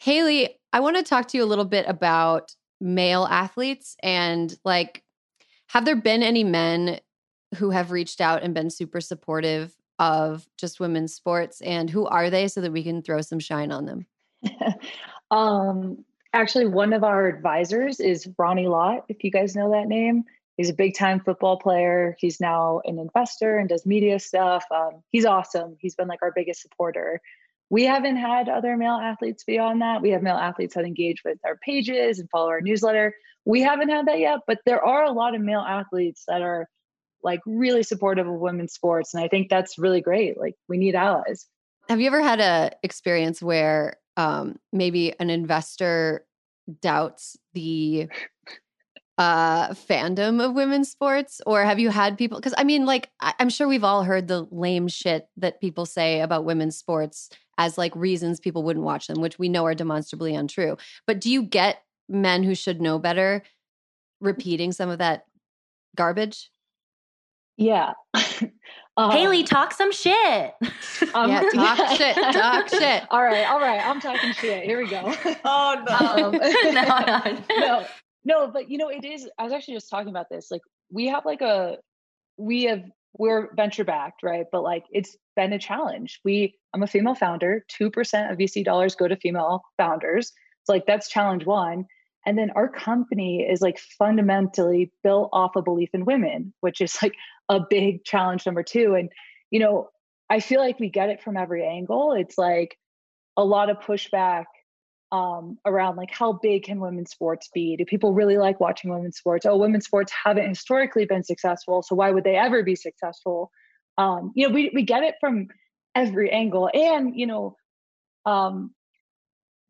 [0.00, 5.02] Haley, I want to talk to you a little bit about male athletes and like
[5.68, 7.00] have there been any men
[7.56, 12.28] who have reached out and been super supportive of just women's sports and who are
[12.28, 14.06] they so that we can throw some shine on them
[15.30, 20.24] um actually one of our advisors is ronnie lott if you guys know that name
[20.56, 25.02] he's a big time football player he's now an investor and does media stuff um,
[25.10, 27.20] he's awesome he's been like our biggest supporter
[27.72, 30.02] we haven't had other male athletes beyond that.
[30.02, 33.14] We have male athletes that engage with our pages and follow our newsletter.
[33.46, 36.68] We haven't had that yet, but there are a lot of male athletes that are
[37.22, 39.14] like really supportive of women's sports.
[39.14, 40.38] And I think that's really great.
[40.38, 41.46] Like we need allies.
[41.88, 46.26] Have you ever had a experience where um, maybe an investor
[46.80, 48.08] doubts the
[49.18, 53.34] uh fandom of women's sports or have you had people because i mean like I,
[53.40, 57.28] i'm sure we've all heard the lame shit that people say about women's sports
[57.58, 60.76] as like reasons people wouldn't watch them, which we know are demonstrably untrue.
[61.06, 63.42] But do you get men who should know better
[64.20, 65.26] repeating some of that
[65.96, 66.50] garbage?
[67.56, 67.92] Yeah.
[68.98, 70.52] Um, Haley, talk some shit.
[71.14, 71.94] Um, yeah, talk yeah.
[71.96, 72.14] shit.
[72.14, 73.04] Talk shit.
[73.10, 73.80] all right, all right.
[73.82, 74.64] I'm talking shit.
[74.64, 75.14] Here we go.
[75.46, 76.26] oh no.
[76.26, 77.86] Um, no, no, no,
[78.26, 78.50] no.
[78.52, 79.26] But you know, it is.
[79.38, 80.50] I was actually just talking about this.
[80.50, 80.60] Like,
[80.90, 81.78] we have like a,
[82.36, 82.82] we have
[83.18, 84.46] we're venture backed, right?
[84.52, 86.20] But like it's been a challenge.
[86.24, 90.32] We I'm a female founder, 2% of VC dollars go to female founders.
[90.64, 91.86] So like that's challenge one.
[92.24, 96.96] And then our company is like fundamentally built off a belief in women, which is
[97.02, 97.14] like
[97.48, 98.94] a big challenge number two.
[98.94, 99.10] And
[99.50, 99.88] you know,
[100.30, 102.12] I feel like we get it from every angle.
[102.12, 102.78] It's like
[103.36, 104.44] a lot of pushback
[105.12, 107.76] um, around like how big can women's sports be?
[107.76, 109.44] Do people really like watching women's sports?
[109.44, 113.50] Oh, women's sports haven't historically been successful, so why would they ever be successful?
[113.98, 115.48] Um, you know, we we get it from
[115.94, 117.56] every angle, and you know,
[118.24, 118.74] um,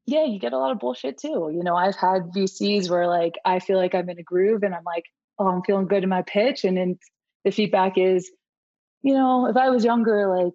[0.07, 1.51] yeah, you get a lot of bullshit too.
[1.55, 4.75] You know, I've had VCs where like I feel like I'm in a groove, and
[4.75, 5.05] I'm like,
[5.39, 6.99] oh, I'm feeling good in my pitch, and then
[7.45, 8.31] the feedback is,
[9.03, 10.55] you know, if I was younger, like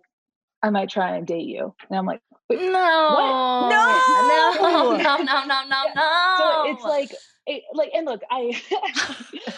[0.63, 3.69] I might try and date you, and I'm like, no, what?
[3.69, 6.35] no, no, no, no, no, no, no.
[6.37, 7.11] So it's like,
[7.45, 8.61] it, like, and look, I,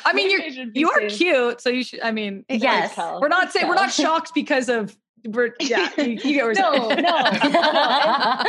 [0.05, 0.41] I mean, you're
[0.73, 2.01] you are cute, so you should.
[2.01, 4.95] I mean, yes, we're not saying we're not shocked because of
[5.25, 5.89] we're yeah.
[5.97, 8.43] You, you get no, no, no.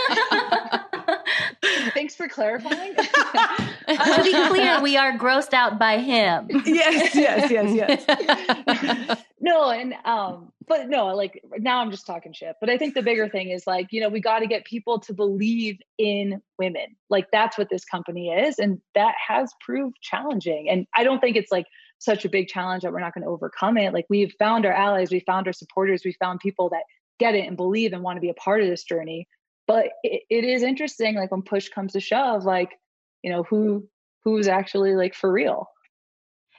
[2.11, 2.95] Thanks for clarifying.
[2.97, 6.49] to be clear, we are grossed out by him.
[6.67, 9.23] Yes, yes, yes, yes.
[9.39, 12.57] no, and um, but no, like now I'm just talking shit.
[12.61, 14.99] But I think the bigger thing is like, you know, we got to get people
[14.99, 16.97] to believe in women.
[17.11, 18.59] Like that's what this company is.
[18.59, 20.69] And that has proved challenging.
[20.69, 21.67] And I don't think it's like
[21.99, 23.95] such a big challenge that we're not going to overcome it.
[23.95, 26.83] Like we've found our allies, we found our supporters, we found people that
[27.21, 29.29] get it and believe and want to be a part of this journey.
[29.71, 32.81] But it, it is interesting, like when push comes to shove, like,
[33.23, 33.87] you know, who
[34.25, 35.69] who's actually like for real.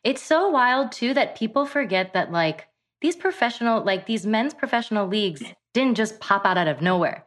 [0.06, 2.68] It's so wild too that people forget that like
[3.02, 5.44] these professional, like these men's professional leagues
[5.74, 7.26] didn't just pop out out of nowhere.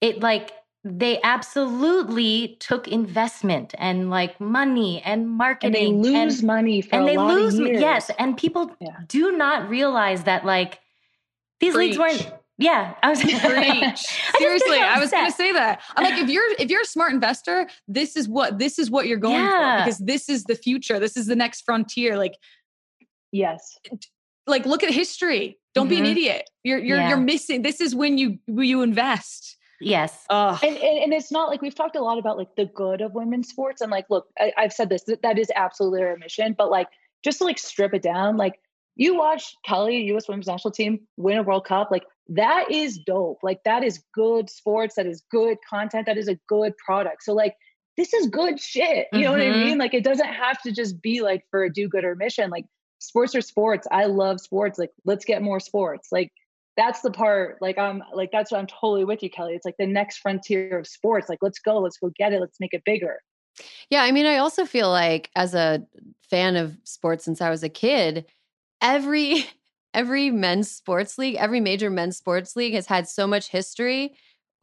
[0.00, 0.50] It like
[0.82, 5.94] they absolutely took investment and like money and marketing.
[5.94, 8.10] And they lose and, money for and they lose yes.
[8.18, 8.96] And people yeah.
[9.06, 10.80] do not realize that like
[11.60, 11.96] these Preach.
[11.96, 13.32] leagues weren't yeah, I was preach.
[14.38, 15.80] Seriously, I was going to say that.
[15.96, 19.06] I'm like, if you're if you're a smart investor, this is what this is what
[19.06, 19.78] you're going yeah.
[19.78, 20.98] for because this is the future.
[21.00, 22.16] This is the next frontier.
[22.16, 22.34] Like,
[23.32, 23.78] yes,
[24.46, 25.58] like look at history.
[25.74, 25.90] Don't mm-hmm.
[25.90, 26.10] be an mm-hmm.
[26.12, 26.50] idiot.
[26.62, 27.08] You're you're yeah.
[27.08, 27.62] you're missing.
[27.62, 29.56] This is when you when you invest.
[29.82, 30.26] Yes.
[30.28, 33.14] And, and, and it's not like we've talked a lot about like the good of
[33.14, 36.54] women's sports and like look, I, I've said this that, that is absolutely our mission,
[36.56, 36.88] but like
[37.24, 38.60] just to like strip it down, like
[38.96, 40.28] you watch Kelley, U.S.
[40.28, 43.38] Women's National Team win a World Cup, like that is dope.
[43.42, 44.94] Like that is good sports.
[44.94, 46.06] That is good content.
[46.06, 47.24] That is a good product.
[47.24, 47.56] So like
[47.96, 49.08] this is good shit.
[49.12, 49.32] You know mm-hmm.
[49.32, 49.64] what I mm-hmm.
[49.64, 49.78] mean?
[49.78, 52.50] Like it doesn't have to just be like for a do-gooder mission.
[52.50, 52.66] Like
[52.98, 53.86] sports are sports.
[53.90, 54.78] I love sports.
[54.78, 56.08] Like let's get more sports.
[56.12, 56.32] Like
[56.76, 57.58] that's the part.
[57.60, 59.54] Like I'm like that's what I'm totally with you, Kelley.
[59.54, 61.28] It's like the next frontier of sports.
[61.28, 61.78] Like let's go.
[61.78, 62.40] Let's go get it.
[62.40, 63.18] Let's make it bigger.
[63.90, 65.84] Yeah, I mean, I also feel like as a
[66.30, 68.26] fan of sports since I was a kid,
[68.80, 69.44] every
[69.94, 74.14] every men's sports league, every major men's sports league has had so much history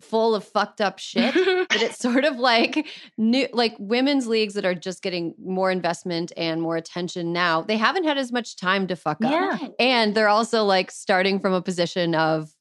[0.01, 2.87] full of fucked up shit that it's sort of like
[3.17, 7.77] new like women's leagues that are just getting more investment and more attention now they
[7.77, 9.31] haven't had as much time to fuck up.
[9.31, 9.57] Yeah.
[9.79, 12.51] and they're also like starting from a position of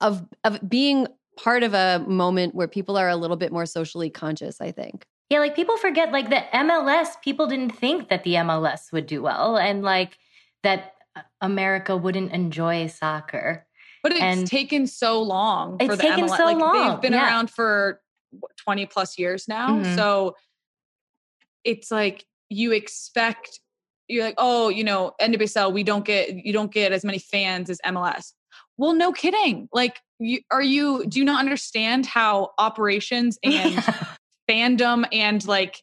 [0.00, 1.06] of of being
[1.36, 5.06] part of a moment where people are a little bit more socially conscious i think.
[5.30, 9.22] Yeah like people forget like the mls people didn't think that the mls would do
[9.22, 10.18] well and like
[10.64, 10.94] that
[11.40, 13.66] America wouldn't enjoy soccer.
[14.02, 16.36] But it's and taken so long for the taken MLS.
[16.36, 16.90] So like long.
[16.90, 17.26] they've been yeah.
[17.26, 18.00] around for
[18.58, 19.70] 20 plus years now.
[19.70, 19.96] Mm-hmm.
[19.96, 20.36] So
[21.64, 23.60] it's like you expect
[24.08, 27.70] you're like, oh, you know, NWSL, we don't get you don't get as many fans
[27.70, 28.32] as MLS.
[28.78, 29.68] Well, no kidding.
[29.72, 31.04] Like, you, are you?
[31.06, 33.74] Do you not understand how operations and
[34.50, 35.82] fandom and like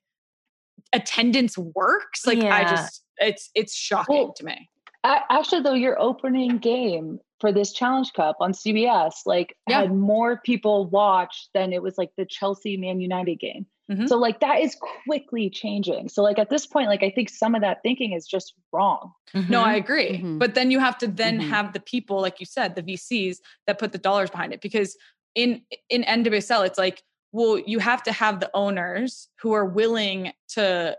[0.92, 2.26] attendance works?
[2.26, 2.56] Like, yeah.
[2.56, 4.70] I just it's it's shocking well, to me
[5.06, 9.82] actually though your opening game for this challenge cup on cbs like yeah.
[9.82, 14.08] had more people watch than it was like the chelsea man united game mm-hmm.
[14.08, 14.76] so like that is
[15.06, 18.26] quickly changing so like at this point like i think some of that thinking is
[18.26, 19.52] just wrong mm-hmm.
[19.52, 20.38] no i agree mm-hmm.
[20.38, 21.50] but then you have to then mm-hmm.
[21.50, 23.38] have the people like you said the vcs
[23.68, 24.98] that put the dollars behind it because
[25.36, 30.32] in in nwsl it's like well you have to have the owners who are willing
[30.48, 30.96] to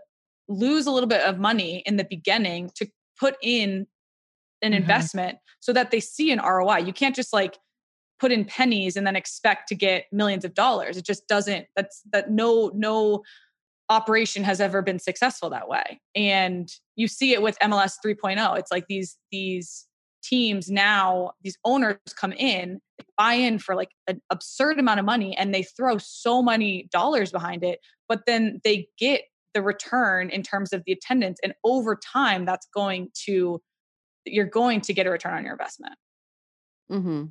[0.47, 2.87] lose a little bit of money in the beginning to
[3.19, 3.87] put in
[4.61, 4.81] an mm-hmm.
[4.81, 6.77] investment so that they see an ROI.
[6.79, 7.57] You can't just like
[8.19, 10.97] put in pennies and then expect to get millions of dollars.
[10.97, 13.23] It just doesn't that's that no no
[13.89, 16.01] operation has ever been successful that way.
[16.13, 18.57] And you see it with MLS 3.0.
[18.57, 19.87] It's like these these
[20.23, 22.79] teams now these owners come in
[23.17, 27.31] buy in for like an absurd amount of money and they throw so many dollars
[27.31, 27.79] behind it
[28.09, 29.21] but then they get
[29.53, 33.61] the return in terms of the attendance and over time that's going to
[34.31, 35.95] you're going to get a return on your investment.
[36.91, 37.25] Mm-hmm.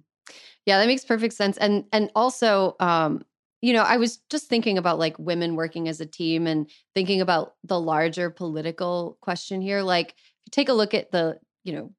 [0.65, 1.57] Yeah, that makes perfect sense.
[1.59, 3.25] And and also, um,
[3.63, 7.21] you know, I was just thinking about like women working as a team and thinking
[7.21, 9.83] about the larger political question here.
[9.83, 10.17] Like, if
[10.47, 11.93] you take a look at the, you know,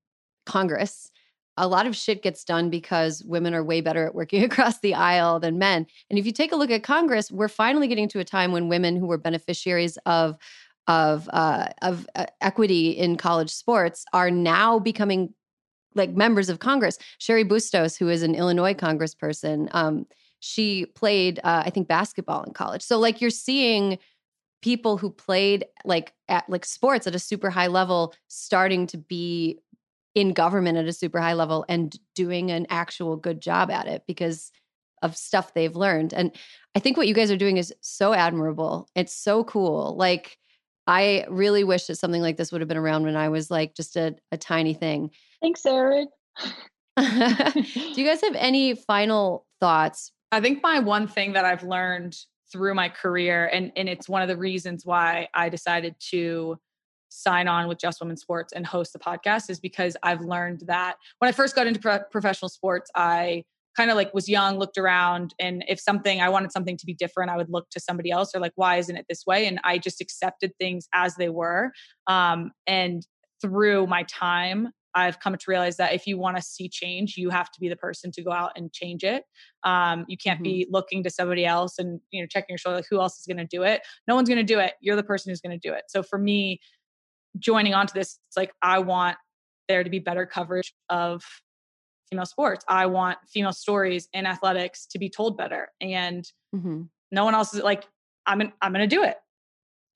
[0.45, 1.11] Congress,
[1.57, 4.94] a lot of shit gets done because women are way better at working across the
[4.94, 5.88] aisle than men.
[6.10, 8.69] And if you take a look at Congress, we're finally getting to a time when
[8.69, 10.38] women who were beneficiaries of
[10.88, 15.34] of uh, of uh, equity in college sports are now becoming
[15.96, 16.98] like members of Congress.
[17.20, 20.06] Cheri Bustos, who is an Illinois Congressperson, um,
[20.40, 22.82] she played uh, I think basketball in college.
[22.82, 23.98] So like you're seeing
[24.62, 29.60] people who played like at like sports at a super high level starting to be
[30.16, 34.04] in government at a super high level and doing an actual good job at it
[34.08, 34.52] because
[35.04, 36.12] of stuff they've learned.
[36.12, 36.36] And
[36.76, 38.90] I think what you guys are doing is so admirable.
[38.96, 39.96] It's so cool.
[39.96, 40.40] Like
[40.88, 43.76] I really wish that something like this would have been around when I was like
[43.76, 45.12] just a, a tiny thing.
[45.42, 46.08] Thanks, Erin.
[46.98, 47.04] Do
[47.96, 50.12] you guys have any final thoughts?
[50.32, 52.18] I think my one thing that I've learned
[52.52, 56.58] through my career, and, and it's one of the reasons why I decided to
[57.10, 60.96] sign on with Just Women Sports and host the podcast, is because I've learned that
[61.20, 63.44] when I first got into pro- professional sports, I
[63.78, 66.94] kind of like was young, looked around, and if something I wanted something to be
[66.94, 69.45] different, I would look to somebody else or like, why isn't it this way?
[69.45, 71.72] And I just accepted things as they were.
[72.08, 73.06] Um, and
[73.41, 77.30] through my time, I've come to realize that if you want to see change, you
[77.30, 79.24] have to be the person to go out and change it.
[79.64, 80.44] Um, you can't mm-hmm.
[80.44, 83.28] be looking to somebody else and you know checking your shoulder, like who else is
[83.28, 83.82] going to do it?
[84.08, 84.74] No one's going to do it.
[84.82, 85.84] You're the person who's going to do it.
[85.88, 86.60] So for me,
[87.38, 89.18] joining onto this, it's like I want
[89.68, 91.24] there to be better coverage of
[92.10, 92.66] female sports.
[92.68, 96.84] I want female stories in athletics to be told better, and mm-hmm.
[97.12, 97.86] no one else is like
[98.26, 98.42] I'm.
[98.42, 99.18] An, I'm going to do it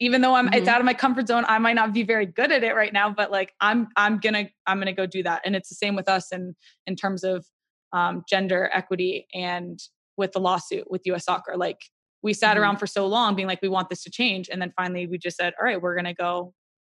[0.02, 0.56] even though I'm mm-hmm.
[0.56, 2.92] it's out of my comfort zone, I might not be very good at it right
[2.92, 5.44] now, but like I'm I'm gonna I'm gonna go do that.
[5.46, 6.56] And it's the same with us in
[6.88, 7.46] in terms of
[7.94, 9.80] um, gender equity and
[10.18, 11.56] with the lawsuit with US soccer.
[11.56, 11.78] Like
[12.24, 12.64] we sat mm-hmm.
[12.64, 14.50] around for so long being like, we want this to change.
[14.52, 16.54] And then finally we just said, all right, we're gonna go,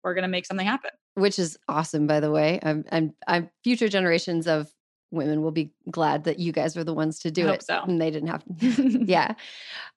[0.04, 0.90] we're gonna make something happen.
[1.14, 2.60] Which is awesome, by the way.
[2.62, 4.70] I'm, I'm, I'm future generations of
[5.12, 7.62] women will be glad that you guys are the ones to do it.
[7.62, 7.82] So.
[7.82, 8.66] And they didn't have to.
[9.04, 9.34] yeah.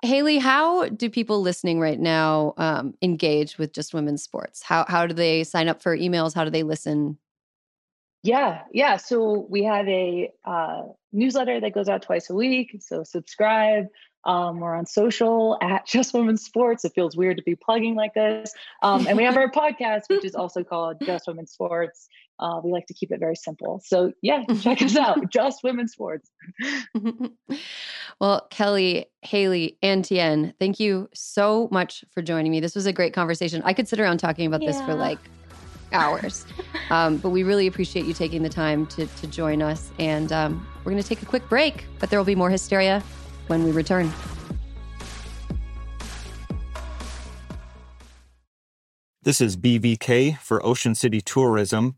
[0.04, 4.62] Haley, how do people listening right now um, engage with just women's sports?
[4.62, 6.36] How, how do they sign up for emails?
[6.36, 7.18] How do they listen?
[8.24, 8.98] Yeah, yeah.
[8.98, 10.82] So we have a uh,
[11.14, 12.78] newsletter that goes out twice a week.
[12.80, 13.86] So subscribe.
[14.26, 16.84] Um, we're on social at Just Women's Sports.
[16.84, 18.52] It feels weird to be plugging like this.
[18.82, 22.08] Um, and we have our podcast, which is also called Just Women's Sports.
[22.40, 23.82] Uh, we like to keep it very simple.
[23.86, 25.30] So, yeah, check us out.
[25.32, 26.30] Just Women's Sports.
[28.20, 32.60] well, Kelley, Haley, and Tien, thank you so much for joining me.
[32.60, 33.62] This was a great conversation.
[33.64, 34.72] I could sit around talking about yeah.
[34.72, 35.20] this for like
[35.92, 36.46] hours.
[36.92, 39.90] Um, but we really appreciate you taking the time to, to join us.
[39.98, 43.04] And um, we're going to take a quick break, but there will be more hysteria
[43.48, 44.14] when we return.
[49.24, 51.98] This is BVK for Ocean City Tourism,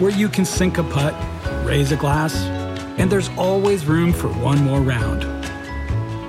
[0.00, 1.14] Where you can sink a putt,
[1.64, 2.34] raise a glass,
[2.98, 5.24] and there's always room for one more round.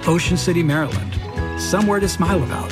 [0.08, 2.72] Ocean City, Maryland, somewhere to smile about.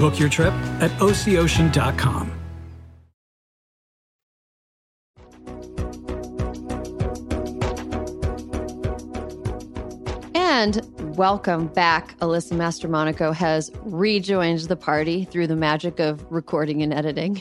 [0.00, 2.32] Book your trip at OCOcean.com.
[10.34, 12.18] And welcome back.
[12.18, 17.40] Alyssa Mastromonaco has rejoined the party through the magic of recording and editing.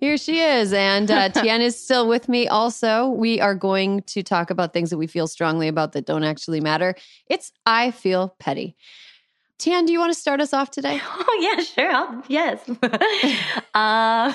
[0.00, 0.72] Here she is.
[0.72, 3.08] And uh, Tien is still with me also.
[3.08, 6.60] We are going to talk about things that we feel strongly about that don't actually
[6.60, 6.94] matter.
[7.28, 8.76] It's I Feel Petty.
[9.58, 11.00] Tien, do you want to start us off today?
[11.12, 11.90] Oh, yeah, sure.
[11.92, 12.68] I'll, yes.
[13.74, 14.32] uh,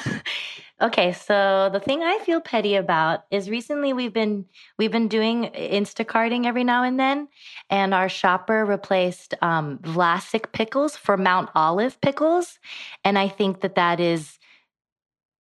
[0.82, 4.44] Okay, so the thing I feel petty about is recently we've been
[4.78, 7.30] we've been doing Instacarting every now and then,
[7.70, 12.60] and our shopper replaced um, Vlasic pickles for Mount Olive pickles,
[13.06, 14.38] and I think that that is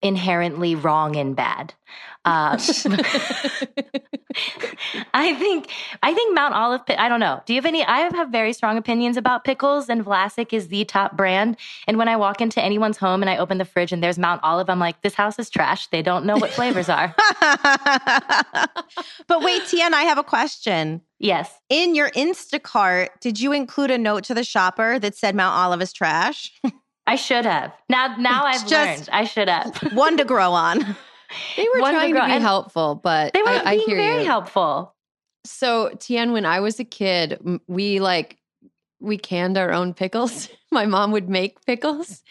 [0.05, 1.73] inherently wrong and bad.
[2.25, 2.57] Uh,
[5.13, 5.69] I think
[6.01, 6.81] I think Mount Olive.
[6.89, 7.41] I don't know.
[7.45, 7.83] Do you have any?
[7.85, 11.57] I have very strong opinions about pickles, and Vlasic is the top brand.
[11.87, 14.41] And when I walk into anyone's home and I open the fridge and there's Mount
[14.43, 15.85] Olive, I'm like, this house is trash.
[15.87, 17.13] They don't know what flavors are.
[19.27, 21.01] but wait, Tien, I have a question.
[21.19, 21.59] Yes.
[21.69, 25.81] In your Instacart, did you include a note to the shopper that said Mount Olive
[25.81, 26.51] is trash?
[27.07, 27.73] I should have.
[27.89, 29.09] Now, now I've learned.
[29.11, 29.75] I should have.
[29.93, 30.95] one to grow on.
[31.57, 34.21] They were one trying to, to, be helpful, but they were I, being I very
[34.21, 34.25] you.
[34.25, 34.95] helpful.
[35.43, 38.37] So, Tien, when I was a kid, we like
[39.01, 40.49] we canned our own pickles.
[40.71, 42.21] my mom would make pickles,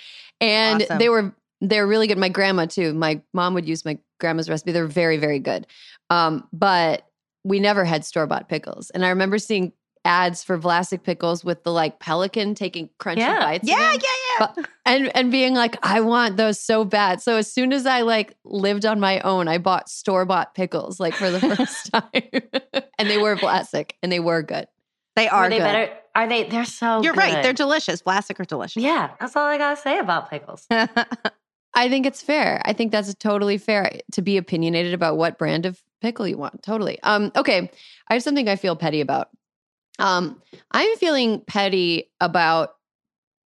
[0.40, 0.98] and awesome.
[0.98, 2.18] they were they're really good.
[2.18, 2.94] My grandma too.
[2.94, 4.70] My mom would use my grandma's recipe.
[4.70, 5.66] They're very very good.
[6.09, 7.06] Um, but
[7.42, 9.72] we never had store bought pickles, and I remember seeing
[10.05, 13.40] ads for Vlasic pickles with the like pelican taking crunchy yeah.
[13.40, 13.68] bites.
[13.68, 14.23] Yeah, yeah, yeah.
[14.39, 17.20] But, and and being like, I want those so bad.
[17.23, 21.01] So as soon as I like lived on my own, I bought store bought pickles
[21.01, 24.66] like for the first time, and they were Vlasic and they were good.
[25.16, 25.44] They are.
[25.44, 25.65] Are they good.
[25.65, 25.93] better?
[26.15, 26.44] Are they?
[26.44, 27.02] They're so.
[27.02, 27.20] You're good.
[27.20, 27.43] right.
[27.43, 28.02] They're delicious.
[28.02, 28.82] Vlasic are delicious.
[28.82, 30.66] Yeah, that's all I gotta say about pickles.
[31.77, 32.62] I think it's fair.
[32.65, 36.62] I think that's totally fair to be opinionated about what brand of pickle you want.
[36.62, 37.02] Totally.
[37.02, 37.70] Um, okay.
[38.09, 39.28] I have something I feel petty about.
[39.98, 40.40] Um,
[40.70, 42.74] I'm feeling petty about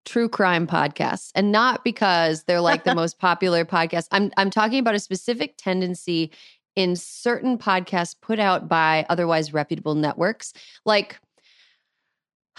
[0.09, 4.09] true crime podcasts and not because they're like the most popular podcast.
[4.10, 6.32] I'm I'm talking about a specific tendency
[6.74, 10.52] in certain podcasts put out by otherwise reputable networks.
[10.85, 11.20] Like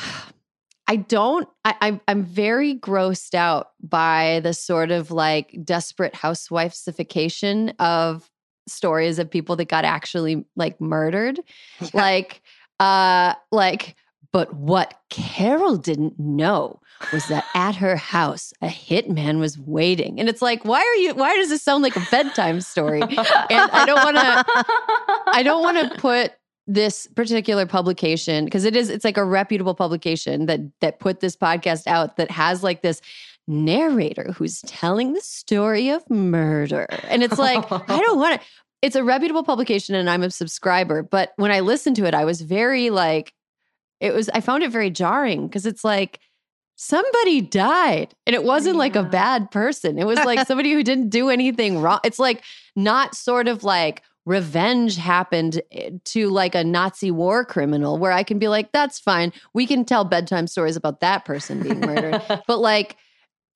[0.88, 7.74] I don't I, I'm I'm very grossed out by the sort of like desperate housewifesification
[7.80, 8.30] of
[8.68, 11.40] stories of people that got actually like murdered.
[11.82, 11.90] Yeah.
[11.94, 12.42] Like,
[12.80, 13.96] uh, like,
[14.32, 16.82] but what Carol didn't know
[17.14, 20.20] was that at her house, a hitman was waiting.
[20.20, 23.02] And it's like, why are you, why does this sound like a bedtime story?
[23.02, 24.46] and I don't want to,
[25.34, 26.34] I don't want to put
[26.70, 31.36] this particular publication because it is it's like a reputable publication that that put this
[31.36, 33.02] podcast out that has like this
[33.48, 38.48] narrator who's telling the story of murder and it's like i don't want to
[38.84, 42.24] it's a reputable publication and i'm a subscriber but when i listened to it i
[42.24, 43.34] was very like
[44.00, 46.20] it was i found it very jarring because it's like
[46.82, 48.80] somebody died and it wasn't yeah.
[48.80, 52.42] like a bad person it was like somebody who didn't do anything wrong it's like
[52.76, 58.22] not sort of like revenge happened eh, to like a Nazi war criminal where I
[58.22, 59.34] can be like, that's fine.
[59.54, 62.22] We can tell bedtime stories about that person being murdered.
[62.48, 62.96] but like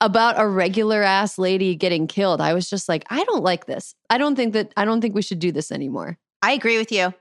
[0.02, 3.94] about a regular ass lady getting killed, I was just like, I don't like this.
[4.10, 6.18] I don't think that, I don't think we should do this anymore.
[6.42, 7.14] I agree with you.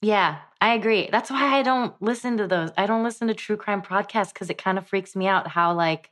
[0.00, 1.08] Yeah, I agree.
[1.10, 2.70] That's why I don't listen to those.
[2.76, 5.74] I don't listen to true crime podcasts because it kind of freaks me out how
[5.74, 6.10] like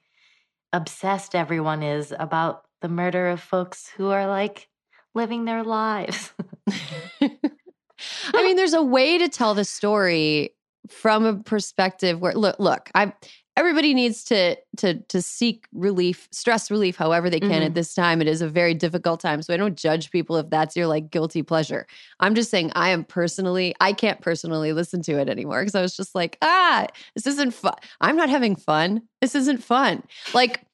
[0.72, 4.68] obsessed everyone is about the murder of folks who are like
[5.14, 6.32] living their lives.
[6.70, 10.54] I mean, there's a way to tell the story
[10.88, 13.12] from a perspective where look, look, I
[13.56, 17.62] everybody needs to to to seek relief, stress relief however they can mm-hmm.
[17.62, 18.20] at this time.
[18.20, 19.42] It is a very difficult time.
[19.42, 21.86] So I don't judge people if that's your like guilty pleasure.
[22.20, 25.82] I'm just saying I am personally, I can't personally listen to it anymore because I
[25.82, 27.74] was just like, ah, this isn't fun.
[28.00, 29.02] I'm not having fun.
[29.20, 30.02] This isn't fun.
[30.32, 30.64] Like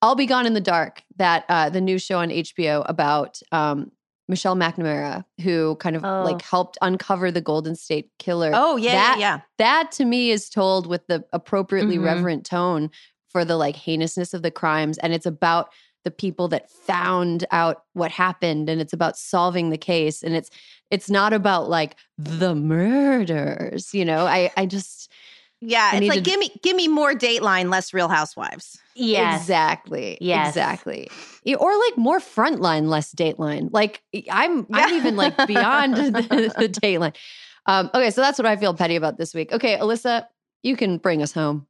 [0.00, 3.90] I'll Be Gone in the Dark, that uh, the new show on HBO about um,
[4.28, 6.22] Michelle McNamara, who kind of oh.
[6.22, 8.50] like helped uncover the Golden State Killer.
[8.54, 9.40] Oh yeah, that, yeah, yeah.
[9.56, 12.04] That to me is told with the appropriately mm-hmm.
[12.04, 12.90] reverent tone
[13.30, 15.72] for the like heinousness of the crimes, and it's about
[16.04, 20.50] the people that found out what happened, and it's about solving the case, and it's
[20.90, 23.94] it's not about like the murders.
[23.94, 25.10] You know, I I just
[25.60, 28.78] yeah, it's like to, give me give me more Dateline, less Real Housewives.
[28.94, 30.18] Yeah, Exactly.
[30.20, 30.48] Yes.
[30.48, 31.08] Exactly.
[31.58, 33.70] Or like more frontline, less Dateline.
[33.72, 34.64] Like I'm yeah.
[34.70, 37.14] I'm even like beyond the, the Dateline.
[37.66, 39.52] Um, okay, so that's what I feel petty about this week.
[39.52, 40.26] Okay, Alyssa,
[40.62, 41.66] you can bring us home.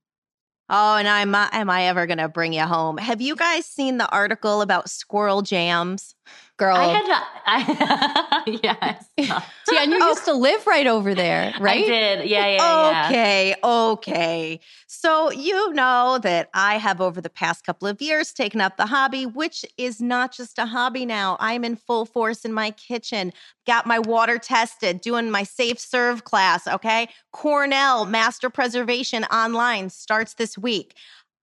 [0.71, 2.99] Oh, and I'm uh, am I ever gonna bring you home?
[2.99, 6.15] Have you guys seen the article about Sqirl jams?
[6.59, 7.23] Girl, I had to.
[7.47, 8.61] I,
[9.19, 9.43] yes,
[9.79, 10.09] Tien, you oh.
[10.09, 11.85] used to live right over there, right?
[11.85, 12.29] I did.
[12.29, 13.07] Yeah, yeah.
[13.07, 13.57] Okay, yeah.
[13.63, 14.61] okay.
[14.87, 18.87] So you know that I have over the past couple of years taken up the
[18.87, 21.37] hobby, which is not just a hobby now.
[21.41, 23.33] I'm in full force in my kitchen.
[23.67, 26.67] Got my water tested, doing my safe serve class.
[26.67, 30.95] Okay, Cornell Master Preservation online starts this week.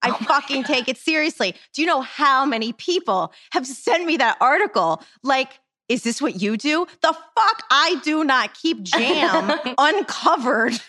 [0.01, 0.67] I oh fucking God.
[0.67, 1.55] take it seriously.
[1.73, 5.01] Do you know how many people have sent me that article?
[5.23, 6.87] Like, is this what you do?
[7.01, 7.63] The fuck?
[7.69, 10.73] I do not keep jam uncovered.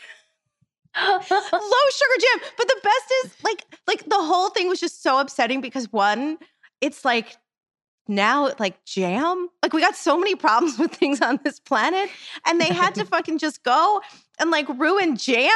[0.96, 2.48] Low sugar jam.
[2.56, 6.38] But the best is like, like the whole thing was just so upsetting because one,
[6.80, 7.36] it's like
[8.08, 12.08] now like jam like we got so many problems with things on this planet
[12.46, 14.00] and they had to fucking just go
[14.38, 15.50] and like ruin jam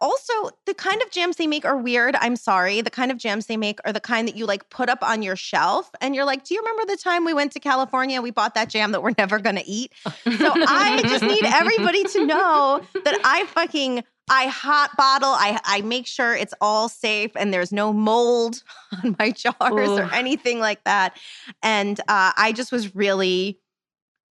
[0.00, 0.32] also
[0.66, 3.56] the kind of jams they make are weird i'm sorry the kind of jams they
[3.56, 6.44] make are the kind that you like put up on your shelf and you're like
[6.44, 9.14] do you remember the time we went to california we bought that jam that we're
[9.18, 14.46] never going to eat so i just need everybody to know that i fucking I
[14.48, 15.28] hot bottle.
[15.28, 18.62] I I make sure it's all safe and there's no mold
[19.04, 19.98] on my jars Ooh.
[19.98, 21.16] or anything like that.
[21.62, 23.60] And uh, I just was really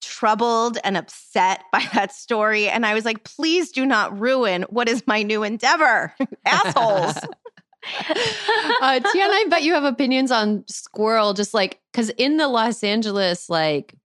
[0.06, 2.70] troubled and upset by that story.
[2.70, 6.14] And I was like, please do not ruin what is my new endeavor,
[6.46, 7.18] assholes.
[8.00, 12.84] uh, Tiana, I bet you have opinions on Sqirl, just like because in the Los
[12.84, 13.96] Angeles like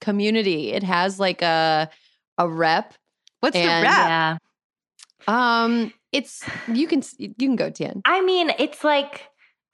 [0.00, 1.88] community, it has like a
[2.36, 2.94] a rep.
[3.40, 4.08] What's and, the rep?
[4.08, 4.38] Yeah.
[5.28, 8.02] Um, it's you can you can go Tien.
[8.04, 9.28] I mean, it's like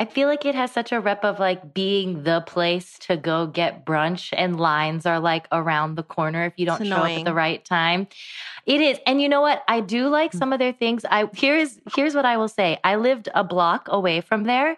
[0.05, 3.47] I feel like it has such a rep of like being the place to go
[3.47, 7.25] get brunch, and lines are like around the corner if you don't show up at
[7.25, 8.09] the right time.
[8.67, 9.65] It is, and you know what?
[9.67, 10.39] I do like mm.
[10.39, 11.07] some of their things.
[11.11, 12.77] I here's here's what I will say.
[12.85, 14.77] I lived a block away from there,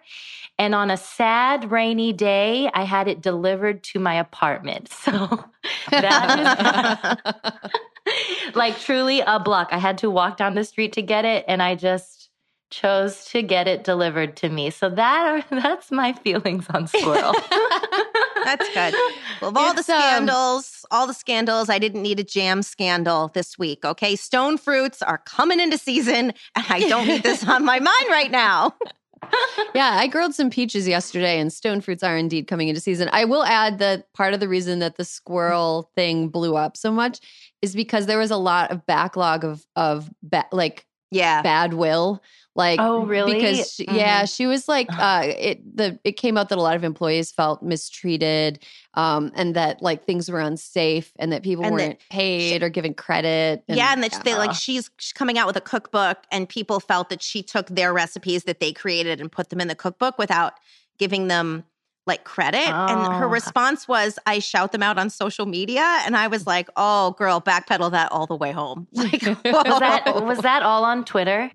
[0.57, 4.89] and on a sad rainy day, I had it delivered to my apartment.
[5.07, 5.43] So
[5.91, 8.15] that is
[8.55, 9.67] like truly a block.
[9.71, 12.26] I had to walk down the street to get it, and I just
[12.69, 14.69] chose to get it delivered to me.
[14.69, 17.33] So that are, that's my feelings on Sqirl.
[18.43, 18.93] that's good.
[19.41, 22.23] Well, of all it's, the um, scandals, um, all the scandals, I didn't need a
[22.23, 23.85] jam scandal this week.
[23.85, 28.07] Okay, stone fruits are coming into season, and I don't need this on my mind
[28.09, 28.73] right now.
[29.75, 33.09] yeah, I grilled some peaches yesterday, and stone fruits are indeed coming into season.
[33.11, 36.91] I will add that part of the reason that the Sqirl thing blew up so
[36.91, 37.19] much
[37.61, 42.21] is because there was a lot of backlog of of ba- like yeah bad will
[42.55, 43.95] like oh really because she, mm-hmm.
[43.95, 47.31] yeah she was like uh it the it came out that a lot of employees
[47.31, 48.59] felt mistreated
[48.95, 52.65] um and that like things were unsafe and that people and weren't that paid she,
[52.65, 54.21] or given credit and, yeah and that yeah.
[54.23, 57.93] they like she's coming out with a cookbook and people felt that she took their
[57.93, 60.53] recipes that they created and put them in the cookbook without
[60.97, 61.63] giving them
[62.07, 62.67] like credit.
[62.67, 62.87] Oh.
[62.87, 63.29] And her oh.
[63.29, 65.83] response was, I shout them out on social media.
[66.05, 68.87] And I was like, oh, girl, backpedal that all the way home.
[68.97, 71.51] Like, was, that, was that all on Twitter?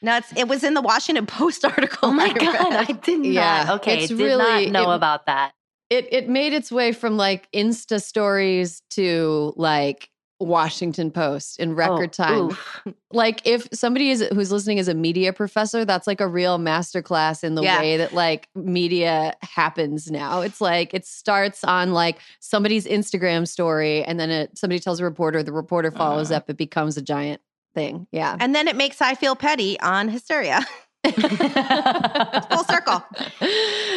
[0.00, 2.08] No, it was in the Washington Post article.
[2.08, 3.26] Oh my I God, I did not.
[3.26, 5.52] Yeah, okay, did really, not know it, about that.
[5.90, 10.08] It it made its way from like Insta stories to like
[10.46, 12.44] Washington Post in record oh, time.
[12.46, 12.86] Oof.
[13.12, 17.44] Like if somebody is who's listening is a media professor, that's like a real masterclass
[17.44, 17.80] in the yeah.
[17.80, 20.40] way that like media happens now.
[20.40, 25.04] It's like it starts on like somebody's Instagram story and then it, somebody tells a
[25.04, 26.36] reporter, the reporter follows uh.
[26.36, 27.40] up, it becomes a giant
[27.74, 28.06] thing.
[28.12, 28.36] Yeah.
[28.38, 30.60] And then it makes I feel petty on hysteria.
[32.50, 33.04] full circle.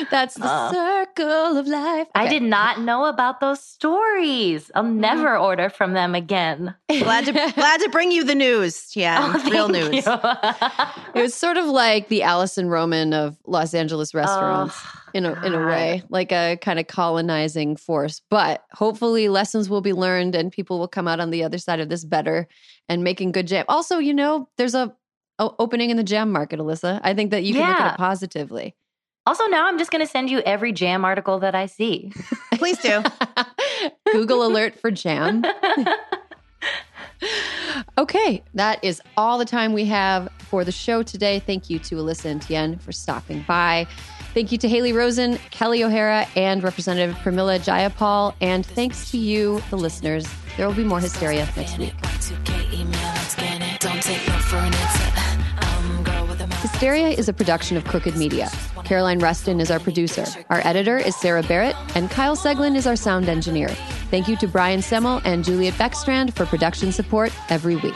[0.09, 2.07] That's the uh, circle of life.
[2.07, 2.25] Okay.
[2.25, 4.71] I did not know about those stories.
[4.73, 5.01] I'll mm-hmm.
[5.01, 5.41] never mm.
[5.41, 6.73] order from them again.
[6.89, 8.95] glad to glad to bring you the news.
[8.95, 10.03] Yeah, oh, real news.
[11.15, 14.75] it was sort of like the Alison Roman of Los Angeles restaurants.
[14.75, 15.45] Oh, in a God.
[15.45, 18.21] in a way, like a kind of colonizing force.
[18.29, 21.79] But hopefully, lessons will be learned, and people will come out on the other side
[21.79, 22.47] of this better
[22.89, 23.65] and making good jam.
[23.69, 24.93] Also, you know, there's a
[25.39, 26.99] opening in the jam market, Alyssa.
[27.03, 27.69] I think that you can yeah.
[27.69, 28.75] look at it positively.
[29.27, 32.11] Also, now I'm just going to send you every jam article that I see.
[32.53, 33.03] Please do.
[34.11, 35.43] Google alert for jam.
[37.97, 41.39] okay, that is all the time we have for the show today.
[41.39, 43.87] Thank you to Alyssa and Tien for stopping by.
[44.35, 48.35] Thank you to Haley Rosen, Kelley O'Hara, and Representative Pramila Jayapal.
[48.41, 50.27] And thanks to you, the listeners.
[50.57, 51.93] There will be more hysteria next week.
[56.75, 58.49] Hysteria is a production of Crooked Media.
[58.83, 60.25] Caroline Reston is our producer.
[60.49, 63.69] Our editor is Sarah Barrett, and Kyle Seglin is our sound engineer.
[64.11, 67.95] Thank you to Brian Semmel and Juliet Beckstrand for production support every week.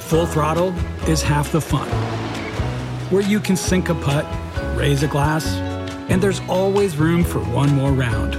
[0.00, 0.74] Full Throttle
[1.08, 1.88] is half the fun.
[3.10, 4.26] Where you can sink a putt,
[4.76, 5.46] raise a glass,
[6.08, 8.36] and there's always room for one more round.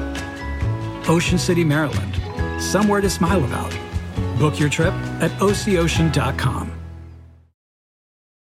[1.07, 2.21] Ocean City, Maryland.
[2.61, 3.77] Somewhere to smile about.
[4.39, 6.84] Book your trip at OCOcean.com.